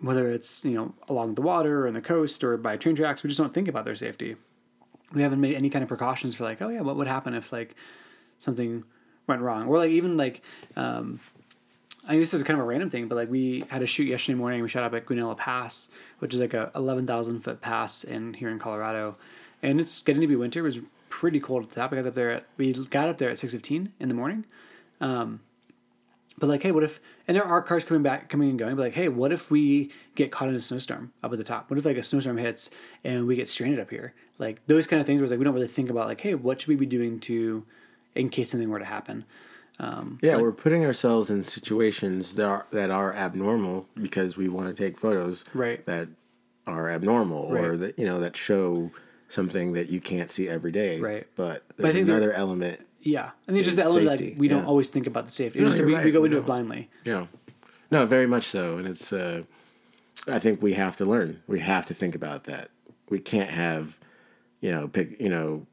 whether 0.00 0.30
it's 0.30 0.64
you 0.64 0.74
know 0.74 0.94
along 1.08 1.34
the 1.34 1.42
water 1.42 1.84
or 1.84 1.88
on 1.88 1.94
the 1.94 2.00
coast 2.00 2.44
or 2.44 2.56
by 2.56 2.76
train 2.76 2.94
tracks, 2.94 3.22
we 3.22 3.28
just 3.28 3.38
don't 3.38 3.52
think 3.52 3.68
about 3.68 3.84
their 3.84 3.96
safety. 3.96 4.36
We 5.12 5.22
haven't 5.22 5.40
made 5.40 5.54
any 5.54 5.70
kind 5.70 5.82
of 5.82 5.88
precautions 5.88 6.34
for 6.34 6.44
like, 6.44 6.62
oh 6.62 6.68
yeah, 6.68 6.82
what 6.82 6.96
would 6.96 7.08
happen 7.08 7.34
if 7.34 7.52
like 7.52 7.74
something 8.38 8.84
went 9.26 9.42
wrong, 9.42 9.66
or 9.66 9.78
like 9.78 9.90
even 9.90 10.16
like 10.16 10.42
um, 10.76 11.18
I 12.08 12.12
mean, 12.12 12.20
this 12.20 12.32
is 12.32 12.42
kind 12.42 12.58
of 12.58 12.64
a 12.64 12.66
random 12.66 12.88
thing, 12.88 13.06
but 13.06 13.16
like 13.16 13.30
we 13.30 13.64
had 13.68 13.82
a 13.82 13.86
shoot 13.86 14.04
yesterday 14.04 14.34
morning. 14.34 14.62
We 14.62 14.68
shot 14.70 14.82
up 14.82 14.94
at 14.94 15.04
Guanella 15.04 15.36
Pass, 15.36 15.90
which 16.20 16.32
is 16.32 16.40
like 16.40 16.54
a 16.54 16.72
eleven 16.74 17.06
thousand 17.06 17.40
foot 17.40 17.60
pass 17.60 18.02
in 18.02 18.32
here 18.32 18.48
in 18.48 18.58
Colorado, 18.58 19.16
and 19.62 19.78
it's 19.78 20.00
getting 20.00 20.22
to 20.22 20.26
be 20.26 20.34
winter. 20.34 20.60
It 20.60 20.62
was 20.62 20.78
pretty 21.10 21.38
cold 21.38 21.64
at 21.64 21.68
the 21.68 21.76
top. 21.76 21.90
We 21.90 21.98
got 21.98 22.06
up 22.06 22.14
there 22.14 22.30
at 22.30 22.46
we 22.56 22.72
got 22.72 23.10
up 23.10 23.18
there 23.18 23.28
at 23.28 23.38
six 23.38 23.52
fifteen 23.52 23.92
in 24.00 24.08
the 24.08 24.14
morning. 24.14 24.46
Um, 25.02 25.40
but 26.38 26.48
like, 26.48 26.62
hey, 26.62 26.72
what 26.72 26.82
if? 26.82 26.98
And 27.26 27.36
there 27.36 27.44
are 27.44 27.60
cars 27.60 27.84
coming 27.84 28.02
back, 28.02 28.30
coming 28.30 28.48
and 28.48 28.58
going. 28.58 28.74
But 28.74 28.84
like, 28.84 28.94
hey, 28.94 29.10
what 29.10 29.30
if 29.30 29.50
we 29.50 29.90
get 30.14 30.32
caught 30.32 30.48
in 30.48 30.54
a 30.54 30.60
snowstorm 30.60 31.12
up 31.22 31.32
at 31.32 31.38
the 31.38 31.44
top? 31.44 31.68
What 31.68 31.78
if 31.78 31.84
like 31.84 31.98
a 31.98 32.02
snowstorm 32.02 32.38
hits 32.38 32.70
and 33.04 33.26
we 33.26 33.36
get 33.36 33.50
stranded 33.50 33.80
up 33.80 33.90
here? 33.90 34.14
Like 34.38 34.66
those 34.66 34.86
kind 34.86 35.00
of 35.00 35.06
things. 35.06 35.18
Where 35.18 35.24
it's 35.24 35.30
like 35.30 35.40
we 35.40 35.44
don't 35.44 35.54
really 35.54 35.66
think 35.66 35.90
about 35.90 36.06
like, 36.06 36.22
hey, 36.22 36.34
what 36.34 36.60
should 36.60 36.68
we 36.68 36.76
be 36.76 36.86
doing 36.86 37.20
to, 37.20 37.66
in 38.14 38.30
case 38.30 38.50
something 38.50 38.70
were 38.70 38.78
to 38.78 38.84
happen? 38.86 39.26
Yeah, 39.80 40.36
we're 40.38 40.52
putting 40.52 40.84
ourselves 40.84 41.30
in 41.30 41.44
situations 41.44 42.34
that 42.34 42.46
are 42.46 42.66
that 42.70 42.90
are 42.90 43.14
abnormal 43.14 43.86
because 43.94 44.36
we 44.36 44.48
want 44.48 44.68
to 44.68 44.74
take 44.74 44.98
photos 44.98 45.44
Right. 45.54 45.84
that 45.86 46.08
are 46.66 46.90
abnormal 46.90 47.38
or 47.56 47.76
that 47.76 47.98
you 47.98 48.04
know 48.04 48.20
that 48.20 48.36
show 48.36 48.90
something 49.28 49.72
that 49.74 49.88
you 49.90 50.00
can't 50.00 50.30
see 50.30 50.48
every 50.48 50.72
day. 50.72 51.00
Right. 51.00 51.26
But 51.36 51.62
I 51.78 51.82
there's 51.82 51.94
think 51.94 52.06
there- 52.06 52.16
another 52.16 52.32
element. 52.32 52.80
Yeah, 53.00 53.30
and 53.46 53.56
it's 53.56 53.66
just 53.66 53.76
the 53.76 53.84
element 53.84 54.08
safety, 54.18 54.30
like 54.32 54.40
we 54.40 54.48
don't 54.48 54.64
always 54.64 54.90
think 54.90 55.06
about 55.06 55.24
the 55.26 55.30
safety. 55.30 55.60
No, 55.60 55.70
we, 55.70 55.94
right, 55.94 56.04
we 56.04 56.10
go 56.10 56.24
into 56.24 56.36
it 56.38 56.44
blindly. 56.46 56.90
Yeah. 57.04 57.26
No, 57.92 58.04
very 58.06 58.26
much 58.26 58.42
so. 58.44 58.76
And 58.76 58.88
it's, 58.88 59.12
uh, 59.12 59.44
I 60.26 60.40
think 60.40 60.60
we 60.60 60.74
have 60.74 60.96
to 60.96 61.04
learn. 61.04 61.40
We 61.46 61.60
have 61.60 61.86
to 61.86 61.94
think 61.94 62.16
about 62.16 62.44
that. 62.44 62.70
We 63.08 63.20
can't 63.20 63.50
have, 63.50 64.00
you 64.60 64.72
know, 64.72 64.88
pick, 64.88 65.18
you 65.20 65.28
know, 65.28 65.66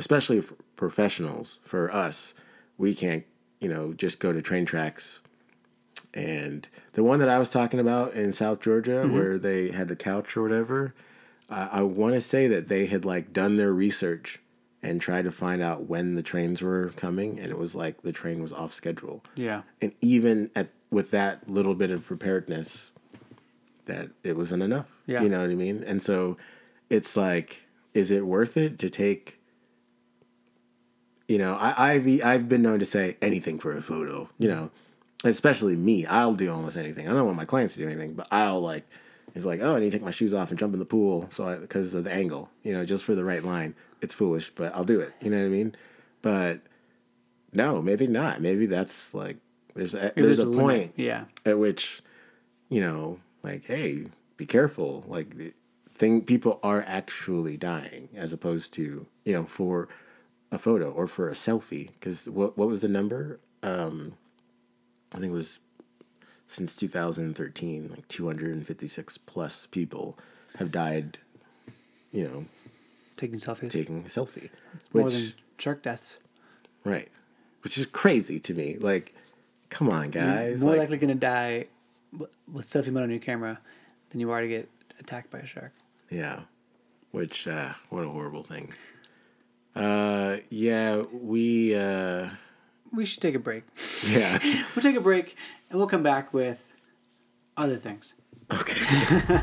especially 0.00 0.40
for 0.40 0.56
professionals, 0.76 1.60
for 1.64 1.94
us, 1.94 2.34
we 2.82 2.96
can't, 2.96 3.24
you 3.60 3.68
know, 3.68 3.92
just 3.92 4.18
go 4.18 4.32
to 4.32 4.42
train 4.42 4.66
tracks. 4.66 5.22
And 6.12 6.68
the 6.94 7.04
one 7.04 7.20
that 7.20 7.28
I 7.28 7.38
was 7.38 7.48
talking 7.48 7.78
about 7.78 8.14
in 8.14 8.32
South 8.32 8.60
Georgia, 8.60 9.04
mm-hmm. 9.04 9.14
where 9.14 9.38
they 9.38 9.70
had 9.70 9.86
the 9.86 9.94
couch 9.94 10.36
or 10.36 10.42
whatever, 10.42 10.92
I, 11.48 11.68
I 11.74 11.82
want 11.82 12.16
to 12.16 12.20
say 12.20 12.48
that 12.48 12.66
they 12.66 12.86
had 12.86 13.04
like 13.04 13.32
done 13.32 13.56
their 13.56 13.72
research 13.72 14.40
and 14.82 15.00
tried 15.00 15.22
to 15.26 15.32
find 15.32 15.62
out 15.62 15.84
when 15.84 16.16
the 16.16 16.24
trains 16.24 16.60
were 16.60 16.92
coming, 16.96 17.38
and 17.38 17.50
it 17.50 17.56
was 17.56 17.76
like 17.76 18.02
the 18.02 18.10
train 18.10 18.42
was 18.42 18.52
off 18.52 18.72
schedule. 18.72 19.22
Yeah, 19.36 19.62
and 19.80 19.94
even 20.00 20.50
at 20.56 20.70
with 20.90 21.12
that 21.12 21.48
little 21.48 21.76
bit 21.76 21.92
of 21.92 22.04
preparedness 22.04 22.90
that 23.84 24.08
it 24.24 24.36
wasn't 24.36 24.64
enough. 24.64 24.88
Yeah. 25.06 25.22
you 25.22 25.28
know 25.28 25.40
what 25.40 25.50
i 25.50 25.54
mean? 25.54 25.84
And 25.86 26.02
so 26.02 26.36
it's 26.90 27.16
like 27.16 27.68
is 27.94 28.10
it 28.10 28.26
worth 28.26 28.56
it 28.56 28.76
to 28.80 28.90
take 28.90 29.38
you 31.28 31.38
know 31.38 31.54
I, 31.56 31.92
i've 31.92 32.24
i've 32.24 32.48
been 32.48 32.62
known 32.62 32.78
to 32.78 32.84
say 32.84 33.16
anything 33.22 33.58
for 33.58 33.76
a 33.76 33.82
photo 33.82 34.28
you 34.38 34.48
know 34.48 34.70
especially 35.24 35.76
me. 35.76 36.04
I'll 36.04 36.34
do 36.34 36.52
almost 36.52 36.76
anything. 36.76 37.06
I 37.08 37.12
don't 37.12 37.24
want 37.24 37.36
my 37.36 37.44
clients 37.44 37.74
to 37.74 37.80
do 37.80 37.86
anything 37.86 38.14
but 38.14 38.26
i'll 38.30 38.60
like 38.60 38.84
it's 39.34 39.44
like 39.44 39.60
oh 39.62 39.76
i 39.76 39.78
need 39.78 39.92
to 39.92 39.98
take 39.98 40.04
my 40.04 40.10
shoes 40.10 40.34
off 40.34 40.50
and 40.50 40.58
jump 40.58 40.72
in 40.74 40.78
the 40.78 40.84
pool 40.84 41.26
so 41.30 41.58
because 41.58 41.94
of 41.94 42.04
the 42.04 42.12
angle 42.12 42.50
you 42.62 42.72
know 42.72 42.84
just 42.84 43.04
for 43.04 43.14
the 43.14 43.24
right 43.24 43.44
line. 43.44 43.74
It's 44.00 44.14
foolish 44.14 44.50
but 44.54 44.74
i'll 44.74 44.84
do 44.84 45.00
it. 45.00 45.12
You 45.20 45.30
know 45.30 45.38
what 45.38 45.46
i 45.46 45.48
mean? 45.48 45.74
But 46.22 46.60
no 47.52 47.80
maybe 47.80 48.06
not. 48.06 48.40
Maybe 48.40 48.66
that's 48.66 49.14
like 49.14 49.36
there's 49.74 49.94
a, 49.94 50.12
there's 50.16 50.40
a 50.40 50.44
limit. 50.46 50.60
point 50.60 50.92
Yeah, 50.96 51.24
at 51.46 51.58
which 51.58 52.02
you 52.68 52.80
know 52.80 53.20
like 53.42 53.66
hey 53.66 54.06
be 54.36 54.46
careful. 54.46 55.04
Like 55.06 55.36
the 55.36 55.52
thing 55.92 56.22
people 56.22 56.58
are 56.62 56.82
actually 56.86 57.56
dying 57.56 58.08
as 58.16 58.32
opposed 58.32 58.72
to 58.74 59.06
you 59.24 59.32
know 59.32 59.44
for 59.44 59.88
a 60.52 60.58
photo 60.58 60.90
or 60.90 61.08
for 61.08 61.28
a 61.28 61.32
selfie 61.32 61.88
because 61.98 62.28
what 62.28 62.56
what 62.56 62.68
was 62.68 62.82
the 62.82 62.88
number 62.88 63.40
um 63.64 64.12
i 65.12 65.18
think 65.18 65.32
it 65.32 65.34
was 65.34 65.58
since 66.46 66.76
2013 66.76 67.88
like 67.88 68.06
256 68.08 69.18
plus 69.18 69.66
people 69.66 70.16
have 70.58 70.70
died 70.70 71.18
you 72.12 72.22
know 72.22 72.44
taking 73.16 73.38
selfies 73.38 73.70
taking 73.70 74.00
a 74.00 74.08
selfie 74.08 74.50
more 74.92 75.04
which 75.04 75.14
than 75.14 75.32
shark 75.58 75.82
deaths. 75.82 76.18
right 76.84 77.08
which 77.64 77.78
is 77.78 77.86
crazy 77.86 78.38
to 78.38 78.52
me 78.52 78.76
like 78.78 79.14
come 79.70 79.88
on 79.88 80.10
guys 80.10 80.60
You're 80.60 80.68
more 80.68 80.70
like, 80.76 80.90
likely 80.90 80.98
going 80.98 81.18
to 81.18 81.26
die 81.26 81.66
with 82.52 82.66
selfie 82.66 82.92
mode 82.92 83.04
on 83.04 83.10
your 83.10 83.18
camera 83.18 83.58
than 84.10 84.20
you 84.20 84.30
are 84.30 84.42
to 84.42 84.48
get 84.48 84.68
attacked 85.00 85.30
by 85.30 85.38
a 85.38 85.46
shark. 85.46 85.72
Yeah. 86.10 86.40
Which 87.10 87.48
uh 87.48 87.72
what 87.88 88.04
a 88.04 88.08
horrible 88.08 88.42
thing. 88.42 88.72
Uh 89.74 90.38
yeah, 90.50 91.02
we 91.12 91.74
uh 91.74 92.30
We 92.92 93.06
should 93.06 93.22
take 93.22 93.34
a 93.34 93.38
break. 93.38 93.64
yeah. 94.06 94.38
We'll 94.74 94.82
take 94.82 94.96
a 94.96 95.00
break 95.00 95.36
and 95.70 95.78
we'll 95.78 95.88
come 95.88 96.02
back 96.02 96.32
with 96.34 96.72
other 97.56 97.76
things. 97.76 98.14
okay. 98.52 99.40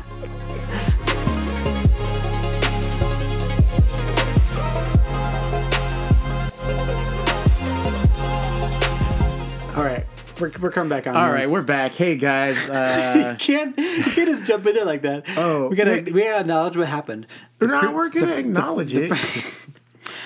All 9.76 9.86
right, 9.86 10.04
we're, 10.38 10.50
we're 10.60 10.72
coming 10.72 10.90
back 10.90 11.06
on. 11.06 11.16
All 11.16 11.30
right, 11.30 11.48
we're 11.48 11.62
back. 11.62 11.92
Hey 11.92 12.16
guys, 12.16 12.62
you 12.66 12.72
uh 12.72 13.36
can't 13.38 13.78
you 13.78 14.02
can't 14.02 14.28
just 14.28 14.44
jump 14.44 14.66
in 14.66 14.74
there 14.74 14.84
like 14.84 15.02
that. 15.02 15.24
Oh, 15.36 15.68
we 15.68 15.76
gotta 15.76 15.92
wait. 15.92 16.12
we 16.12 16.22
gotta 16.24 16.40
acknowledge 16.40 16.76
what 16.76 16.88
happened. 16.88 17.26
we're 17.60 17.68
not 17.68 17.94
we're 17.94 18.08
gonna 18.10 18.34
acknowledge 18.34 18.92
it. 18.92 19.10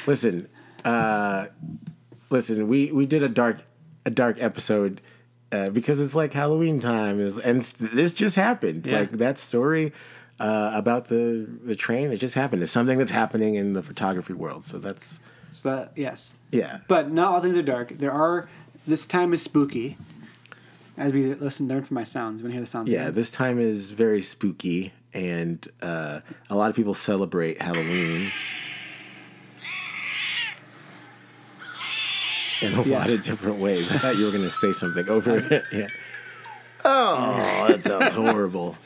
Listen, 0.07 0.49
uh 0.85 1.47
listen, 2.31 2.69
we 2.69 2.93
we 2.93 3.07
did 3.07 3.23
a 3.23 3.29
dark 3.29 3.59
a 4.05 4.11
dark 4.11 4.37
episode 4.41 5.01
uh, 5.53 5.71
because 5.71 6.01
it's 6.01 6.15
like 6.15 6.33
Halloween 6.33 6.81
time 6.81 7.21
is 7.21 7.39
and 7.39 7.63
this 7.63 8.13
just 8.13 8.37
happened. 8.37 8.87
Yeah. 8.87 9.01
Like 9.01 9.11
that 9.13 9.39
story 9.39 9.93
uh, 10.41 10.73
about 10.75 11.07
the 11.07 11.47
the 11.65 11.75
train, 11.75 12.11
it 12.13 12.17
just 12.19 12.35
happened. 12.35 12.63
It's 12.63 12.73
something 12.73 12.99
that's 12.99 13.13
happening 13.13 13.55
in 13.55 13.73
the 13.73 13.83
photography 13.83 14.33
world. 14.33 14.65
So 14.65 14.79
that's 14.79 15.21
So 15.53 15.77
that, 15.77 15.93
yes, 15.97 16.35
yeah. 16.51 16.81
but 16.89 17.11
not 17.11 17.33
all 17.33 17.41
things 17.41 17.57
are 17.57 17.63
dark. 17.63 17.99
There 17.99 18.13
are. 18.13 18.49
This 18.87 19.07
time 19.07 19.33
is 19.33 19.41
spooky. 19.41 19.97
As 20.97 21.13
we 21.13 21.35
listen, 21.35 21.69
learn 21.69 21.83
from 21.83 21.95
my 21.95 22.05
sounds. 22.05 22.41
You 22.41 22.45
want 22.45 22.53
to 22.53 22.57
hear 22.57 22.61
the 22.61 22.67
sounds? 22.67 22.91
Yeah, 22.91 23.03
again? 23.03 23.15
this 23.15 23.33
time 23.33 23.59
is 23.59 23.93
very 23.93 24.21
spooky, 24.21 24.93
and 25.13 25.67
uh, 25.81 26.21
a 26.51 26.55
lot 26.55 26.71
of 26.71 26.77
people 26.77 26.95
celebrate 26.95 27.63
Halloween 27.63 28.31
in 32.63 32.75
a 32.75 32.83
Yeah. 32.83 32.99
lot 32.99 33.11
of 33.11 33.23
different 33.23 33.59
ways. 33.59 33.91
I 33.91 33.99
thought 33.99 34.17
you 34.17 34.25
were 34.27 34.31
going 34.33 34.45
to 34.45 34.51
say 34.51 34.73
something 34.73 35.09
over 35.09 35.39
it. 35.39 35.65
Yeah. 35.73 35.89
Oh, 36.87 37.67
that 37.69 37.83
sounds 37.83 38.13
horrible. 38.15 38.77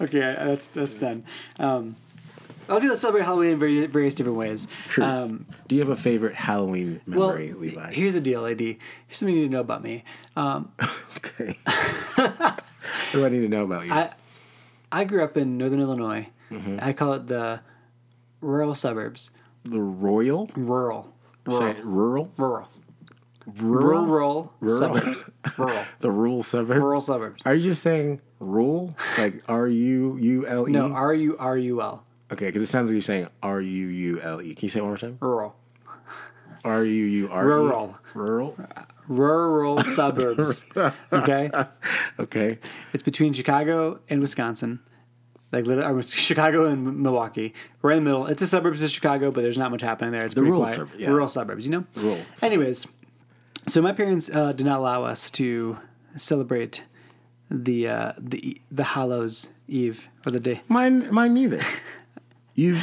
Okay, 0.00 0.18
that's 0.20 0.66
that's 0.68 0.94
done. 0.94 1.24
Um, 1.58 1.96
a 2.68 2.72
lot 2.74 2.76
of 2.76 2.82
people 2.82 2.96
celebrate 2.96 3.24
Halloween 3.24 3.52
in 3.62 3.90
various 3.90 4.14
different 4.14 4.36
ways. 4.38 4.68
True. 4.88 5.02
Um, 5.04 5.46
Do 5.66 5.74
you 5.74 5.80
have 5.80 5.88
a 5.88 5.96
favorite 5.96 6.34
Halloween 6.34 7.00
well, 7.08 7.28
memory, 7.30 7.52
Levi? 7.54 7.92
here's 7.92 8.12
the 8.14 8.20
deal, 8.20 8.44
AD. 8.46 8.60
Here's 8.60 8.76
something 9.12 9.34
you 9.34 9.40
need 9.42 9.48
to 9.48 9.52
know 9.54 9.60
about 9.60 9.82
me. 9.82 10.04
Um, 10.36 10.70
okay. 11.16 11.56
what 12.14 12.62
do 13.12 13.24
I 13.26 13.28
need 13.30 13.40
to 13.40 13.48
know 13.48 13.64
about 13.64 13.86
you? 13.86 13.92
I 13.92 14.10
I 14.92 15.04
grew 15.04 15.24
up 15.24 15.36
in 15.38 15.56
Northern 15.56 15.80
Illinois. 15.80 16.28
Mm-hmm. 16.50 16.78
I 16.82 16.92
call 16.92 17.14
it 17.14 17.26
the 17.26 17.60
rural 18.42 18.74
suburbs. 18.74 19.30
the 19.64 19.80
Royal? 19.80 20.50
Rural. 20.54 21.12
Say 21.48 21.74
rural? 21.82 21.82
Rural. 21.84 22.30
Rural? 22.36 22.49
Rural, 24.80 24.94
Rural? 24.94 25.14
suburbs. 25.14 25.30
rural. 25.58 25.84
The 26.00 26.10
rural 26.10 26.42
suburbs? 26.42 26.80
Rural 26.80 27.00
suburbs. 27.02 27.42
Are 27.44 27.54
you 27.54 27.62
just 27.62 27.82
saying 27.82 28.20
rule? 28.38 28.94
Like 29.18 29.42
R 29.48 29.66
U 29.66 30.16
U 30.18 30.46
L 30.46 30.68
E? 30.68 30.72
No, 30.72 30.92
R 30.92 31.14
U 31.14 31.36
R 31.38 31.56
U 31.56 31.82
L. 31.82 32.04
Okay, 32.32 32.46
because 32.46 32.62
it 32.62 32.66
sounds 32.66 32.88
like 32.88 32.92
you're 32.94 33.02
saying 33.02 33.28
R 33.42 33.60
U 33.60 33.86
U 33.88 34.20
L 34.20 34.40
E. 34.40 34.54
Can 34.54 34.66
you 34.66 34.70
say 34.70 34.78
it 34.80 34.82
one 34.82 34.90
more 34.90 34.96
time? 34.98 35.18
Rural. 35.20 35.56
R 36.64 36.84
U 36.84 37.04
U 37.04 37.28
R 37.30 37.42
E. 37.42 37.46
Rural. 37.46 37.96
Rural. 38.14 38.56
Rural 39.08 39.78
suburbs. 39.84 40.64
Okay? 41.12 41.50
Okay. 42.20 42.58
It's 42.92 43.02
between 43.02 43.32
Chicago 43.32 43.98
and 44.08 44.20
Wisconsin. 44.20 44.80
Like 45.52 45.66
or 45.66 46.02
Chicago 46.02 46.66
and 46.66 47.02
Milwaukee. 47.02 47.54
Right 47.82 47.96
in 47.96 48.04
the 48.04 48.10
middle. 48.10 48.26
It's 48.26 48.40
the 48.40 48.46
suburbs 48.46 48.82
of 48.82 48.90
Chicago, 48.90 49.30
but 49.32 49.40
there's 49.40 49.58
not 49.58 49.70
much 49.72 49.80
happening 49.82 50.12
there. 50.12 50.24
It's 50.24 50.34
pretty 50.34 50.48
rural 50.50 50.62
quiet. 50.64 50.76
sub- 50.76 50.90
yeah. 50.96 51.08
Rural 51.08 51.28
suburbs, 51.28 51.64
you 51.64 51.72
know? 51.72 51.84
Rural 51.96 52.18
suburbs. 52.36 52.86
So 53.66 53.80
my 53.82 53.92
parents 53.92 54.30
uh, 54.34 54.52
did 54.52 54.66
not 54.66 54.78
allow 54.78 55.04
us 55.04 55.30
to 55.32 55.78
celebrate 56.16 56.84
the 57.50 57.88
uh, 57.88 58.12
the 58.18 58.60
the 58.70 58.84
Hallows 58.84 59.50
Eve 59.68 60.08
or 60.26 60.32
the 60.32 60.40
day. 60.40 60.62
Mine. 60.68 61.12
Mine 61.12 61.34
neither. 61.34 61.60
you 62.54 62.78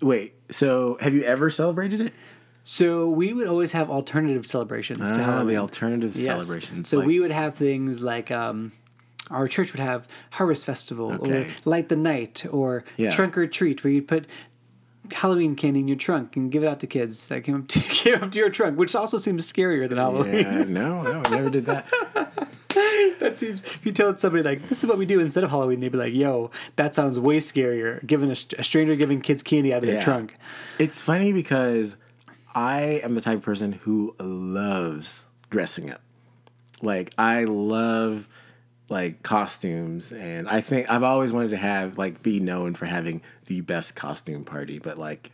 wait. 0.00 0.34
So, 0.50 0.96
have 1.00 1.14
you 1.14 1.22
ever 1.22 1.50
celebrated 1.50 2.00
it? 2.00 2.12
So 2.68 3.08
we 3.08 3.32
would 3.32 3.46
always 3.46 3.72
have 3.72 3.90
alternative 3.90 4.44
celebrations 4.46 5.10
to 5.12 5.20
Ah, 5.20 5.24
Halloween. 5.24 5.46
the 5.48 5.56
alternative 5.56 6.16
Yes. 6.16 6.26
celebrations. 6.26 6.88
So 6.88 6.98
like- 6.98 7.06
we 7.06 7.20
would 7.20 7.30
have 7.30 7.54
things 7.54 8.02
like 8.02 8.30
um, 8.32 8.72
our 9.30 9.46
church 9.46 9.72
would 9.72 9.80
have 9.80 10.08
Harvest 10.30 10.64
Festival 10.66 11.16
or 11.20 11.46
Light 11.64 11.88
the 11.88 11.96
Night 11.96 12.44
or 12.50 12.84
Yeah. 12.96 13.10
Trunk 13.10 13.38
or 13.38 13.46
Treat, 13.46 13.84
where 13.84 13.92
you'd 13.92 14.08
put 14.08 14.26
Halloween 15.12 15.56
candy 15.56 15.80
in 15.80 15.88
your 15.88 15.96
trunk 15.96 16.36
and 16.36 16.50
give 16.50 16.62
it 16.62 16.66
out 16.66 16.80
to 16.80 16.86
kids 16.86 17.26
that 17.28 17.44
came 17.44 17.56
up 17.56 17.68
to, 17.68 17.78
came 17.80 18.22
up 18.22 18.32
to 18.32 18.38
your 18.38 18.50
trunk, 18.50 18.78
which 18.78 18.94
also 18.94 19.18
seems 19.18 19.50
scarier 19.50 19.88
than 19.88 19.98
Halloween. 19.98 20.34
Yeah, 20.34 20.64
no, 20.64 21.02
no, 21.02 21.22
I 21.24 21.28
never 21.30 21.50
did 21.50 21.66
that. 21.66 21.86
that 23.20 23.38
seems 23.38 23.62
if 23.62 23.86
you 23.86 23.92
told 23.92 24.20
somebody 24.20 24.42
like 24.42 24.68
this 24.68 24.82
is 24.82 24.88
what 24.88 24.98
we 24.98 25.06
do 25.06 25.20
instead 25.20 25.44
of 25.44 25.50
Halloween, 25.50 25.80
they'd 25.80 25.92
be 25.92 25.98
like, 25.98 26.14
"Yo, 26.14 26.50
that 26.76 26.94
sounds 26.94 27.18
way 27.18 27.38
scarier." 27.38 28.04
Giving 28.06 28.30
a, 28.30 28.36
a 28.58 28.64
stranger 28.64 28.94
giving 28.96 29.20
kids 29.20 29.42
candy 29.42 29.72
out 29.72 29.82
of 29.82 29.86
their 29.86 30.02
trunk. 30.02 30.36
It's 30.78 31.02
funny 31.02 31.32
because 31.32 31.96
I 32.54 33.00
am 33.02 33.14
the 33.14 33.20
type 33.20 33.38
of 33.38 33.42
person 33.42 33.72
who 33.72 34.14
loves 34.18 35.24
dressing 35.50 35.90
up. 35.90 36.02
Like 36.82 37.12
I 37.16 37.44
love 37.44 38.28
like 38.88 39.22
costumes 39.22 40.12
and 40.12 40.48
I 40.48 40.60
think 40.60 40.88
I've 40.90 41.02
always 41.02 41.32
wanted 41.32 41.50
to 41.50 41.56
have 41.56 41.98
like 41.98 42.22
be 42.22 42.40
known 42.40 42.74
for 42.74 42.86
having 42.86 43.22
the 43.46 43.60
best 43.60 43.96
costume 43.96 44.44
party, 44.44 44.78
but 44.78 44.98
like 44.98 45.30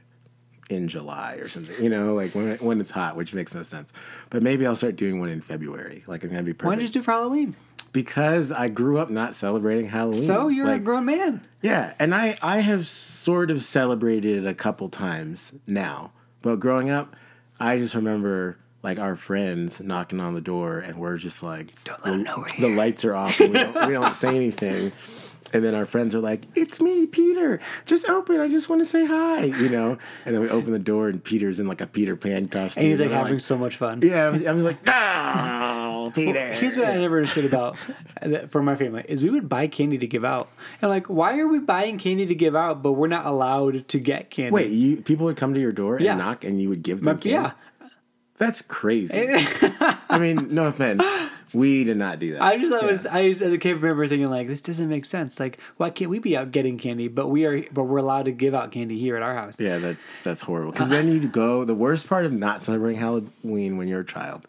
in 0.70 0.88
July 0.88 1.34
or 1.34 1.48
something, 1.48 1.82
you 1.82 1.90
know, 1.90 2.14
like 2.14 2.34
when 2.34 2.56
when 2.58 2.80
it's 2.80 2.90
hot, 2.90 3.16
which 3.16 3.34
makes 3.34 3.54
no 3.54 3.62
sense. 3.62 3.92
But 4.30 4.42
maybe 4.42 4.66
I'll 4.66 4.76
start 4.76 4.96
doing 4.96 5.20
one 5.20 5.28
in 5.28 5.40
February. 5.40 6.04
Like 6.06 6.20
I 6.20 6.22
think 6.22 6.32
that'd 6.32 6.46
be 6.46 6.52
perfect. 6.52 6.66
Why 6.68 6.76
did 6.76 6.84
you 6.84 7.00
do 7.00 7.02
for 7.02 7.12
Halloween? 7.12 7.56
because 7.92 8.50
I 8.50 8.68
grew 8.68 8.98
up 8.98 9.10
not 9.10 9.34
celebrating 9.34 9.88
Halloween. 9.88 10.22
So 10.22 10.48
you're 10.48 10.70
a 10.70 10.78
grown 10.78 11.04
man. 11.04 11.46
yeah, 11.60 11.92
and 11.98 12.14
I 12.14 12.38
I 12.42 12.60
have 12.60 12.86
sort 12.86 13.50
of 13.50 13.62
celebrated 13.62 14.44
it 14.44 14.46
a 14.46 14.54
couple 14.54 14.88
times 14.88 15.52
now, 15.66 16.12
but 16.40 16.58
growing 16.58 16.90
up, 16.90 17.14
I 17.60 17.78
just 17.78 17.94
remember 17.94 18.56
like 18.82 18.98
our 18.98 19.16
friends 19.16 19.80
knocking 19.80 20.20
on 20.20 20.34
the 20.34 20.40
door, 20.40 20.78
and 20.78 20.96
we're 20.96 21.16
just 21.16 21.42
like, 21.42 21.72
Don't 21.84 22.04
let 22.04 22.14
'em 22.14 22.22
know 22.24 22.38
we're 22.38 22.68
the 22.68 22.74
lights 22.74 23.04
are 23.04 23.14
off, 23.14 23.38
and 23.40 23.52
we 23.52 23.58
don't, 23.60 23.86
we 23.86 23.92
don't 23.92 24.14
say 24.24 24.34
anything. 24.34 24.92
And 25.54 25.62
then 25.62 25.74
our 25.74 25.84
friends 25.84 26.14
are 26.14 26.20
like, 26.20 26.44
"It's 26.54 26.80
me, 26.80 27.04
Peter. 27.06 27.60
Just 27.84 28.08
open. 28.08 28.40
I 28.40 28.48
just 28.48 28.70
want 28.70 28.80
to 28.80 28.86
say 28.86 29.04
hi," 29.04 29.44
you 29.44 29.68
know. 29.68 29.98
And 30.24 30.34
then 30.34 30.40
we 30.40 30.48
open 30.48 30.72
the 30.72 30.78
door, 30.78 31.08
and 31.10 31.22
Peter's 31.22 31.58
in 31.58 31.66
like 31.68 31.82
a 31.82 31.86
Peter 31.86 32.16
Pan 32.16 32.48
costume. 32.48 32.84
And 32.84 32.90
he's 32.90 33.00
like 33.00 33.10
we're 33.10 33.16
having 33.16 33.38
so 33.38 33.58
much 33.58 33.76
fun. 33.76 34.00
yeah, 34.02 34.28
I'm, 34.28 34.34
I'm 34.36 34.56
just 34.60 34.64
like, 34.64 34.78
"Oh, 34.88 36.10
Peter." 36.14 36.52
Here's 36.54 36.74
what 36.76 36.86
I 36.86 36.94
never 36.96 37.18
understood 37.18 37.44
about 37.44 37.76
uh, 38.22 38.46
for 38.46 38.62
my 38.62 38.74
family 38.76 39.04
is 39.08 39.22
we 39.22 39.28
would 39.28 39.48
buy 39.48 39.66
candy 39.66 39.98
to 39.98 40.06
give 40.06 40.24
out. 40.24 40.48
And 40.80 40.90
like, 40.90 41.08
why 41.08 41.38
are 41.38 41.48
we 41.48 41.58
buying 41.58 41.98
candy 41.98 42.24
to 42.24 42.34
give 42.34 42.56
out, 42.56 42.82
but 42.82 42.92
we're 42.92 43.08
not 43.08 43.26
allowed 43.26 43.86
to 43.88 43.98
get 43.98 44.30
candy? 44.30 44.52
Wait, 44.52 44.70
you 44.70 44.98
people 45.02 45.26
would 45.26 45.36
come 45.36 45.52
to 45.52 45.60
your 45.60 45.72
door 45.72 45.96
and 45.96 46.04
Yeah. 46.06 46.14
knock, 46.14 46.44
and 46.44 46.62
you 46.62 46.70
would 46.70 46.82
give 46.82 47.00
them 47.00 47.16
My- 47.16 47.20
candy. 47.20 47.30
yeah. 47.30 47.50
That's 48.38 48.62
crazy. 48.62 49.28
I 50.08 50.18
mean, 50.18 50.54
no 50.54 50.66
offense. 50.66 51.04
We 51.54 51.84
did 51.84 51.98
not 51.98 52.18
do 52.18 52.32
that. 52.32 52.42
I 52.42 52.56
just 52.56 52.82
was 52.82 53.04
Yeah. 53.04 53.14
I 53.14 53.20
used, 53.20 53.42
as 53.42 53.52
a 53.52 53.58
kid 53.58 53.74
remember 53.74 54.06
thinking 54.06 54.30
like 54.30 54.46
this 54.46 54.62
doesn't 54.62 54.88
make 54.88 55.04
sense. 55.04 55.38
Like 55.38 55.58
why 55.76 55.90
can't 55.90 56.10
we 56.10 56.18
be 56.18 56.36
out 56.36 56.50
getting 56.50 56.78
candy, 56.78 57.08
but 57.08 57.28
we 57.28 57.44
are 57.44 57.62
but 57.72 57.84
we're 57.84 57.98
allowed 57.98 58.24
to 58.24 58.32
give 58.32 58.54
out 58.54 58.72
candy 58.72 58.98
here 58.98 59.16
at 59.16 59.22
our 59.22 59.34
house. 59.34 59.60
Yeah, 59.60 59.78
that's 59.78 60.20
that's 60.22 60.42
horrible. 60.42 60.72
Because 60.72 60.88
then 60.88 61.08
you 61.12 61.26
go. 61.28 61.64
The 61.64 61.74
worst 61.74 62.08
part 62.08 62.24
of 62.24 62.32
not 62.32 62.62
celebrating 62.62 62.98
Halloween 62.98 63.76
when 63.76 63.86
you're 63.88 64.00
a 64.00 64.04
child. 64.04 64.46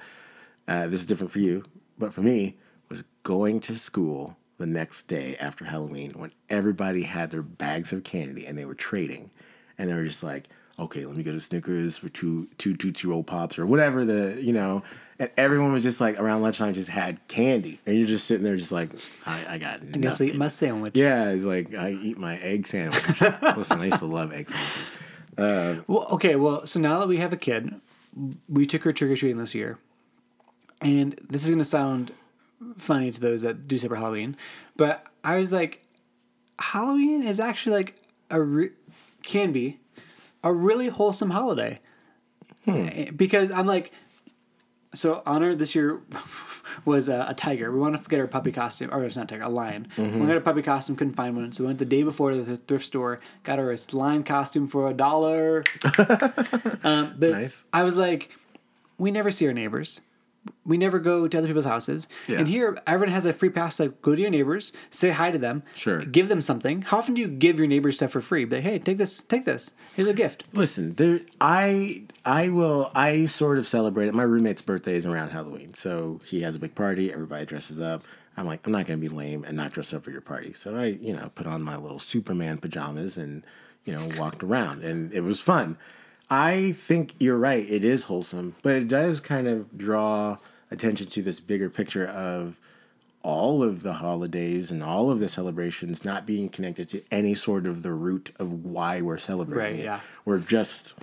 Uh, 0.66 0.88
this 0.88 1.02
is 1.02 1.06
different 1.06 1.32
for 1.32 1.40
you, 1.40 1.66
but 2.00 2.14
for 2.14 2.22
me 2.22 2.56
was 2.88 3.04
going 3.24 3.60
to 3.62 3.78
school 3.78 4.38
the 4.58 4.66
next 4.66 5.10
day 5.10 5.36
after 5.38 5.66
Halloween 5.66 6.12
when 6.12 6.32
everybody 6.50 7.04
had 7.04 7.32
their 7.32 7.42
bags 7.42 7.92
of 7.92 8.04
candy 8.04 8.46
and 8.46 8.58
they 8.58 8.66
were 8.66 8.76
trading, 8.76 9.30
and 9.78 9.90
they 9.90 9.94
were 9.94 10.06
just 10.06 10.24
like, 10.24 10.48
"Okay, 10.80 11.05
let 11.05 11.15
me 11.15 11.24
get 11.24 11.34
a 11.36 11.39
Snickers 11.39 11.97
for 11.97 12.09
two 12.09 12.47
two 12.57 12.76
two 12.76 12.91
two 12.91 13.13
old 13.13 13.28
pops 13.28 13.57
or 13.59 13.65
whatever 13.65 14.05
the 14.05 14.39
you 14.41 14.53
know." 14.53 14.84
And 15.19 15.30
everyone 15.38 15.71
was 15.71 15.84
just 15.84 16.01
like 16.01 16.19
around 16.19 16.41
lunchtime 16.41 16.74
just 16.74 16.89
had 16.89 17.26
candy, 17.28 17.80
and 17.86 17.95
you're 17.95 18.07
just 18.07 18.26
sitting 18.26 18.43
there 18.43 18.57
just 18.57 18.71
like, 18.71 18.89
"I, 19.26 19.53
I 19.53 19.57
got 19.59 19.82
I 19.82 19.97
guess 19.97 20.19
I 20.19 20.26
eat 20.26 20.36
my 20.36 20.47
sandwich. 20.47 20.93
Yeah, 20.95 21.30
it's 21.30 21.43
like 21.45 21.74
I 21.76 21.91
eat 21.91 22.17
my 22.17 22.38
egg 22.38 22.65
sandwich. 22.65 23.21
Listen, 23.55 23.80
I 23.80 23.86
used 23.86 23.99
to 23.99 24.05
love 24.05 24.34
egg 24.34 24.49
sandwiches. 24.49 24.91
Uh, 25.38 25.84
well, 25.88 26.07
okay, 26.11 26.36
well, 26.36 26.65
so 26.65 26.80
now 26.80 26.99
that 26.99 27.07
we 27.07 27.17
have 27.17 27.32
a 27.34 27.38
kid, 27.38 27.80
we 28.49 28.65
took 28.65 28.84
her 28.84 28.93
trick 28.93 29.11
or 29.11 29.15
treating 29.15 29.38
this 29.38 29.53
year, 29.55 29.78
and 30.82 31.19
this 31.30 31.43
is 31.43 31.49
gonna 31.49 31.63
sound 31.63 32.11
funny 32.78 33.11
to 33.11 33.19
those 33.19 33.43
that 33.43 33.67
do 33.67 33.78
separate 33.78 33.99
Halloween, 33.99 34.36
but 34.76 35.05
I 35.24 35.38
was 35.38 35.51
like, 35.51 35.86
Halloween 36.59 37.24
is 37.24 37.39
actually 37.39 37.76
like 37.76 37.95
a 38.30 38.41
re- 38.41 38.71
can 39.21 39.51
be 39.51 39.80
a 40.44 40.52
really 40.54 40.89
wholesome 40.89 41.30
holiday 41.32 41.80
Eh, 42.66 43.12
because 43.12 43.52
I'm 43.52 43.66
like, 43.66 43.91
so 44.94 45.22
honor 45.26 45.54
this 45.56 45.76
year 45.76 46.02
was 46.86 47.10
a, 47.10 47.26
a 47.30 47.34
tiger. 47.34 47.72
We 47.72 47.80
wanted 47.80 48.04
to 48.04 48.10
get 48.10 48.20
her 48.20 48.26
a 48.26 48.30
puppy 48.30 48.52
costume, 48.54 48.89
or 48.94 49.04
it's 49.04 49.16
not 49.18 49.24
a 49.24 49.28
tiger, 49.28 49.44
a 49.44 49.50
lion. 49.50 49.88
We 49.98 50.26
got 50.28 50.38
a 50.38 50.41
puppy 50.41 50.62
costume, 50.62 50.96
couldn't 50.96 51.16
find 51.16 51.36
one, 51.36 51.52
so 51.52 51.64
we 51.64 51.68
went 51.68 51.80
the 51.80 51.86
day 51.86 52.04
before 52.04 52.32
to 52.32 52.41
the 52.41 52.58
thrift 52.58 52.86
store, 52.86 53.20
got 53.44 53.60
her 53.60 53.72
a 53.72 53.78
lion 53.91 54.24
costume 54.24 54.68
for 54.68 54.89
a 54.89 54.94
dollar. 54.94 55.66
um, 56.84 57.16
but 57.18 57.32
Nice. 57.32 57.66
I 57.74 57.84
was 57.84 57.98
like, 57.98 58.30
we 58.98 59.12
never 59.12 59.30
see 59.32 59.46
our 59.48 59.54
neighbors. 59.54 60.00
We 60.66 60.78
never 60.78 61.00
go 61.00 61.28
to 61.28 61.38
other 61.38 61.48
people's 61.48 61.66
houses. 61.66 62.08
Yeah. 62.28 62.39
And 62.39 62.48
here, 62.48 62.78
everyone 62.88 63.14
has 63.14 63.26
a 63.26 63.34
free 63.34 63.50
pass 63.50 63.78
to 63.78 63.89
go 64.02 64.16
to 64.16 64.22
your 64.22 64.30
neighbors, 64.30 64.72
say 64.89 65.10
hi 65.12 65.32
to 65.32 65.38
them, 65.38 65.64
Sure. 65.76 66.04
give 66.06 66.28
them 66.30 66.41
something. 66.41 66.84
How 66.84 66.98
often 66.98 67.14
do 67.16 67.22
you 67.22 67.28
give 67.28 67.58
your 67.58 67.68
neighbors 67.68 67.98
stuff 67.98 68.12
for 68.12 68.22
free? 68.22 68.46
Be 68.46 68.58
like, 68.58 68.64
hey, 68.66 68.80
take 68.80 68.98
this, 68.98 69.22
take 69.24 69.46
this. 69.46 69.74
Here's 69.96 70.08
a 70.08 70.14
gift. 70.14 70.46
Listen, 70.54 70.96
there, 70.96 71.20
I 71.39 72.04
I 72.26 72.50
will 72.50 72.91
I 72.96 73.26
sort 73.26 73.58
of 73.58 73.68
celebrate 73.68 74.08
it. 74.08 74.14
My 74.14 74.24
roommate's 74.24 74.62
birthday 74.62 74.96
is 74.96 75.06
around 75.06 75.30
Halloween, 75.30 75.74
so 75.74 76.22
he 76.26 76.41
has 76.41 76.56
a 76.56 76.60
big 76.60 76.76
party. 76.76 77.12
Everybody 77.12 77.46
dresses 77.46 77.80
up. 77.82 78.04
I'm 78.36 78.46
like, 78.48 78.66
I'm 78.66 78.72
not 78.72 78.86
gonna 78.86 78.98
be 78.98 79.10
lame 79.10 79.44
and 79.44 79.56
not 79.56 79.72
dress 79.74 79.94
up 79.94 80.04
for 80.04 80.12
your 80.12 80.22
party. 80.22 80.54
So 80.54 80.76
I, 80.76 80.86
you 80.86 81.14
know, 81.14 81.32
put 81.36 81.46
on 81.46 81.62
my 81.62 81.78
little 81.78 82.00
Superman 82.00 82.58
pajamas 82.58 83.18
and 83.18 83.46
you 83.86 83.94
know 83.94 84.08
walked 84.18 84.44
around, 84.44 84.84
and 84.84 85.14
it 85.14 85.22
was 85.22 85.39
fun. 85.39 85.78
I 86.30 86.71
think 86.71 87.13
you're 87.19 87.38
right. 87.38 87.67
It 87.69 87.84
is 87.84 88.05
wholesome, 88.05 88.55
but 88.61 88.76
it 88.76 88.88
does 88.88 89.19
kind 89.19 89.47
of 89.47 89.78
draw 89.78 90.38
attention 90.71 91.07
to 91.07 91.21
this 91.21 91.39
bigger 91.39 91.69
picture 91.69 92.05
of 92.07 92.55
all 93.21 93.63
of 93.63 93.84
the 93.84 93.93
holidays 93.93 94.71
and 94.71 94.84
all 94.84 95.09
of 95.11 95.19
the 95.19 95.30
celebrations 95.30 96.03
not 96.03 96.26
being 96.26 96.49
connected 96.49 96.89
to 96.89 97.01
any 97.11 97.34
sort 97.36 97.65
of 97.65 97.82
the 97.84 97.93
root 97.93 98.32
of 98.39 98.65
why 98.65 98.99
we're 99.01 99.17
celebrating 99.17 99.76
Right, 99.78 99.80
it. 99.80 99.86
yeah. 99.86 99.99
We're 100.26 100.39
just 100.39 100.93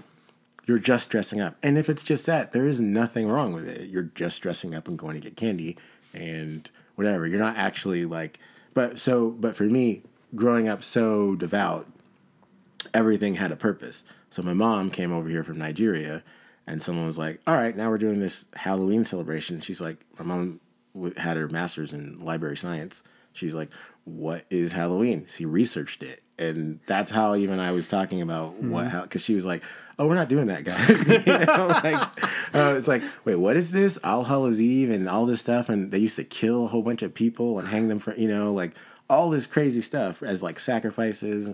you're 0.67 0.79
just 0.79 1.11
dressing 1.11 1.41
up. 1.41 1.57
And 1.63 1.79
if 1.79 1.89
it's 1.89 2.03
just 2.05 2.27
that, 2.27 2.53
there 2.53 2.67
is 2.67 2.81
nothing 2.81 3.29
wrong 3.29 3.53
with 3.55 3.67
it. 3.67 3.89
You're 3.89 4.11
just 4.15 4.41
dressing 4.43 4.75
up 4.75 4.87
and 4.87 4.99
going 4.99 5.15
to 5.15 5.21
get 5.21 5.37
candy 5.37 5.77
and 6.13 6.71
whatever. 6.97 7.27
You're 7.27 7.39
not 7.41 7.57
actually 7.57 8.05
like 8.05 8.39
but 8.75 8.99
so 8.99 9.31
but 9.31 9.57
for 9.57 9.65
me, 9.65 10.03
growing 10.35 10.69
up 10.69 10.83
so 10.85 11.35
devout, 11.37 11.87
everything 12.93 13.35
had 13.37 13.53
a 13.53 13.57
purpose. 13.57 14.05
So 14.31 14.43
my 14.43 14.55
mom 14.55 14.91
came 14.91 15.13
over 15.13 15.29
here 15.29 15.45
from 15.45 15.59
Nigeria, 15.59 16.23
and 16.67 16.83
someone 16.83 17.07
was 17.07 17.19
like, 17.19 17.41
"All 17.47 17.55
right, 17.55 17.77
now 17.77 17.91
we're 17.91 17.99
doing 17.99 18.21
this 18.21 18.47
Halloween 18.55 19.05
celebration." 19.05 19.61
She's 19.61 19.81
like, 19.81 19.99
my 20.19 20.25
mom 20.25 20.61
w- 20.95 21.15
had 21.17 21.37
her 21.37 21.49
master's 21.49 21.93
in 21.93 22.25
library 22.25 22.57
science. 22.57 23.03
She's 23.33 23.55
like, 23.55 23.71
"What 24.05 24.45
is 24.51 24.73
Halloween?" 24.73 25.27
She 25.29 25.45
researched 25.45 26.03
it, 26.03 26.23
and 26.39 26.81
that's 26.87 27.11
how 27.11 27.35
even 27.35 27.59
I 27.59 27.73
was 27.73 27.89
talking 27.89 28.23
about 28.23 28.55
what 28.63 28.89
how 28.89 29.03
because 29.03 29.25
she 29.25 29.35
was 29.35 29.47
like, 29.47 29.63
"Oh, 29.99 30.07
we're 30.07 30.15
not 30.15 30.29
doing 30.29 30.47
that, 30.47 30.65
guys." 30.65 30.89
you 31.27 31.39
know, 31.47 31.67
like 31.83 32.09
uh, 32.55 32.75
it's 32.77 32.89
like, 32.89 33.03
wait, 33.25 33.37
what 33.37 33.57
is 33.57 33.73
this? 33.73 33.99
All 34.05 34.25
Hallows 34.25 34.61
Eve 34.61 34.91
and 34.91 35.09
all 35.09 35.27
this 35.27 35.41
stuff, 35.41 35.69
and 35.69 35.91
they 35.91 35.99
used 35.99 36.17
to 36.17 36.25
kill 36.25 36.65
a 36.65 36.69
whole 36.69 36.83
bunch 36.83 37.03
of 37.03 37.15
people 37.15 37.59
and 37.59 37.69
hang 37.69 37.89
them 37.89 37.99
for 37.99 38.15
you 38.15 38.29
know 38.29 38.53
like 38.53 38.73
all 39.09 39.29
this 39.29 39.47
crazy 39.47 39.81
stuff 39.81 40.23
as 40.23 40.43
like 40.43 40.61
sacrifices. 40.61 41.53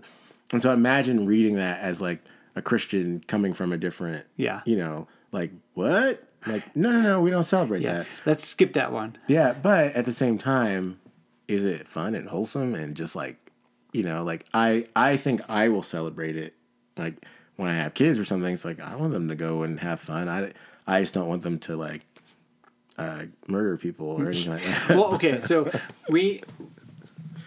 And 0.53 0.63
so 0.63 0.73
imagine 0.73 1.27
reading 1.27 1.57
that 1.57 1.81
as 1.81 2.01
like 2.01 2.23
a 2.57 2.63
Christian 2.63 3.23
coming 3.29 3.53
from 3.53 3.73
a 3.73 3.77
different, 3.77 4.27
Yeah. 4.37 4.63
you 4.65 4.77
know, 4.77 5.07
like 5.31 5.53
what? 5.75 6.23
Like 6.47 6.75
no, 6.75 6.91
no, 6.91 7.01
no, 7.03 7.21
we 7.21 7.31
don't 7.31 7.43
celebrate 7.45 7.83
Yeah. 7.83 7.99
that. 7.99 8.07
Let's 8.25 8.45
skip 8.45 8.73
that 8.73 8.91
one. 8.93 9.17
Yeah, 9.29 9.53
but 9.53 9.95
at 9.95 10.05
the 10.07 10.13
same 10.13 10.39
time, 10.39 10.99
is 11.47 11.65
it 11.65 11.87
fun 11.87 12.15
and 12.15 12.29
wholesome 12.29 12.75
and 12.75 12.97
just 12.97 13.15
like, 13.15 13.37
you 13.93 14.03
know, 14.03 14.25
like 14.25 14.45
I 14.55 14.87
I 14.97 15.17
think 15.17 15.41
I 15.49 15.69
will 15.69 15.83
celebrate 15.83 16.37
it 16.37 16.55
like 16.97 17.25
when 17.57 17.69
I 17.71 17.75
have 17.77 17.95
kids 17.95 18.19
or 18.19 18.25
something. 18.25 18.53
It's 18.53 18.65
like 18.65 18.81
I 18.81 18.97
want 18.97 19.13
them 19.13 19.29
to 19.29 19.35
go 19.35 19.63
and 19.63 19.79
have 19.81 20.01
fun. 20.01 20.29
I 20.29 20.53
I 20.87 21.01
just 21.01 21.15
don't 21.15 21.29
want 21.29 21.43
them 21.43 21.59
to 21.61 21.77
like 21.77 22.03
uh, 22.99 23.25
murder 23.47 23.77
people 23.77 24.09
or 24.09 24.27
anything 24.27 24.53
like 24.53 24.63
that. 24.63 24.89
well, 24.97 25.15
okay, 25.15 25.41
so 25.41 25.71
we 26.09 26.43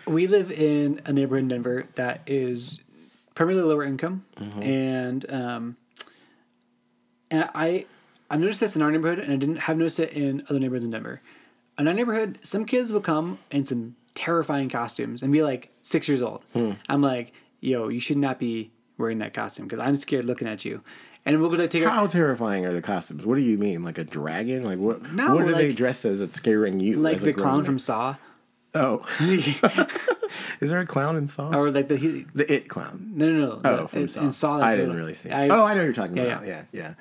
we 0.08 0.28
live 0.28 0.52
in 0.52 1.02
a 1.06 1.14
neighborhood 1.14 1.44
in 1.44 1.48
Denver 1.50 1.86
that 1.96 2.22
is 2.28 2.82
primarily 3.36 3.64
lower 3.64 3.84
income, 3.84 4.26
and 4.62 5.30
um, 5.32 5.78
and 7.32 7.50
I 7.54 7.86
I've 8.30 8.40
noticed 8.40 8.60
this 8.60 8.76
in 8.76 8.82
our 8.82 8.92
neighborhood, 8.92 9.20
and 9.20 9.32
I 9.32 9.36
didn't 9.38 9.58
have 9.58 9.78
noticed 9.78 10.00
it 10.00 10.14
in 10.14 10.44
other 10.50 10.60
neighborhoods 10.60 10.86
in 10.86 10.92
Denver. 10.92 11.22
In 11.78 11.88
our 11.88 11.94
neighborhood, 11.94 12.40
some 12.42 12.66
kids 12.66 12.92
will 12.92 13.02
come 13.02 13.40
in 13.52 13.66
some 13.66 13.96
terrifying 14.14 14.70
costumes 14.70 15.24
and 15.24 15.32
be 15.32 15.42
like 15.44 15.72
six 15.82 16.08
years 16.08 16.22
old. 16.22 16.44
I'm 16.90 17.02
like, 17.02 17.34
yo, 17.62 17.88
you 17.88 18.00
should 18.02 18.18
not 18.18 18.38
be 18.38 18.72
wearing 18.98 19.20
that 19.20 19.34
costume 19.34 19.68
because 19.68 19.80
I'm 19.80 19.96
scared 19.96 20.26
looking 20.26 20.48
at 20.48 20.66
you. 20.66 20.84
And 21.26 21.40
we'll 21.40 21.50
go 21.50 21.58
to 21.58 21.68
take 21.68 21.84
our 21.86 21.90
How 21.90 22.08
terrifying 22.08 22.66
are 22.66 22.74
the 22.74 22.82
costumes? 22.82 23.26
What 23.26 23.36
do 23.36 23.42
you 23.42 23.58
mean, 23.58 23.84
like 23.84 23.98
a 23.98 24.04
dragon? 24.04 24.64
Like 24.64 24.78
what? 24.80 25.12
No, 25.14 25.36
what 25.36 25.44
are 25.46 25.54
they 25.54 25.68
like- 25.70 25.78
dressed 25.78 26.04
as? 26.06 26.20
That's 26.20 26.36
scaring 26.36 26.80
you? 26.80 26.98
like 26.98 27.20
the 27.20 27.34
clown 27.34 27.58
man? 27.58 27.66
from 27.66 27.80
Saw, 27.80 28.16
Oh, 28.76 29.04
is 30.62 30.70
there 30.70 30.80
a 30.80 30.86
clown 30.86 31.16
in 31.18 31.28
Saw? 31.28 31.56
or 31.56 31.72
like 31.72 31.88
the 31.88 31.98
he, 31.98 32.26
the 32.36 32.52
It 32.54 32.68
clown. 32.68 33.12
no 33.16 33.30
no 33.32 33.40
no 33.40 33.62
Oh, 33.66 33.76
the- 33.84 33.88
from 33.88 34.00
in- 34.02 34.08
Saw. 34.10 34.22
in 34.22 34.32
Saw 34.32 34.62
I 34.62 34.76
didn't 34.76 34.92
the- 34.92 34.98
really 34.98 35.14
see. 35.16 35.30
I- 35.32 35.48
oh, 35.48 35.64
I 35.64 35.74
know 35.74 35.80
what 35.82 35.86
you're 35.86 35.94
talking 35.94 36.18
Yeah, 36.18 36.24
about. 36.24 36.46
Yeah, 36.48 36.64
yeah. 36.72 36.94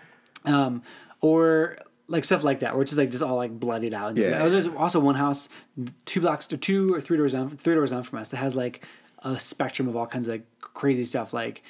um, 0.45 0.83
or 1.21 1.77
like 2.07 2.25
stuff 2.25 2.43
like 2.43 2.61
that, 2.61 2.75
where 2.75 2.83
it's 2.83 2.93
just 2.93 2.99
like 2.99 3.11
just 3.11 3.23
all 3.23 3.37
like 3.37 3.51
bloodied 3.59 3.93
out. 3.93 4.11
And. 4.11 4.19
Yeah. 4.19 4.43
Oh, 4.43 4.49
there's 4.51 4.67
also 4.69 4.99
one 4.99 5.15
house, 5.15 5.49
two 6.07 6.21
blocks 6.23 6.51
or 6.53 6.57
two 6.57 6.95
or 6.95 7.01
three 7.03 7.19
doors 7.19 7.35
down, 7.35 7.51
three 7.57 7.75
doors 7.75 7.91
down 7.91 8.03
from 8.03 8.19
us, 8.21 8.31
that 8.31 8.39
has 8.39 8.57
like 8.57 8.83
a 9.21 9.39
spectrum 9.39 9.89
of 9.89 9.97
all 9.97 10.07
kinds 10.07 10.27
of 10.27 10.33
like 10.35 10.47
crazy 10.61 11.05
stuff, 11.05 11.33
like 11.35 11.63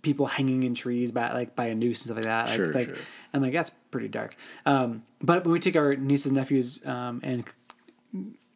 people 0.00 0.24
hanging 0.26 0.62
in 0.62 0.74
trees 0.74 1.12
by 1.12 1.32
like 1.32 1.54
by 1.54 1.66
a 1.66 1.74
noose 1.74 2.00
and 2.00 2.06
stuff 2.06 2.16
like 2.16 2.24
that. 2.24 2.46
Like, 2.46 2.56
Sure, 2.56 2.72
like, 2.72 2.88
sure. 2.88 2.96
I'm 3.34 3.42
like 3.42 3.52
that's 3.52 3.70
pretty 3.90 4.08
dark. 4.08 4.36
Um, 4.64 5.02
but 5.20 5.44
when 5.44 5.52
we 5.52 5.60
take 5.60 5.76
our 5.76 5.94
nieces, 5.96 6.32
nephews, 6.32 6.80
um, 6.86 7.20
and 7.22 7.44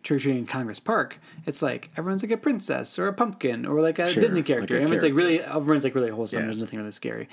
trick 0.03 0.16
or 0.18 0.20
treating 0.20 0.40
in 0.40 0.46
Congress 0.46 0.80
Park, 0.80 1.18
it's 1.46 1.62
like 1.62 1.90
everyone's 1.96 2.22
like 2.22 2.32
a 2.32 2.36
princess 2.36 2.98
or 2.98 3.09
a 3.09 3.12
pumpkin 3.12 3.66
or 3.66 3.80
like 3.80 3.98
a 3.98 4.11
Sure, 4.11 4.20
Disney 4.20 4.38
like 4.38 4.46
character. 4.46 4.76
a 4.76 4.82
everyone's 4.82 5.03
like 5.03 5.14
really, 5.14 5.40
everyone's 5.40 5.84
like 5.84 5.94
really 5.94 6.11
wholesome. 6.11 6.40
Yeah. 6.40 6.46
There's 6.46 6.59
nothing 6.59 6.78
really 6.78 6.90
scary. 6.92 7.28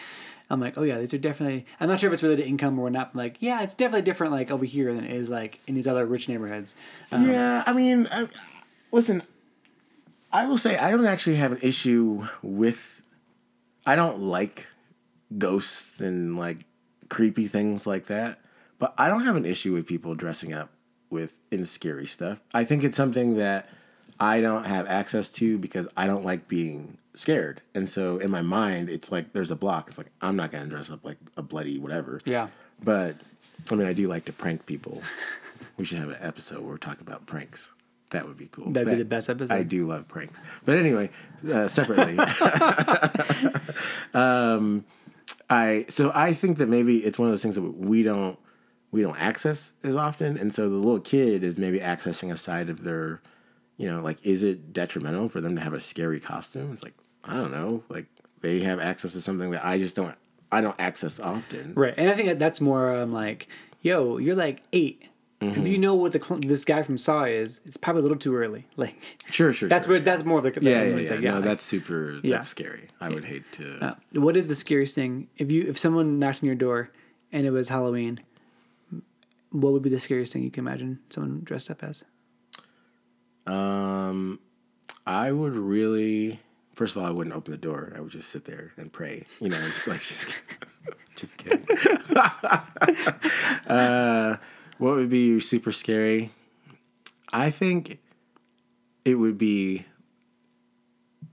I'm 0.52 0.60
like, 0.60 0.78
oh 0.78 0.84
yeah, 0.84 0.98
these 0.98 1.14
are 1.14 1.20
definitely. 1.20 1.66
I'm 1.80 1.88
not 1.88 2.00
sure 2.00 2.08
if 2.08 2.14
it's 2.14 2.24
related 2.24 2.44
to 2.44 2.50
income 2.50 2.80
or 2.80 2.90
not. 2.90 3.12
I'm 3.14 3.18
like, 3.20 3.38
yeah, 3.40 3.62
it's 3.62 3.74
definitely 3.76 4.02
different 4.02 4.34
like 4.34 4.50
over 4.50 4.66
here 4.66 4.94
than 4.94 5.06
it 5.06 5.12
is 5.12 5.30
like 5.30 5.60
in 5.68 5.76
these 5.76 5.88
other 5.88 6.06
rich 6.06 6.28
neighborhoods. 6.28 6.76
Um, 7.12 7.30
yeah, 7.30 7.64
I 7.68 7.74
mean, 7.74 8.08
I, 8.12 8.28
listen, 8.92 9.22
I 10.32 10.48
will 10.48 10.58
say 10.58 10.78
I 10.78 10.90
don't 10.92 11.06
actually 11.06 11.36
have 11.36 11.52
an 11.52 11.60
issue 11.62 12.28
with. 12.42 13.04
I 13.86 13.96
don't 13.96 14.22
like 14.24 14.68
ghosts 15.38 16.02
and 16.02 16.38
like 16.38 16.66
creepy 17.10 17.48
things 17.48 17.86
like 17.86 18.06
that, 18.06 18.40
but 18.80 18.94
I 18.98 19.08
don't 19.08 19.26
have 19.26 19.36
an 19.36 19.46
issue 19.46 19.74
with 19.74 19.86
people 19.86 20.16
dressing 20.16 20.52
up 20.54 20.72
with 21.10 21.40
in 21.52 21.66
scary 21.66 22.06
stuff. 22.06 22.40
I 22.54 22.64
think 22.64 22.84
it's 22.84 22.98
something 22.98 23.38
that 23.38 23.70
I 24.20 24.42
don't 24.42 24.66
have 24.66 24.88
access 24.88 25.30
to 25.32 25.58
because 25.58 25.88
I 25.96 26.08
don't 26.08 26.26
like 26.26 26.48
being 26.48 26.98
scared. 27.14 27.62
And 27.74 27.90
so 27.90 28.18
in 28.18 28.32
my 28.32 28.42
mind, 28.42 28.90
it's 28.90 29.12
like 29.12 29.34
there's 29.34 29.52
a 29.52 29.56
block. 29.56 29.88
It's 29.90 29.98
like 29.98 30.12
I'm 30.22 30.36
not 30.36 30.52
gonna 30.52 30.66
dress 30.66 30.90
up 30.90 31.04
like 31.04 31.18
a 31.38 31.42
bloody 31.42 31.80
whatever. 31.80 32.22
Yeah. 32.26 32.48
But 32.84 33.18
I 33.72 33.76
mean, 33.76 33.88
I 33.88 33.94
do 33.94 34.08
like 34.08 34.26
to 34.26 34.34
prank 34.34 34.66
people. 34.66 35.02
we 35.78 35.86
should 35.86 36.00
have 36.00 36.10
an 36.10 36.18
episode 36.20 36.62
where 36.62 36.74
we 36.74 36.80
talk 36.80 37.02
about 37.02 37.26
pranks. 37.26 37.72
That 38.12 38.28
would 38.28 38.38
be 38.38 38.48
cool. 38.48 38.72
That'd 38.72 38.90
be 38.90 38.96
the 38.96 39.06
best 39.06 39.30
episode. 39.30 39.54
I 39.54 39.62
do 39.62 39.88
love 39.88 40.08
pranks. 40.08 40.40
But 40.66 40.78
anyway, 40.78 41.12
uh, 41.52 41.68
separately. 41.68 42.18
um, 44.16 44.84
I 45.50 45.86
so 45.90 46.12
I 46.14 46.34
think 46.34 46.58
that 46.58 46.70
maybe 46.70 46.98
it's 46.98 47.20
one 47.20 47.28
of 47.28 47.32
those 47.32 47.44
things 47.44 47.56
that 47.56 47.62
we 47.62 48.02
don't 48.04 48.38
we 48.92 49.02
don't 49.02 49.20
access 49.20 49.74
as 49.84 49.96
often, 49.96 50.38
and 50.38 50.54
so 50.54 50.70
the 50.70 50.76
little 50.76 51.00
kid 51.00 51.44
is 51.44 51.58
maybe 51.58 51.80
accessing 51.80 52.32
a 52.32 52.38
side 52.38 52.70
of 52.70 52.84
their, 52.84 53.22
you 53.78 53.90
know, 53.90 54.02
like 54.02 54.18
is 54.26 54.44
it 54.44 54.74
detrimental 54.74 55.30
for 55.30 55.42
them 55.42 55.56
to 55.56 55.62
have 55.62 55.74
a 55.74 55.80
scary 55.80 56.20
costume? 56.20 56.72
It's 56.74 56.84
like 56.84 56.96
I 57.24 57.34
don't 57.36 57.52
know, 57.52 57.84
like 57.90 58.08
they 58.42 58.60
have 58.62 58.80
access 58.80 59.14
to 59.14 59.22
something 59.22 59.52
that 59.52 59.66
I 59.66 59.78
just 59.78 59.96
don't 59.96 60.16
I 60.52 60.62
don't 60.62 60.80
access 60.80 61.20
often. 61.20 61.74
Right, 61.76 61.94
and 61.98 62.10
I 62.10 62.14
think 62.14 62.28
that 62.30 62.40
that's 62.40 62.60
more 62.62 62.96
um, 62.96 63.14
like, 63.14 63.48
yo, 63.82 64.18
you're 64.18 64.36
like 64.36 64.64
8 64.74 65.06
Mm-hmm. 65.42 65.62
If 65.62 65.68
you 65.70 65.78
know 65.78 65.96
what 65.96 66.12
the 66.12 66.22
cl- 66.22 66.42
this 66.42 66.66
guy 66.66 66.84
from 66.84 66.98
Saw 66.98 67.24
is, 67.24 67.62
it's 67.66 67.78
probably 67.78 68.02
a 68.02 68.04
little 68.04 68.18
too 68.18 68.36
early. 68.36 68.68
Like, 68.76 69.18
Sure, 69.32 69.54
sure. 69.54 69.70
that's 69.70 69.86
sure. 69.86 69.94
where 69.96 70.02
that's 70.02 70.26
more 70.26 70.40
of 70.40 70.44
the, 70.44 70.52
the 70.52 70.70
Yeah, 70.70 70.84
yeah, 70.84 70.96
yeah. 70.98 71.10
like, 71.12 71.22
no, 71.22 71.36
like, 71.36 71.44
that's 71.46 71.64
super. 71.64 72.20
Yeah. 72.22 72.36
That's 72.38 72.50
scary. 72.50 72.90
I 73.00 73.10
would 73.10 73.24
hate 73.24 73.50
to. 73.54 73.80
uh, 73.86 73.96
what 74.14 74.36
is 74.36 74.50
the 74.50 74.56
scariest 74.56 74.96
thing 74.96 75.30
if 75.38 75.50
you 75.50 75.64
if 75.64 75.78
someone 75.78 76.20
knocked 76.20 76.44
on 76.44 76.48
your 76.48 76.56
door 76.56 76.92
and 77.32 77.46
it 77.46 77.52
was 77.52 77.70
Halloween? 77.70 78.20
What 79.52 79.74
would 79.74 79.82
be 79.82 79.90
the 79.90 80.00
scariest 80.00 80.34
thing 80.34 80.44
you 80.44 80.52
can 80.52 80.66
imagine 80.66 81.00
someone 81.10 81.42
dressed 81.44 81.72
up 81.72 81.84
as? 81.84 82.04
Um, 83.48 84.40
I 85.06 85.32
would 85.32 85.56
really. 85.56 86.40
First 86.76 86.96
of 86.96 87.02
all, 87.02 87.08
I 87.08 87.12
wouldn't 87.12 87.36
open 87.36 87.52
the 87.52 87.58
door. 87.58 87.92
I 87.96 88.00
would 88.00 88.12
just 88.12 88.30
sit 88.30 88.46
there 88.46 88.72
and 88.78 88.94
pray. 88.94 89.26
You 89.42 89.50
know, 89.50 89.60
it's 89.60 89.86
like 89.86 90.02
just, 90.02 90.34
just 91.16 91.38
kidding. 91.38 91.68
uh, 93.68 94.38
what 94.78 94.96
would 94.96 95.10
be 95.10 95.40
super 95.42 95.74
scary? 95.74 96.32
I 97.34 97.52
think 97.52 98.00
it 99.04 99.16
would 99.16 99.38
be 99.38 99.86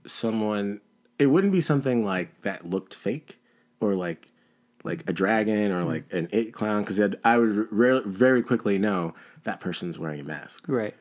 someone. 0.05 0.81
It 1.17 1.27
wouldn't 1.27 1.53
be 1.53 1.61
something 1.61 2.03
like 2.03 2.41
that 2.41 2.69
looked 2.69 2.93
fake, 2.93 3.39
or 3.79 3.95
like 3.95 4.29
like 4.87 5.07
a 5.07 5.13
dragon, 5.13 5.71
or 5.71 5.81
mm-hmm. 5.81 5.87
like 5.87 6.13
an 6.13 6.27
it 6.31 6.53
clown, 6.53 6.83
because 6.83 6.99
I 7.23 7.37
would 7.37 7.71
re- 7.71 8.01
very 8.05 8.41
quickly 8.41 8.79
know 8.79 9.13
that 9.43 9.59
person's 9.59 9.99
wearing 9.99 10.19
a 10.19 10.23
mask 10.23 10.65
Right. 10.67 10.95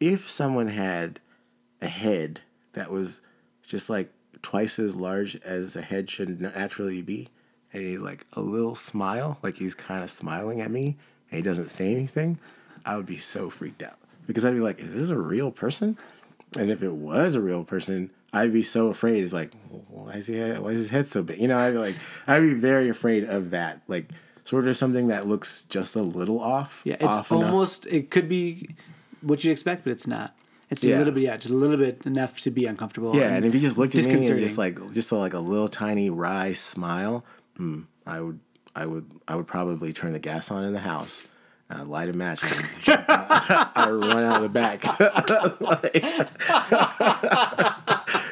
if 0.00 0.28
someone 0.30 0.68
had 0.68 1.20
a 1.80 1.88
head 1.88 2.40
that 2.72 2.90
was 2.90 3.20
just 3.62 3.88
like 3.88 4.12
twice 4.42 4.78
as 4.78 4.94
large 4.94 5.36
as 5.36 5.76
a 5.76 5.82
head 5.82 6.10
should 6.10 6.40
naturally 6.40 7.02
be, 7.02 7.28
and 7.72 7.82
he 7.82 7.98
like 7.98 8.26
a 8.32 8.40
little 8.40 8.74
smile, 8.74 9.38
like 9.42 9.56
he's 9.56 9.74
kind 9.74 10.02
of 10.02 10.10
smiling 10.10 10.60
at 10.60 10.70
me, 10.70 10.96
and 11.30 11.38
he 11.38 11.42
doesn't 11.42 11.70
say 11.70 11.90
anything, 11.90 12.38
I 12.84 12.96
would 12.96 13.06
be 13.06 13.16
so 13.16 13.50
freaked 13.50 13.82
out 13.82 13.98
because 14.26 14.44
I'd 14.44 14.54
be 14.54 14.60
like, 14.60 14.78
"Is 14.80 14.92
this 14.92 15.10
a 15.10 15.18
real 15.18 15.50
person?" 15.50 15.96
And 16.56 16.70
if 16.70 16.82
it 16.82 16.94
was 16.94 17.34
a 17.34 17.40
real 17.40 17.64
person, 17.64 18.10
I'd 18.32 18.52
be 18.52 18.62
so 18.62 18.88
afraid. 18.88 19.24
It's 19.24 19.32
like, 19.32 19.52
why 19.88 20.12
is 20.12 20.26
he? 20.26 20.38
Why 20.38 20.70
is 20.70 20.78
his 20.78 20.90
head 20.90 21.08
so 21.08 21.22
big? 21.22 21.40
You 21.40 21.48
know, 21.48 21.58
I'd 21.58 21.72
be 21.72 21.78
like, 21.78 21.96
I'd 22.26 22.40
be 22.40 22.54
very 22.54 22.88
afraid 22.88 23.24
of 23.24 23.50
that. 23.50 23.82
Like, 23.88 24.10
sort 24.44 24.66
of 24.66 24.76
something 24.76 25.08
that 25.08 25.26
looks 25.26 25.62
just 25.62 25.96
a 25.96 26.02
little 26.02 26.40
off. 26.40 26.82
Yeah, 26.84 26.94
it's 26.94 27.16
off 27.16 27.30
enough. 27.30 27.44
almost 27.44 27.86
it 27.86 28.10
could 28.10 28.28
be 28.28 28.74
what 29.20 29.44
you'd 29.44 29.52
expect, 29.52 29.84
but 29.84 29.90
it's 29.90 30.06
not. 30.06 30.34
It's 30.70 30.84
a 30.84 30.88
little 30.88 31.14
bit, 31.14 31.22
yeah, 31.22 31.36
just 31.38 31.52
a 31.52 31.56
little 31.56 31.78
bit 31.78 32.04
enough 32.04 32.40
to 32.40 32.50
be 32.50 32.66
uncomfortable. 32.66 33.16
Yeah, 33.16 33.34
and 33.34 33.44
if 33.46 33.54
he 33.54 33.58
just 33.58 33.78
looked 33.78 33.94
at 33.94 34.04
me 34.04 34.10
and 34.12 34.38
just 34.38 34.58
like 34.58 34.76
just 34.92 35.10
a, 35.12 35.16
like 35.16 35.32
a 35.32 35.38
little 35.38 35.68
tiny 35.68 36.10
wry 36.10 36.52
smile, 36.52 37.24
hmm, 37.56 37.82
I 38.06 38.20
would 38.20 38.40
I 38.76 38.84
would 38.84 39.10
I 39.26 39.34
would 39.34 39.46
probably 39.46 39.94
turn 39.94 40.12
the 40.12 40.18
gas 40.18 40.50
on 40.50 40.64
in 40.64 40.74
the 40.74 40.80
house, 40.80 41.26
uh, 41.70 41.84
light 41.84 42.10
a 42.10 42.12
match, 42.12 42.42
and 42.42 42.98
out, 43.08 43.72
I 43.74 43.90
run 43.90 44.24
out 44.24 44.42
of 44.42 44.42
the 44.42 44.48
back. 44.50 44.84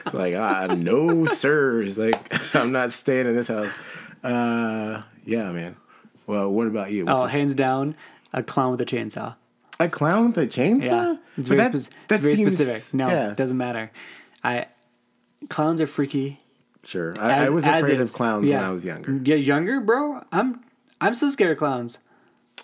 it's 0.07 0.15
like 0.15 0.35
ah, 0.35 0.67
no, 0.75 1.27
sirs. 1.27 1.99
Like 1.99 2.33
I'm 2.55 2.73
not 2.73 2.93
staying 2.93 3.27
in 3.27 3.37
this 3.37 3.49
house. 3.49 3.73
Uh, 4.23 5.03
yeah, 5.25 5.53
man. 5.53 5.77
Well, 6.27 6.51
what 6.51 6.67
about 6.67 6.91
you? 6.91 7.05
What's 7.07 7.23
oh, 7.23 7.27
a- 7.27 7.29
hands 7.29 7.55
down, 7.55 7.95
a 8.33 8.43
clown 8.43 8.73
with 8.73 8.81
a 8.81 8.87
chainsaw. 8.87 9.37
a 9.79 9.89
clown 9.89 10.29
with 10.29 10.39
a 10.39 10.47
chainsaw? 10.47 10.83
Yeah, 10.83 11.17
it's 11.37 11.49
But 11.49 11.57
very, 11.57 11.69
that- 11.71 11.79
spec- 11.79 12.09
that 12.09 12.21
very 12.21 12.37
seems- 12.37 12.55
specific. 12.55 12.95
No, 12.95 13.09
yeah. 13.09 13.31
it 13.31 13.37
doesn't 13.37 13.57
matter. 13.57 13.91
I 14.43 14.67
clowns 15.49 15.81
are 15.81 15.87
freaky. 15.87 16.39
Sure, 16.85 17.15
I, 17.21 17.47
I 17.47 17.51
was 17.51 17.67
afraid 17.67 18.01
of 18.01 18.13
clowns 18.13 18.49
Yeah. 18.49 18.61
when 18.61 18.71
I 18.71 18.73
was 18.73 18.85
younger. 18.85 19.21
Yeah, 19.25 19.35
younger, 19.37 19.81
bro. 19.81 20.23
I'm 20.33 20.63
I'm 21.01 21.15
so 21.15 21.29
scared 21.31 21.51
of 21.53 21.59
clowns. 21.59 21.99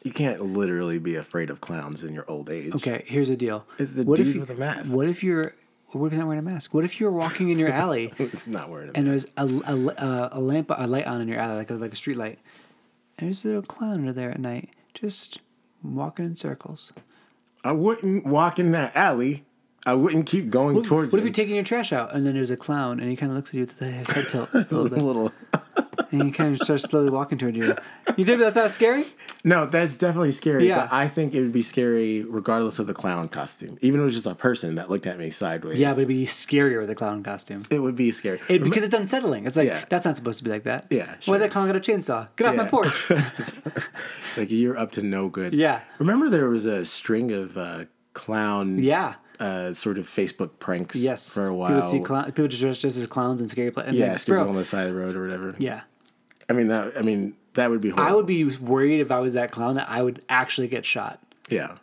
You 0.04 0.12
can't 0.12 0.40
literally 0.42 0.98
be 0.98 1.14
afraid 1.16 1.50
of 1.50 1.60
clowns 1.60 2.02
in 2.02 2.12
your 2.12 2.24
old 2.28 2.50
age. 2.50 2.74
Okay, 2.74 3.04
here's 3.06 3.28
the 3.28 3.36
deal. 3.36 3.66
It's 3.78 3.94
the 3.94 4.02
what 4.04 4.18
if 4.18 4.34
you, 4.34 4.40
with 4.40 4.50
a 4.50 4.54
mask. 4.54 4.94
What 4.96 5.06
if 5.08 5.22
you're 5.22 5.54
what 6.00 6.06
if 6.08 6.12
you're 6.12 6.20
not 6.20 6.28
wearing 6.28 6.38
a 6.46 6.50
mask? 6.50 6.74
What 6.74 6.84
if 6.84 7.00
you're 7.00 7.10
walking 7.10 7.50
in 7.50 7.58
your 7.58 7.70
alley 7.72 8.12
not 8.46 8.70
wearing 8.70 8.90
a 8.90 8.92
and 8.94 9.06
there's 9.06 9.26
a, 9.36 9.46
a, 9.46 9.76
a, 9.76 10.28
a 10.32 10.40
lamp, 10.40 10.70
a 10.74 10.86
light 10.86 11.06
on 11.06 11.20
in 11.20 11.28
your 11.28 11.38
alley, 11.38 11.56
like 11.56 11.70
a, 11.70 11.74
like 11.74 11.92
a 11.92 11.96
street 11.96 12.16
light, 12.16 12.38
and 13.18 13.28
there's 13.28 13.44
a 13.44 13.48
little 13.48 13.62
clown 13.62 13.94
under 13.94 14.12
there 14.12 14.30
at 14.30 14.40
night, 14.40 14.70
just 14.94 15.40
walking 15.82 16.24
in 16.26 16.36
circles. 16.36 16.92
I 17.64 17.72
wouldn't 17.72 18.26
walk 18.26 18.58
in 18.58 18.72
that 18.72 18.96
alley. 18.96 19.44
I 19.84 19.94
wouldn't 19.94 20.26
keep 20.26 20.48
going 20.48 20.76
What, 20.76 20.84
towards 20.84 21.12
what 21.12 21.18
if 21.18 21.24
you're 21.24 21.32
taking 21.32 21.56
your 21.56 21.64
trash 21.64 21.92
out 21.92 22.14
and 22.14 22.24
then 22.24 22.34
there's 22.34 22.52
a 22.52 22.56
clown 22.56 23.00
and 23.00 23.10
he 23.10 23.16
kind 23.16 23.32
of 23.32 23.36
looks 23.36 23.50
at 23.50 23.54
you 23.54 23.60
with 23.62 23.78
his 23.80 24.08
head 24.08 24.26
tilt 24.28 24.50
a 24.54 24.58
little 24.58 24.88
bit 24.88 24.98
little. 25.02 25.32
And 26.12 26.22
you 26.24 26.32
kind 26.32 26.52
of 26.54 26.60
start 26.62 26.80
slowly 26.80 27.10
walking 27.10 27.38
toward 27.38 27.56
you. 27.56 27.74
You 28.16 28.24
think 28.24 28.38
that's 28.40 28.56
not 28.56 28.70
scary? 28.70 29.06
No, 29.44 29.66
that's 29.66 29.96
definitely 29.96 30.30
scary. 30.32 30.68
Yeah. 30.68 30.82
But 30.82 30.92
I 30.92 31.08
think 31.08 31.34
it 31.34 31.40
would 31.40 31.52
be 31.52 31.62
scary 31.62 32.22
regardless 32.22 32.78
of 32.78 32.86
the 32.86 32.94
clown 32.94 33.28
costume. 33.28 33.76
Even 33.80 33.98
if 34.00 34.02
it 34.02 34.04
was 34.04 34.14
just 34.14 34.26
a 34.26 34.34
person 34.36 34.76
that 34.76 34.88
looked 34.90 35.06
at 35.06 35.18
me 35.18 35.30
sideways. 35.30 35.80
Yeah, 35.80 35.90
but 35.90 35.98
it'd 35.98 36.08
be 36.08 36.26
scarier 36.26 36.80
with 36.80 36.90
a 36.90 36.94
clown 36.94 37.22
costume. 37.24 37.62
it 37.70 37.80
would 37.80 37.96
be 37.96 38.12
scary. 38.12 38.40
It, 38.48 38.62
because 38.62 38.84
it's 38.84 38.94
unsettling. 38.94 39.46
It's 39.46 39.56
like 39.56 39.66
Yeah. 39.68 39.84
that's 39.88 40.04
not 40.04 40.14
supposed 40.16 40.38
to 40.38 40.44
be 40.44 40.50
like 40.50 40.62
that. 40.64 40.86
Yeah, 40.90 41.06
Why 41.06 41.16
sure. 41.20 41.38
that 41.38 41.50
clown 41.50 41.66
got 41.66 41.74
a 41.76 41.80
chainsaw? 41.80 42.28
Get 42.36 42.46
off 42.46 42.54
my 42.56 42.66
porch. 42.68 43.10
It's 43.10 44.38
like 44.38 44.50
you're 44.50 44.78
up 44.78 44.92
to 44.92 45.02
no 45.02 45.28
good. 45.28 45.52
Yeah. 45.52 45.80
Remember 45.98 46.28
there 46.28 46.48
was 46.48 46.66
a 46.66 46.84
string 46.84 47.32
of 47.32 47.56
uh, 47.58 47.84
clown 48.14 48.78
yeah. 48.78 49.14
uh, 49.40 49.74
sort 49.74 49.98
of 49.98 50.06
Facebook 50.06 50.58
pranks 50.58 50.96
Yes. 50.96 51.34
for 51.34 51.46
a 51.46 51.54
while. 51.54 51.74
People 51.74 51.82
see 51.90 52.00
clown, 52.00 52.24
people 52.26 52.48
just 52.48 52.62
dress 52.62 52.78
just 52.78 52.96
as 52.96 53.06
clowns 53.06 53.40
and 53.40 53.50
scary 53.50 53.70
places. 53.70 53.96
yeah, 53.96 54.16
bro. 54.26 54.48
on 54.48 54.56
the 54.56 54.64
side 54.64 54.86
of 54.88 54.94
the 54.94 55.00
road 55.00 55.14
or 55.16 55.22
whatever. 55.22 55.54
Yeah. 55.58 55.82
I 56.52 56.54
mean 56.54 56.68
that 56.68 56.98
I 56.98 57.02
mean 57.02 57.34
that 57.54 57.70
would 57.70 57.80
be 57.80 57.88
horrible. 57.88 58.12
I 58.12 58.14
would 58.14 58.26
be 58.26 58.44
worried 58.44 59.00
if 59.00 59.10
I 59.10 59.20
was 59.20 59.32
that 59.34 59.50
clown 59.50 59.76
that 59.76 59.88
I 59.88 60.02
would 60.02 60.22
actually 60.28 60.68
get 60.68 60.84
shot. 60.84 61.18
Yeah. 61.48 61.76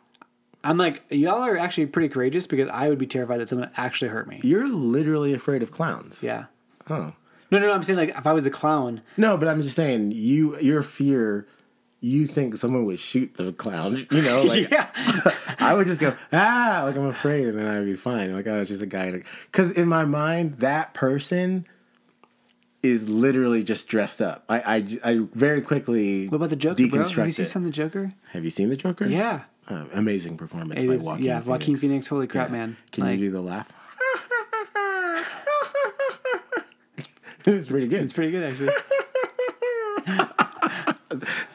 I'm 0.64 0.78
like, 0.78 1.04
y'all 1.10 1.42
are 1.42 1.58
actually 1.58 1.88
pretty 1.88 2.10
courageous 2.10 2.46
because 2.46 2.70
I 2.70 2.90
would 2.90 2.98
be 2.98 3.08
terrified 3.08 3.40
that 3.40 3.50
someone 3.50 3.72
actually 3.78 4.10
hurt 4.10 4.28
me. 4.28 4.42
You're 4.44 4.68
literally 4.68 5.34
afraid 5.34 5.64
of 5.64 5.72
clowns. 5.72 6.22
Yeah. 6.22 6.46
Oh. 6.90 7.14
No, 7.52 7.58
no, 7.58 7.68
no. 7.68 7.74
I'm 7.74 7.82
saying 7.82 7.98
like 7.98 8.10
if 8.10 8.28
I 8.28 8.34
was 8.34 8.44
the 8.44 8.52
clown, 8.52 9.02
No, 9.18 9.38
but 9.38 9.48
I'm 9.48 9.62
just 9.62 9.76
saying 9.76 10.12
you 10.12 10.60
your 10.60 10.84
fear 10.84 11.48
you 12.02 12.28
think 12.28 12.56
someone 12.56 12.86
would 12.86 13.00
shoot 13.00 13.34
the 13.34 13.52
clown, 13.52 14.06
you 14.12 14.22
know, 14.22 14.44
like 14.48 14.70
yeah, 14.70 14.90
I 15.60 15.74
would 15.74 15.88
just 15.88 16.00
go 16.00 16.16
ah, 16.32 16.84
like 16.86 16.96
I'm 16.96 17.08
afraid, 17.08 17.48
and 17.48 17.58
then 17.58 17.68
I'd 17.68 17.86
be 17.86 17.96
fine. 17.96 18.34
Like 18.34 18.48
I 18.48 18.58
was 18.58 18.68
just 18.68 18.82
a 18.82 18.86
guy. 18.86 19.24
Because 19.52 19.72
in 19.72 19.88
my 19.88 20.06
mind, 20.06 20.60
that 20.60 20.94
person 20.94 21.66
is 22.82 23.10
literally 23.10 23.64
just 23.64 23.88
dressed 23.88 24.22
up. 24.22 24.44
I 24.50 24.60
I, 25.04 25.12
I 25.12 25.20
very 25.34 25.62
quickly 25.62 26.28
what 26.28 26.38
about 26.38 26.50
the 26.50 26.56
Joker, 26.56 26.88
bro? 26.88 27.04
Have 27.04 27.38
you 27.38 27.46
seen 27.46 27.64
the 27.64 27.72
Joker? 27.72 28.14
Have 28.32 28.44
you 28.44 28.50
seen 28.52 28.70
the 28.70 28.78
Joker? 28.78 29.06
Yeah, 29.08 29.42
Uh, 29.68 29.86
amazing 29.94 30.38
performance 30.38 30.82
It 30.82 30.88
by 30.88 30.94
is- 30.94 31.04
Joaquin. 31.04 31.26
yeah, 31.26 31.34
Phoenix. 31.42 31.48
Joaquin 31.48 31.76
Phoenix, 31.78 32.08
holy 32.08 32.28
crap, 32.28 32.52
man. 32.52 32.78
Can 32.92 33.04
Like- 33.04 33.20
you 33.20 33.28
do 33.28 33.32
the 33.32 33.42
laugh? 33.42 33.72
it's 37.46 37.68
pretty 37.68 37.88
good. 37.88 38.02
it's 38.04 38.14
pretty 38.14 38.32
good 38.32 38.44
actually. 38.44 38.74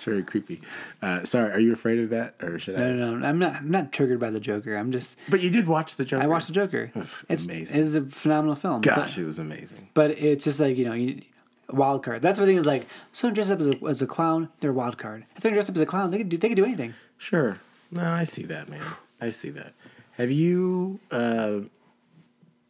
It's 0.05 0.11
very 0.11 0.23
creepy. 0.23 0.61
Uh, 1.01 1.25
sorry, 1.25 1.51
are 1.51 1.59
you 1.59 1.73
afraid 1.73 1.99
of 1.99 2.11
that, 2.11 2.35
or 2.43 2.59
should 2.59 2.77
I? 2.77 2.81
No, 2.81 2.95
no, 2.95 3.17
no. 3.17 3.27
I'm 3.27 3.39
not. 3.39 3.57
I'm 3.57 3.71
not 3.71 3.91
triggered 3.91 4.21
by 4.21 4.29
the 4.29 4.39
Joker. 4.39 4.77
I'm 4.77 4.93
just. 4.93 5.17
But 5.31 5.41
you 5.41 5.49
did 5.49 5.67
watch 5.67 5.97
the 5.97 6.05
Joker. 6.05 6.23
I 6.23 6.27
watched 6.27 6.49
the 6.49 6.53
Joker. 6.53 6.91
That's 6.95 7.25
it's 7.31 7.47
amazing. 7.47 7.81
It's 7.81 7.95
a 7.95 8.03
phenomenal 8.03 8.55
film. 8.55 8.83
Gosh, 8.83 9.15
but, 9.15 9.23
it 9.23 9.25
was 9.25 9.39
amazing. 9.39 9.89
but 9.95 10.11
it's 10.11 10.45
just 10.45 10.61
like 10.61 10.77
you 10.77 10.85
know, 10.85 10.93
you, 10.93 11.23
wild 11.71 12.03
card. 12.03 12.21
That's 12.21 12.39
what 12.39 12.45
the 12.45 12.51
thing 12.51 12.59
is 12.59 12.67
like. 12.67 12.87
Someone 13.13 13.33
dressed 13.33 13.51
up 13.51 13.61
as 13.61 13.69
a, 13.69 13.85
as 13.87 14.03
a 14.03 14.07
clown, 14.07 14.51
they're 14.61 14.75
wild 14.75 14.99
card. 14.99 15.25
If 15.37 15.43
they're 15.43 15.53
dressed 15.53 15.71
up 15.71 15.77
as 15.77 15.81
a 15.81 15.87
clown, 15.87 16.11
they 16.11 16.19
could 16.19 16.29
do 16.29 16.37
they 16.37 16.49
could 16.49 16.57
do 16.57 16.67
anything. 16.67 16.93
Sure. 17.17 17.61
No, 17.91 18.05
I 18.05 18.25
see 18.25 18.43
that, 18.43 18.69
man. 18.69 18.83
I 19.23 19.31
see 19.31 19.49
that. 19.51 19.73
Have 20.19 20.31
you? 20.31 21.01
Uh, 21.11 21.61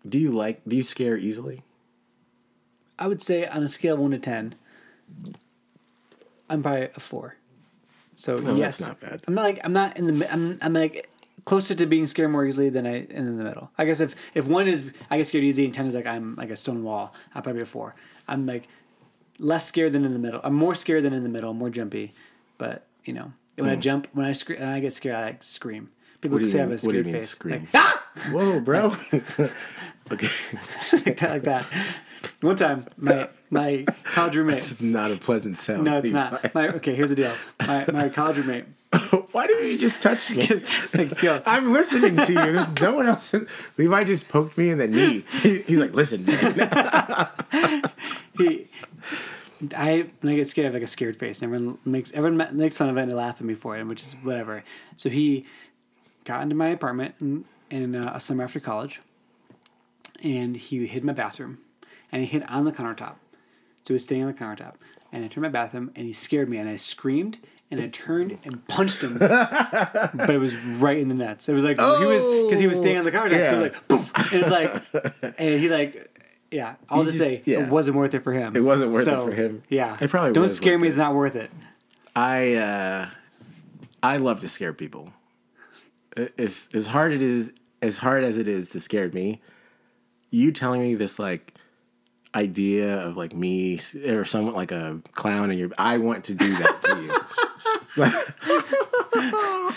do 0.08 0.18
you 0.18 0.30
like? 0.30 0.60
Do 0.68 0.76
you 0.76 0.84
scare 0.84 1.16
easily? 1.16 1.64
I 2.96 3.08
would 3.08 3.20
say 3.20 3.44
on 3.44 3.64
a 3.64 3.68
scale 3.68 3.94
of 3.94 4.00
one 4.00 4.12
to 4.12 4.20
ten, 4.20 4.54
I'm 6.54 6.62
probably 6.62 6.88
a 6.94 7.00
four. 7.00 7.36
So 8.14 8.36
No, 8.36 8.54
yes, 8.56 8.78
that's 8.78 8.88
not 8.88 9.00
bad. 9.00 9.20
I'm 9.26 9.34
not 9.34 9.42
like 9.42 9.60
I'm 9.64 9.72
not 9.72 9.96
in 9.98 10.06
the 10.06 10.32
I'm 10.32 10.56
I'm 10.62 10.72
like 10.72 11.10
closer 11.44 11.74
to 11.74 11.84
being 11.86 12.06
scared 12.06 12.30
more 12.30 12.46
easily 12.46 12.70
than 12.70 12.86
I 12.86 13.02
am 13.02 13.10
in 13.28 13.36
the 13.38 13.44
middle. 13.44 13.70
I 13.76 13.84
guess 13.84 14.00
if 14.00 14.14
if 14.34 14.46
one 14.46 14.68
is 14.68 14.84
I 15.10 15.18
get 15.18 15.26
scared 15.26 15.44
easy 15.44 15.64
and 15.64 15.74
ten 15.74 15.86
is 15.86 15.94
like 15.94 16.06
I'm 16.06 16.36
like 16.36 16.50
a 16.50 16.56
stone 16.56 16.82
wall, 16.84 17.12
I'm 17.34 17.42
probably 17.42 17.62
a 17.62 17.66
four. 17.66 17.94
I'm 18.28 18.46
like 18.46 18.68
less 19.38 19.66
scared 19.66 19.92
than 19.92 20.04
in 20.04 20.12
the 20.12 20.18
middle. 20.18 20.40
I'm 20.44 20.54
more 20.54 20.74
scared 20.74 21.02
than 21.02 21.12
in 21.12 21.22
the 21.24 21.28
middle, 21.28 21.52
more 21.54 21.70
jumpy. 21.70 22.14
But 22.56 22.86
you 23.04 23.12
know, 23.12 23.32
when 23.56 23.68
I 23.68 23.76
jump, 23.76 24.08
when 24.12 24.26
I 24.26 24.32
scream, 24.32 24.60
when 24.60 24.68
I 24.68 24.80
get 24.80 24.92
scared, 24.92 25.16
I 25.16 25.24
like 25.24 25.42
scream. 25.42 25.90
People 26.20 26.28
Hmm. 26.28 26.32
What 26.34 26.38
do 26.38 26.44
you 26.46 26.50
say 26.52 26.58
I 26.58 26.62
have 26.62 26.70
a 26.70 26.74
mean- 26.74 26.80
what 26.84 26.92
do 26.92 26.98
you 26.98 27.02
scared 27.02 27.06
mean 27.06 27.14
face, 27.14 27.30
scream? 27.30 27.60
Like, 27.60 27.68
ah! 27.74 28.02
Whoa, 28.30 28.60
bro. 28.60 28.86
okay, 30.12 30.28
like 30.92 31.16
that, 31.18 31.30
like 31.30 31.42
that. 31.42 31.66
One 32.44 32.56
time, 32.56 32.86
my 32.98 33.28
my 33.50 33.84
college 34.04 34.36
roommate. 34.36 34.58
it's 34.58 34.80
not 34.80 35.10
a 35.10 35.16
pleasant 35.16 35.58
sound. 35.58 35.84
No, 35.84 35.98
it's 35.98 36.12
not. 36.12 36.54
My, 36.54 36.68
okay, 36.68 36.94
here's 36.94 37.10
the 37.10 37.16
deal. 37.16 37.32
My, 37.66 37.86
my 37.92 38.08
college 38.10 38.36
roommate. 38.36 38.66
Why 39.32 39.46
did 39.46 39.64
you 39.72 39.78
just 39.78 40.00
touch 40.02 40.30
me? 40.30 40.48
Like, 40.94 41.22
yo, 41.22 41.42
I'm 41.46 41.72
listening 41.72 42.16
to 42.16 42.28
you. 42.32 42.34
There's 42.34 42.80
no 42.80 42.94
one 42.96 43.06
else. 43.06 43.34
Levi 43.78 44.04
just 44.04 44.28
poked 44.28 44.56
me 44.58 44.70
in 44.70 44.78
the 44.78 44.86
knee. 44.86 45.24
He- 45.42 45.62
He's 45.62 45.78
like, 45.78 45.94
"Listen, 45.94 46.24
man." 46.26 46.68
he, 48.38 48.66
I 49.76 50.06
when 50.20 50.32
I 50.34 50.36
get 50.36 50.48
scared, 50.48 50.66
I 50.66 50.68
have 50.68 50.74
like 50.74 50.82
a 50.82 50.86
scared 50.86 51.16
face. 51.16 51.40
And 51.42 51.52
everyone 51.54 51.78
makes 51.84 52.12
everyone 52.12 52.46
makes 52.56 52.76
fun 52.76 52.88
of 52.90 52.96
it 52.96 53.00
and 53.02 53.10
they 53.10 53.14
laugh 53.14 53.36
at 53.36 53.44
me 53.46 53.54
for 53.54 53.76
it, 53.76 53.84
which 53.84 54.02
is 54.02 54.12
whatever. 54.22 54.62
So 54.96 55.08
he 55.08 55.46
got 56.24 56.42
into 56.42 56.54
my 56.54 56.68
apartment 56.68 57.14
in, 57.20 57.44
in 57.70 57.96
uh, 57.96 58.12
a 58.14 58.20
summer 58.20 58.44
after 58.44 58.60
college, 58.60 59.00
and 60.22 60.56
he 60.56 60.86
hid 60.86 61.00
in 61.02 61.06
my 61.06 61.12
bathroom, 61.14 61.58
and 62.14 62.22
he 62.22 62.28
hit 62.28 62.48
on 62.48 62.64
the 62.64 62.72
countertop. 62.72 63.16
So 63.82 63.88
he 63.88 63.92
was 63.94 64.04
staying 64.04 64.22
on 64.22 64.28
the 64.28 64.38
countertop, 64.38 64.74
and 65.12 65.24
I 65.24 65.28
turned 65.28 65.42
my 65.42 65.48
bathroom, 65.50 65.90
and 65.94 66.06
he 66.06 66.12
scared 66.14 66.48
me, 66.48 66.56
and 66.56 66.68
I 66.68 66.76
screamed. 66.76 67.38
And 67.70 67.80
I 67.80 67.88
turned 67.88 68.38
and 68.44 68.64
punched 68.68 69.02
him, 69.02 69.18
but 69.18 70.30
it 70.30 70.38
was 70.38 70.54
right 70.54 70.98
in 70.98 71.08
the 71.08 71.14
nuts. 71.14 71.48
It 71.48 71.54
was 71.54 71.64
like 71.64 71.80
he 71.80 72.06
was 72.06 72.44
because 72.46 72.60
he 72.60 72.68
was 72.68 72.76
staying 72.76 72.98
on 72.98 73.04
the 73.04 73.10
countertop. 73.10 73.30
So 73.30 73.36
it 73.38 73.52
was 73.52 73.60
like, 73.62 73.88
poof, 73.88 74.12
and 74.16 74.32
it 74.32 74.44
was 74.44 74.52
like, 74.52 75.34
and 75.40 75.60
he 75.60 75.68
like, 75.68 76.20
yeah. 76.52 76.76
I'll 76.88 77.02
just, 77.02 77.18
just- 77.18 77.28
say 77.30 77.42
yeah. 77.46 77.64
it 77.64 77.68
wasn't 77.70 77.96
worth 77.96 78.14
it 78.14 78.20
for 78.20 78.32
him. 78.32 78.54
It 78.54 78.60
wasn't 78.60 78.92
worth 78.92 79.08
it 79.08 79.16
for 79.16 79.32
him. 79.32 79.64
Yeah, 79.68 79.96
It 80.00 80.08
probably 80.08 80.32
don't 80.34 80.48
scare 80.50 80.78
me. 80.78 80.86
it. 80.86 80.90
It's 80.90 80.98
not 80.98 81.14
worth 81.14 81.34
it. 81.34 81.50
I 82.14 82.54
uh, 82.54 83.08
I 84.04 84.18
love 84.18 84.40
to 84.42 84.48
scare 84.48 84.72
people. 84.72 85.12
As 86.38 86.68
as 86.72 86.88
hard 86.88 87.12
it 87.12 87.22
is, 87.22 87.52
as 87.82 87.98
hard 87.98 88.22
as 88.22 88.38
it 88.38 88.46
is 88.46 88.68
to 88.68 88.78
scare 88.78 89.08
me, 89.08 89.40
you 90.30 90.52
telling 90.52 90.82
me 90.82 90.94
this 90.94 91.18
like 91.18 91.53
idea 92.34 92.98
of 93.00 93.16
like 93.16 93.34
me 93.34 93.78
or 94.06 94.24
someone 94.24 94.54
like 94.54 94.72
a 94.72 95.00
clown 95.12 95.50
and 95.50 95.58
you 95.58 95.72
I 95.78 95.98
want 95.98 96.24
to 96.24 96.34
do 96.34 96.48
that 96.48 96.80
to 96.84 97.02
you. 97.02 97.14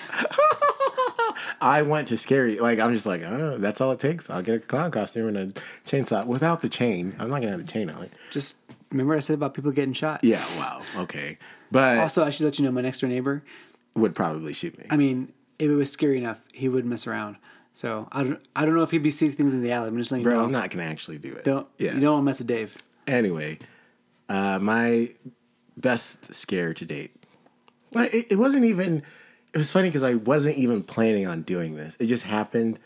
I 1.59 1.81
want 1.81 2.07
to 2.09 2.17
scare 2.17 2.47
you. 2.47 2.61
Like 2.61 2.79
I'm 2.79 2.93
just 2.93 3.05
like, 3.05 3.21
oh, 3.23 3.57
that's 3.57 3.81
all 3.81 3.91
it 3.91 3.99
takes. 3.99 4.29
I'll 4.29 4.41
get 4.41 4.55
a 4.55 4.59
clown 4.59 4.91
costume 4.91 5.27
and 5.27 5.37
a 5.37 5.47
chainsaw 5.89 6.25
without 6.25 6.61
the 6.61 6.69
chain. 6.69 7.15
I'm 7.19 7.29
not 7.29 7.41
gonna 7.41 7.51
have 7.51 7.65
the 7.65 7.71
chain 7.71 7.89
on 7.89 8.03
it. 8.03 8.11
Just 8.31 8.57
remember 8.91 9.13
what 9.13 9.17
I 9.17 9.21
said 9.21 9.35
about 9.35 9.53
people 9.53 9.71
getting 9.71 9.93
shot. 9.93 10.23
Yeah, 10.23 10.43
wow, 10.57 10.81
okay, 10.95 11.37
but 11.71 11.97
Also, 11.99 12.23
I 12.23 12.29
should 12.29 12.45
let 12.45 12.59
you 12.59 12.65
know 12.65 12.71
my 12.71 12.81
next 12.81 12.99
door 12.99 13.09
neighbor. 13.09 13.43
would 13.95 14.15
probably 14.15 14.53
shoot 14.53 14.77
me. 14.77 14.85
I 14.89 14.97
mean, 14.97 15.33
if 15.59 15.69
it 15.69 15.75
was 15.75 15.91
scary 15.91 16.17
enough, 16.17 16.39
he 16.53 16.69
would 16.69 16.85
mess 16.85 17.07
around. 17.07 17.37
So 17.77 18.07
I 18.11 18.23
don't. 18.23 18.39
I 18.55 18.65
don't 18.65 18.73
know 18.73 18.81
if 18.81 18.89
he'd 18.89 19.03
be 19.03 19.11
seeing 19.11 19.33
things 19.33 19.53
in 19.53 19.61
the 19.61 19.71
alley. 19.71 19.89
I'm 19.89 19.97
just 19.99 20.11
you 20.11 20.23
Bro. 20.23 20.43
I'm 20.43 20.51
not 20.51 20.71
gonna 20.71 20.85
actually 20.85 21.19
do 21.19 21.35
it. 21.35 21.43
Don't. 21.43 21.67
Yeah. 21.77 21.93
You 21.93 21.99
don't 21.99 22.13
want 22.13 22.21
to 22.21 22.25
mess 22.25 22.39
with 22.39 22.47
Dave. 22.47 22.75
Anyway, 23.05 23.59
uh, 24.27 24.57
my 24.57 25.11
best 25.77 26.33
scare 26.33 26.73
to 26.73 26.85
date. 26.85 27.13
Well, 27.93 28.09
it, 28.11 28.31
it 28.31 28.35
wasn't 28.37 28.65
even. 28.65 29.03
It 29.53 29.59
was 29.59 29.69
funny 29.69 29.89
because 29.89 30.01
I 30.01 30.15
wasn't 30.15 30.57
even 30.57 30.81
planning 30.81 31.27
on 31.27 31.43
doing 31.43 31.75
this. 31.75 31.95
It 31.99 32.07
just 32.07 32.23
happened. 32.23 32.79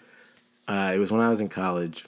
Uh, 0.67 0.91
it 0.93 0.99
was 0.99 1.09
when 1.09 1.21
I 1.21 1.29
was 1.29 1.39
in 1.39 1.47
college. 1.47 2.05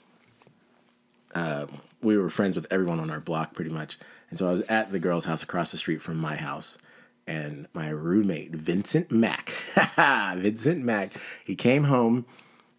Uh, 1.34 1.66
we 2.02 2.18
were 2.18 2.28
friends 2.28 2.54
with 2.54 2.66
everyone 2.70 3.00
on 3.00 3.10
our 3.10 3.18
block 3.18 3.54
pretty 3.54 3.70
much, 3.70 3.98
and 4.28 4.38
so 4.38 4.46
I 4.46 4.50
was 4.50 4.60
at 4.62 4.92
the 4.92 4.98
girl's 4.98 5.24
house 5.24 5.42
across 5.42 5.72
the 5.72 5.78
street 5.78 6.02
from 6.02 6.18
my 6.18 6.36
house, 6.36 6.76
and 7.26 7.66
my 7.72 7.88
roommate 7.88 8.54
Vincent 8.54 9.10
Mack, 9.10 9.48
Vincent 10.36 10.84
Mack, 10.84 11.12
he 11.46 11.56
came 11.56 11.84
home 11.84 12.26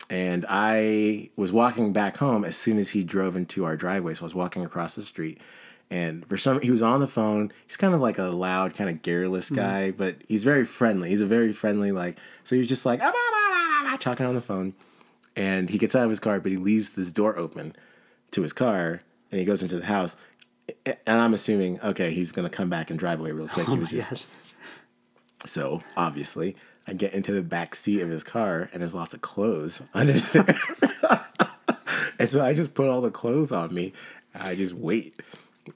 and 0.10 0.46
I 0.48 1.30
was 1.36 1.52
walking 1.52 1.94
back 1.94 2.18
home 2.18 2.46
as 2.46 2.56
soon 2.56 2.78
as 2.78 2.92
he 2.92 3.04
drove 3.04 3.36
into 3.36 3.66
our 3.66 3.76
driveway. 3.76 4.14
So 4.14 4.24
I 4.24 4.26
was 4.26 4.36
walking 4.36 4.64
across 4.64 4.96
the 4.96 5.02
street, 5.04 5.40
and 5.90 6.26
for 6.28 6.38
some, 6.38 6.62
he 6.62 6.72
was 6.72 6.82
on 6.82 7.00
the 7.00 7.08
phone. 7.08 7.52
He's 7.66 7.78
kind 7.78 7.94
of 7.94 8.02
like 8.02 8.18
a 8.18 8.24
loud, 8.26 8.74
kind 8.74 8.90
of 8.90 9.02
garrulous 9.02 9.50
guy, 9.50 9.92
but 9.92 10.18
he's 10.28 10.44
very 10.44 10.66
friendly. 10.66 11.10
He's 11.10 11.22
a 11.22 11.26
very 11.28 11.52
friendly, 11.52 11.92
like 11.92 12.18
so. 12.44 12.56
He 12.56 12.60
was 12.60 12.68
just 12.68 12.86
like 12.86 13.00
"Ah, 13.02 13.12
bah, 13.12 13.92
bah," 13.92 13.98
talking 13.98 14.26
on 14.26 14.36
the 14.36 14.42
phone, 14.42 14.74
and 15.36 15.70
he 15.70 15.78
gets 15.78 15.96
out 15.96 16.04
of 16.04 16.10
his 16.10 16.20
car, 16.20 16.40
but 16.40 16.52
he 16.52 16.58
leaves 16.58 16.94
this 16.94 17.12
door 17.12 17.38
open 17.38 17.76
to 18.32 18.42
his 18.42 18.54
car, 18.54 19.02
and 19.32 19.40
he 19.40 19.46
goes 19.46 19.62
into 19.62 19.78
the 19.80 19.86
house. 19.86 20.18
And 20.86 21.22
I'm 21.22 21.34
assuming, 21.36 21.80
okay, 21.82 22.12
he's 22.12 22.32
gonna 22.32 22.50
come 22.50 22.70
back 22.70 22.90
and 22.90 22.98
drive 22.98 23.20
away 23.20 23.32
real 23.32 23.48
quick. 23.48 23.68
he 23.68 23.78
was 23.78 23.90
just 23.92 24.26
so 25.46 25.84
obviously, 25.96 26.56
I 26.88 26.94
get 26.94 27.14
into 27.14 27.32
the 27.32 27.42
back 27.42 27.76
seat 27.76 28.02
of 28.02 28.10
his 28.10 28.24
car, 28.24 28.70
and 28.72 28.82
there's 28.82 28.94
lots 28.94 29.14
of 29.14 29.22
clothes 29.22 29.82
under 29.94 30.14
there. 30.14 30.60
and 32.20 32.30
so 32.30 32.44
I 32.44 32.54
just 32.54 32.74
put 32.74 32.88
all 32.88 33.02
the 33.02 33.12
clothes 33.12 33.52
on 33.52 33.74
me. 33.74 33.94
I 34.34 34.56
just 34.56 34.74
wait. 34.74 35.20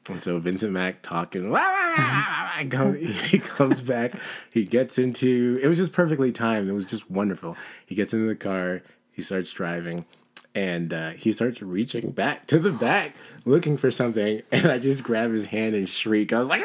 And 0.08 0.22
so 0.22 0.38
Vincent 0.40 0.72
Mack 0.72 1.02
talking, 1.02 1.50
"Wah, 1.50 1.58
wah, 1.58 1.96
wah, 1.98 2.64
wah, 2.64 2.86
wah," 2.86 2.94
he 2.94 3.40
comes 3.40 3.82
back. 3.82 4.14
He 4.52 4.64
gets 4.64 5.00
into. 5.00 5.60
It 5.64 5.68
was 5.68 5.80
just 5.80 5.94
perfectly 5.94 6.32
timed. 6.32 6.70
It 6.70 6.74
was 6.74 6.86
just 6.86 7.10
wonderful. 7.10 7.58
He 7.86 7.96
gets 7.96 8.14
into 8.14 8.28
the 8.28 8.36
car. 8.36 8.84
He 9.12 9.24
starts 9.24 9.52
driving, 9.52 10.06
and 10.54 10.94
uh, 10.94 11.10
he 11.12 11.32
starts 11.32 11.62
reaching 11.62 12.12
back 12.12 12.46
to 12.48 12.60
the 12.60 12.72
back, 12.72 13.16
looking 13.46 13.78
for 13.78 13.90
something. 13.90 14.44
And 14.52 14.68
I 14.68 14.78
just 14.78 15.04
grab 15.04 15.32
his 15.32 15.48
hand 15.48 15.74
and 15.74 15.90
shriek. 15.90 16.34
I 16.34 16.40
was 16.40 16.50
like, 16.50 16.64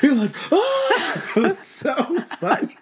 he 0.00 0.08
was 0.08 0.18
like, 0.18 0.36
oh, 0.52 1.22
it 1.36 1.40
was 1.40 1.58
so 1.58 1.94
funny. 2.20 2.76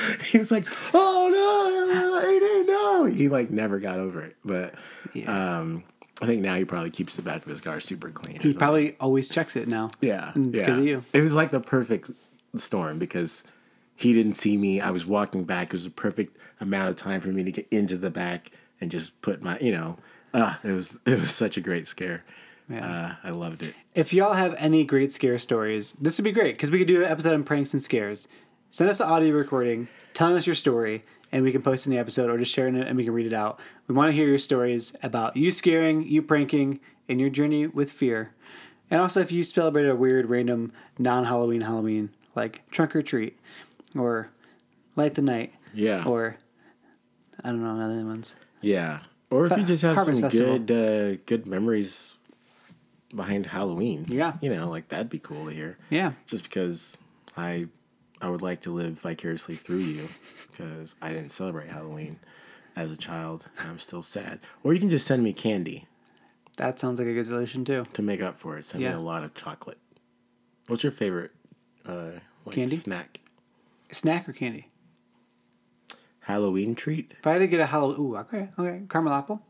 he 0.24 0.38
was 0.38 0.50
like, 0.50 0.66
"Oh 0.94 1.28
no, 1.32 2.18
I 2.28 2.38
didn't 2.38 2.66
know." 2.66 3.04
He 3.04 3.28
like 3.28 3.50
never 3.50 3.78
got 3.80 3.98
over 3.98 4.22
it, 4.22 4.36
but 4.44 4.74
um, 5.26 5.84
I 6.22 6.26
think 6.26 6.42
now 6.42 6.54
he 6.56 6.64
probably 6.64 6.90
keeps 6.90 7.16
the 7.16 7.22
back 7.22 7.42
of 7.42 7.48
his 7.48 7.60
car 7.60 7.80
super 7.80 8.10
clean. 8.10 8.40
He 8.40 8.52
probably 8.52 8.96
always 9.00 9.28
checks 9.28 9.56
it 9.56 9.68
now. 9.68 9.90
yeah, 10.00 10.32
Mm, 10.34 10.54
yeah. 10.54 10.60
because 10.60 10.78
of 10.78 10.84
you. 10.84 11.04
It 11.12 11.20
was 11.20 11.34
like 11.34 11.50
the 11.50 11.60
perfect 11.60 12.10
storm 12.56 12.98
because 12.98 13.44
he 13.94 14.12
didn't 14.12 14.34
see 14.34 14.56
me. 14.56 14.80
I 14.80 14.90
was 14.90 15.06
walking 15.06 15.44
back. 15.44 15.68
It 15.68 15.72
was 15.72 15.86
a 15.86 15.90
perfect 15.90 16.36
amount 16.60 16.88
of 16.90 16.96
time 16.96 17.20
for 17.20 17.28
me 17.28 17.44
to 17.44 17.52
get 17.52 17.66
into 17.70 17.96
the 17.98 18.10
back 18.10 18.50
and 18.80 18.90
just 18.90 19.20
put 19.22 19.42
my, 19.42 19.58
you 19.58 19.72
know, 19.72 19.98
uh, 20.34 20.54
it 20.64 20.72
was 20.72 20.98
it 21.06 21.18
was 21.20 21.30
such 21.34 21.56
a 21.56 21.60
great 21.60 21.86
scare. 21.88 22.24
Yeah. 22.68 23.14
Uh, 23.24 23.28
I 23.28 23.30
loved 23.30 23.62
it. 23.62 23.74
If 23.94 24.12
y'all 24.12 24.32
have 24.32 24.54
any 24.58 24.84
great 24.84 25.12
scare 25.12 25.38
stories, 25.38 25.92
this 25.92 26.18
would 26.18 26.24
be 26.24 26.32
great 26.32 26.54
because 26.56 26.70
we 26.70 26.78
could 26.78 26.88
do 26.88 27.04
an 27.04 27.10
episode 27.10 27.34
on 27.34 27.44
pranks 27.44 27.72
and 27.72 27.82
scares. 27.82 28.26
Send 28.70 28.90
us 28.90 29.00
an 29.00 29.08
audio 29.08 29.34
recording 29.34 29.88
telling 30.12 30.36
us 30.36 30.46
your 30.46 30.54
story, 30.54 31.02
and 31.32 31.42
we 31.44 31.52
can 31.52 31.62
post 31.62 31.86
in 31.86 31.92
the 31.92 31.98
episode 31.98 32.30
or 32.30 32.38
just 32.38 32.52
share 32.52 32.68
it 32.68 32.74
and 32.74 32.96
we 32.96 33.04
can 33.04 33.12
read 33.12 33.26
it 33.26 33.32
out. 33.32 33.58
We 33.86 33.94
want 33.94 34.08
to 34.10 34.12
hear 34.16 34.26
your 34.28 34.38
stories 34.38 34.94
about 35.02 35.36
you 35.36 35.50
scaring, 35.50 36.06
you 36.06 36.22
pranking, 36.22 36.80
and 37.08 37.20
your 37.20 37.30
journey 37.30 37.66
with 37.66 37.90
fear. 37.90 38.34
And 38.90 39.00
also, 39.00 39.20
if 39.20 39.32
you 39.32 39.42
celebrate 39.42 39.86
a 39.88 39.96
weird, 39.96 40.26
random, 40.28 40.72
non 40.98 41.24
Halloween 41.24 41.62
Halloween, 41.62 42.10
like 42.34 42.68
trunk 42.70 42.94
or 42.94 43.02
treat, 43.02 43.38
or 43.96 44.30
light 44.94 45.14
the 45.14 45.22
night, 45.22 45.52
Yeah. 45.74 46.04
or 46.04 46.36
I 47.42 47.48
don't 47.50 47.62
know, 47.62 47.84
other 47.84 48.04
ones. 48.04 48.36
Yeah. 48.60 49.00
Or 49.30 49.46
if 49.46 49.56
you 49.58 49.64
just 49.64 49.82
have 49.82 49.98
some 50.04 50.14
Festival. 50.20 50.58
good 50.60 50.70
uh, 51.18 51.22
good 51.26 51.46
memories 51.46 52.14
behind 53.14 53.46
Halloween. 53.46 54.06
Yeah. 54.08 54.34
You 54.40 54.50
know, 54.50 54.68
like 54.70 54.88
that'd 54.88 55.10
be 55.10 55.18
cool 55.18 55.46
to 55.46 55.52
hear. 55.52 55.78
Yeah. 55.90 56.12
Just 56.26 56.44
because 56.44 56.96
I 57.36 57.66
I 58.20 58.28
would 58.30 58.42
like 58.42 58.62
to 58.62 58.72
live 58.74 58.98
vicariously 59.00 59.56
through 59.56 59.78
you 59.78 60.08
because 60.50 60.94
I 61.02 61.08
didn't 61.10 61.30
celebrate 61.30 61.68
Halloween 61.70 62.18
as 62.74 62.90
a 62.90 62.96
child 62.96 63.44
and 63.58 63.68
I'm 63.68 63.78
still 63.78 64.02
sad. 64.02 64.40
Or 64.62 64.72
you 64.72 64.80
can 64.80 64.88
just 64.90 65.06
send 65.06 65.22
me 65.22 65.32
candy 65.32 65.86
That 66.56 66.78
sounds 66.80 66.98
like 66.98 67.08
a 67.08 67.12
good 67.12 67.26
solution 67.26 67.64
too. 67.64 67.84
to 67.92 68.02
make 68.02 68.22
up 68.22 68.38
for 68.38 68.56
it. 68.56 68.64
Send 68.64 68.82
Yeah. 68.82 68.90
me 68.90 68.96
a 68.96 69.00
lot 69.00 69.22
of 69.24 69.34
chocolate. 69.34 69.78
What's 70.66 70.82
your 70.82 70.92
favorite 70.92 71.32
uh 71.86 72.12
like 72.46 72.54
Candy? 72.56 72.76
snack? 72.76 73.20
Snack 73.90 74.28
or 74.28 74.32
candy? 74.32 74.70
Halloween 76.20 76.74
treat? 76.74 77.14
If 77.18 77.26
I 77.26 77.34
had 77.34 77.38
to 77.40 77.46
get 77.46 77.60
a 77.60 77.66
Halloween, 77.66 78.00
ooh, 78.00 78.16
okay, 78.16 78.48
okay, 78.58 78.82
caramel 78.88 79.12
apple. 79.12 79.42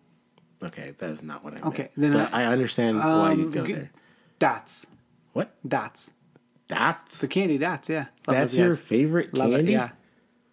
Okay, 0.63 0.95
that 0.99 1.11
is 1.11 1.23
not 1.23 1.43
what 1.45 1.53
I 1.55 1.57
meant. 1.57 1.67
Okay, 1.67 1.89
then 1.97 2.13
but 2.13 2.33
I- 2.35 2.43
I, 2.43 2.47
understand 2.47 2.99
why 2.99 3.33
you'd 3.33 3.47
Um, 3.47 3.51
go 3.53 3.67
g- 3.67 3.73
there. 3.75 3.91
Dots. 4.39 4.87
What? 5.33 5.55
Dots. 5.67 6.11
Dots? 6.69 7.21
The 7.21 7.29
candy 7.29 7.59
dots, 7.59 7.89
yeah. 7.89 8.07
Love 8.27 8.37
That's 8.37 8.53
those 8.53 8.59
your 8.59 8.71
guys. 8.71 8.81
favorite 8.81 9.35
Love 9.35 9.51
candy? 9.53 9.73
it, 9.73 9.77
yeah. 9.77 9.91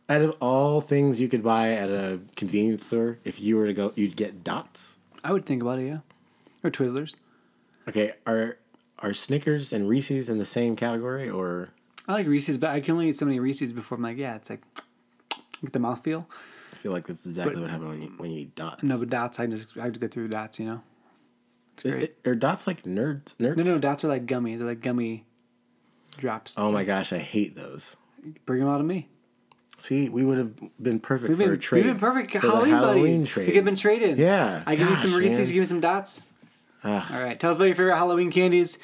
Out 0.09 0.21
of 0.21 0.35
all 0.41 0.81
things 0.81 1.19
you 1.19 1.27
could 1.27 1.41
buy 1.43 1.71
at 1.73 1.89
a 1.89 2.19
convenience 2.35 2.85
store, 2.85 3.17
if 3.23 3.39
you 3.39 3.57
were 3.57 3.65
to 3.67 3.73
go, 3.73 3.93
you'd 3.95 4.15
get 4.15 4.43
dots. 4.43 4.97
I 5.23 5.31
would 5.31 5.45
think 5.45 5.61
about 5.61 5.79
it, 5.79 5.87
yeah. 5.87 5.97
Or 6.63 6.69
Twizzlers. 6.69 7.15
Okay, 7.87 8.13
are 8.27 8.57
are 8.99 9.11
Snickers 9.13 9.73
and 9.73 9.89
Reese's 9.89 10.29
in 10.29 10.37
the 10.37 10.45
same 10.45 10.75
category, 10.75 11.29
or 11.29 11.69
I 12.07 12.13
like 12.13 12.27
Reese's, 12.27 12.57
but 12.57 12.69
I 12.69 12.79
can 12.79 12.93
only 12.93 13.09
eat 13.09 13.17
so 13.17 13.25
many 13.25 13.39
Reese's 13.39 13.73
before 13.73 13.97
I'm 13.97 14.03
like, 14.03 14.17
yeah, 14.17 14.35
it's 14.35 14.49
like, 14.49 14.61
get 15.61 15.73
the 15.73 15.79
mouthfeel. 15.79 16.25
I 16.71 16.75
feel 16.75 16.91
like 16.91 17.07
that's 17.07 17.25
exactly 17.25 17.59
what 17.61 17.69
happens 17.69 17.89
when 17.89 18.01
you, 18.01 18.07
when 18.17 18.31
you 18.31 18.39
eat 18.41 18.55
dots. 18.55 18.83
No, 18.83 18.97
but 18.99 19.09
dots, 19.09 19.39
I 19.39 19.47
just 19.47 19.69
I 19.77 19.83
have 19.85 19.93
to 19.93 19.99
go 19.99 20.07
through 20.07 20.27
dots, 20.29 20.59
you 20.59 20.65
know. 20.65 20.81
It's 21.73 21.83
great. 21.83 22.03
It- 22.03 22.17
it- 22.23 22.29
are 22.29 22.35
dots 22.35 22.67
like 22.67 22.83
nerds? 22.83 23.35
Nerds? 23.37 23.57
no, 23.57 23.63
no, 23.63 23.79
dots 23.79 24.03
are 24.03 24.09
like 24.09 24.25
gummy. 24.25 24.55
They're 24.55 24.67
like 24.67 24.81
gummy 24.81 25.25
drops. 26.17 26.57
Oh 26.57 26.71
my 26.71 26.83
gosh, 26.83 27.11
I 27.13 27.19
hate 27.19 27.55
those. 27.55 27.97
Bring 28.45 28.59
them 28.61 28.69
out 28.69 28.79
of 28.79 28.85
me. 28.85 29.09
See, 29.77 30.07
we 30.07 30.23
would 30.23 30.37
have 30.37 30.53
been 30.81 30.99
perfect 30.99 31.29
We've 31.29 31.37
for 31.37 31.43
been, 31.45 31.53
a 31.53 31.57
trade. 31.57 31.85
we've 31.85 31.93
been 31.93 31.99
perfect 31.99 32.31
for 32.31 32.39
the 32.39 32.47
Halloween, 32.47 32.71
Halloween 32.73 33.03
buddies. 33.17 33.23
trade. 33.29 33.43
We 33.47 33.51
could 33.51 33.55
have 33.57 33.65
been 33.65 33.75
traded. 33.75 34.17
Yeah, 34.17 34.63
I 34.65 34.75
give 34.75 34.89
you 34.89 34.95
some 34.95 35.13
Reese's, 35.15 35.49
you 35.49 35.55
give 35.55 35.61
me 35.61 35.65
some 35.65 35.81
dots. 35.81 36.21
Ugh. 36.83 37.03
All 37.11 37.21
right. 37.21 37.39
Tell 37.39 37.49
us 37.51 37.57
about 37.57 37.65
your 37.65 37.75
favorite 37.75 37.95
Halloween 37.95 38.31
candies. 38.31 38.77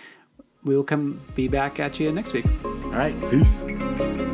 We 0.63 0.75
will 0.75 0.83
come 0.83 1.21
be 1.35 1.47
back 1.47 1.79
at 1.79 1.99
you 1.99 2.11
next 2.11 2.33
week. 2.33 2.45
All 2.65 2.71
right, 2.91 3.15
peace. 3.29 4.28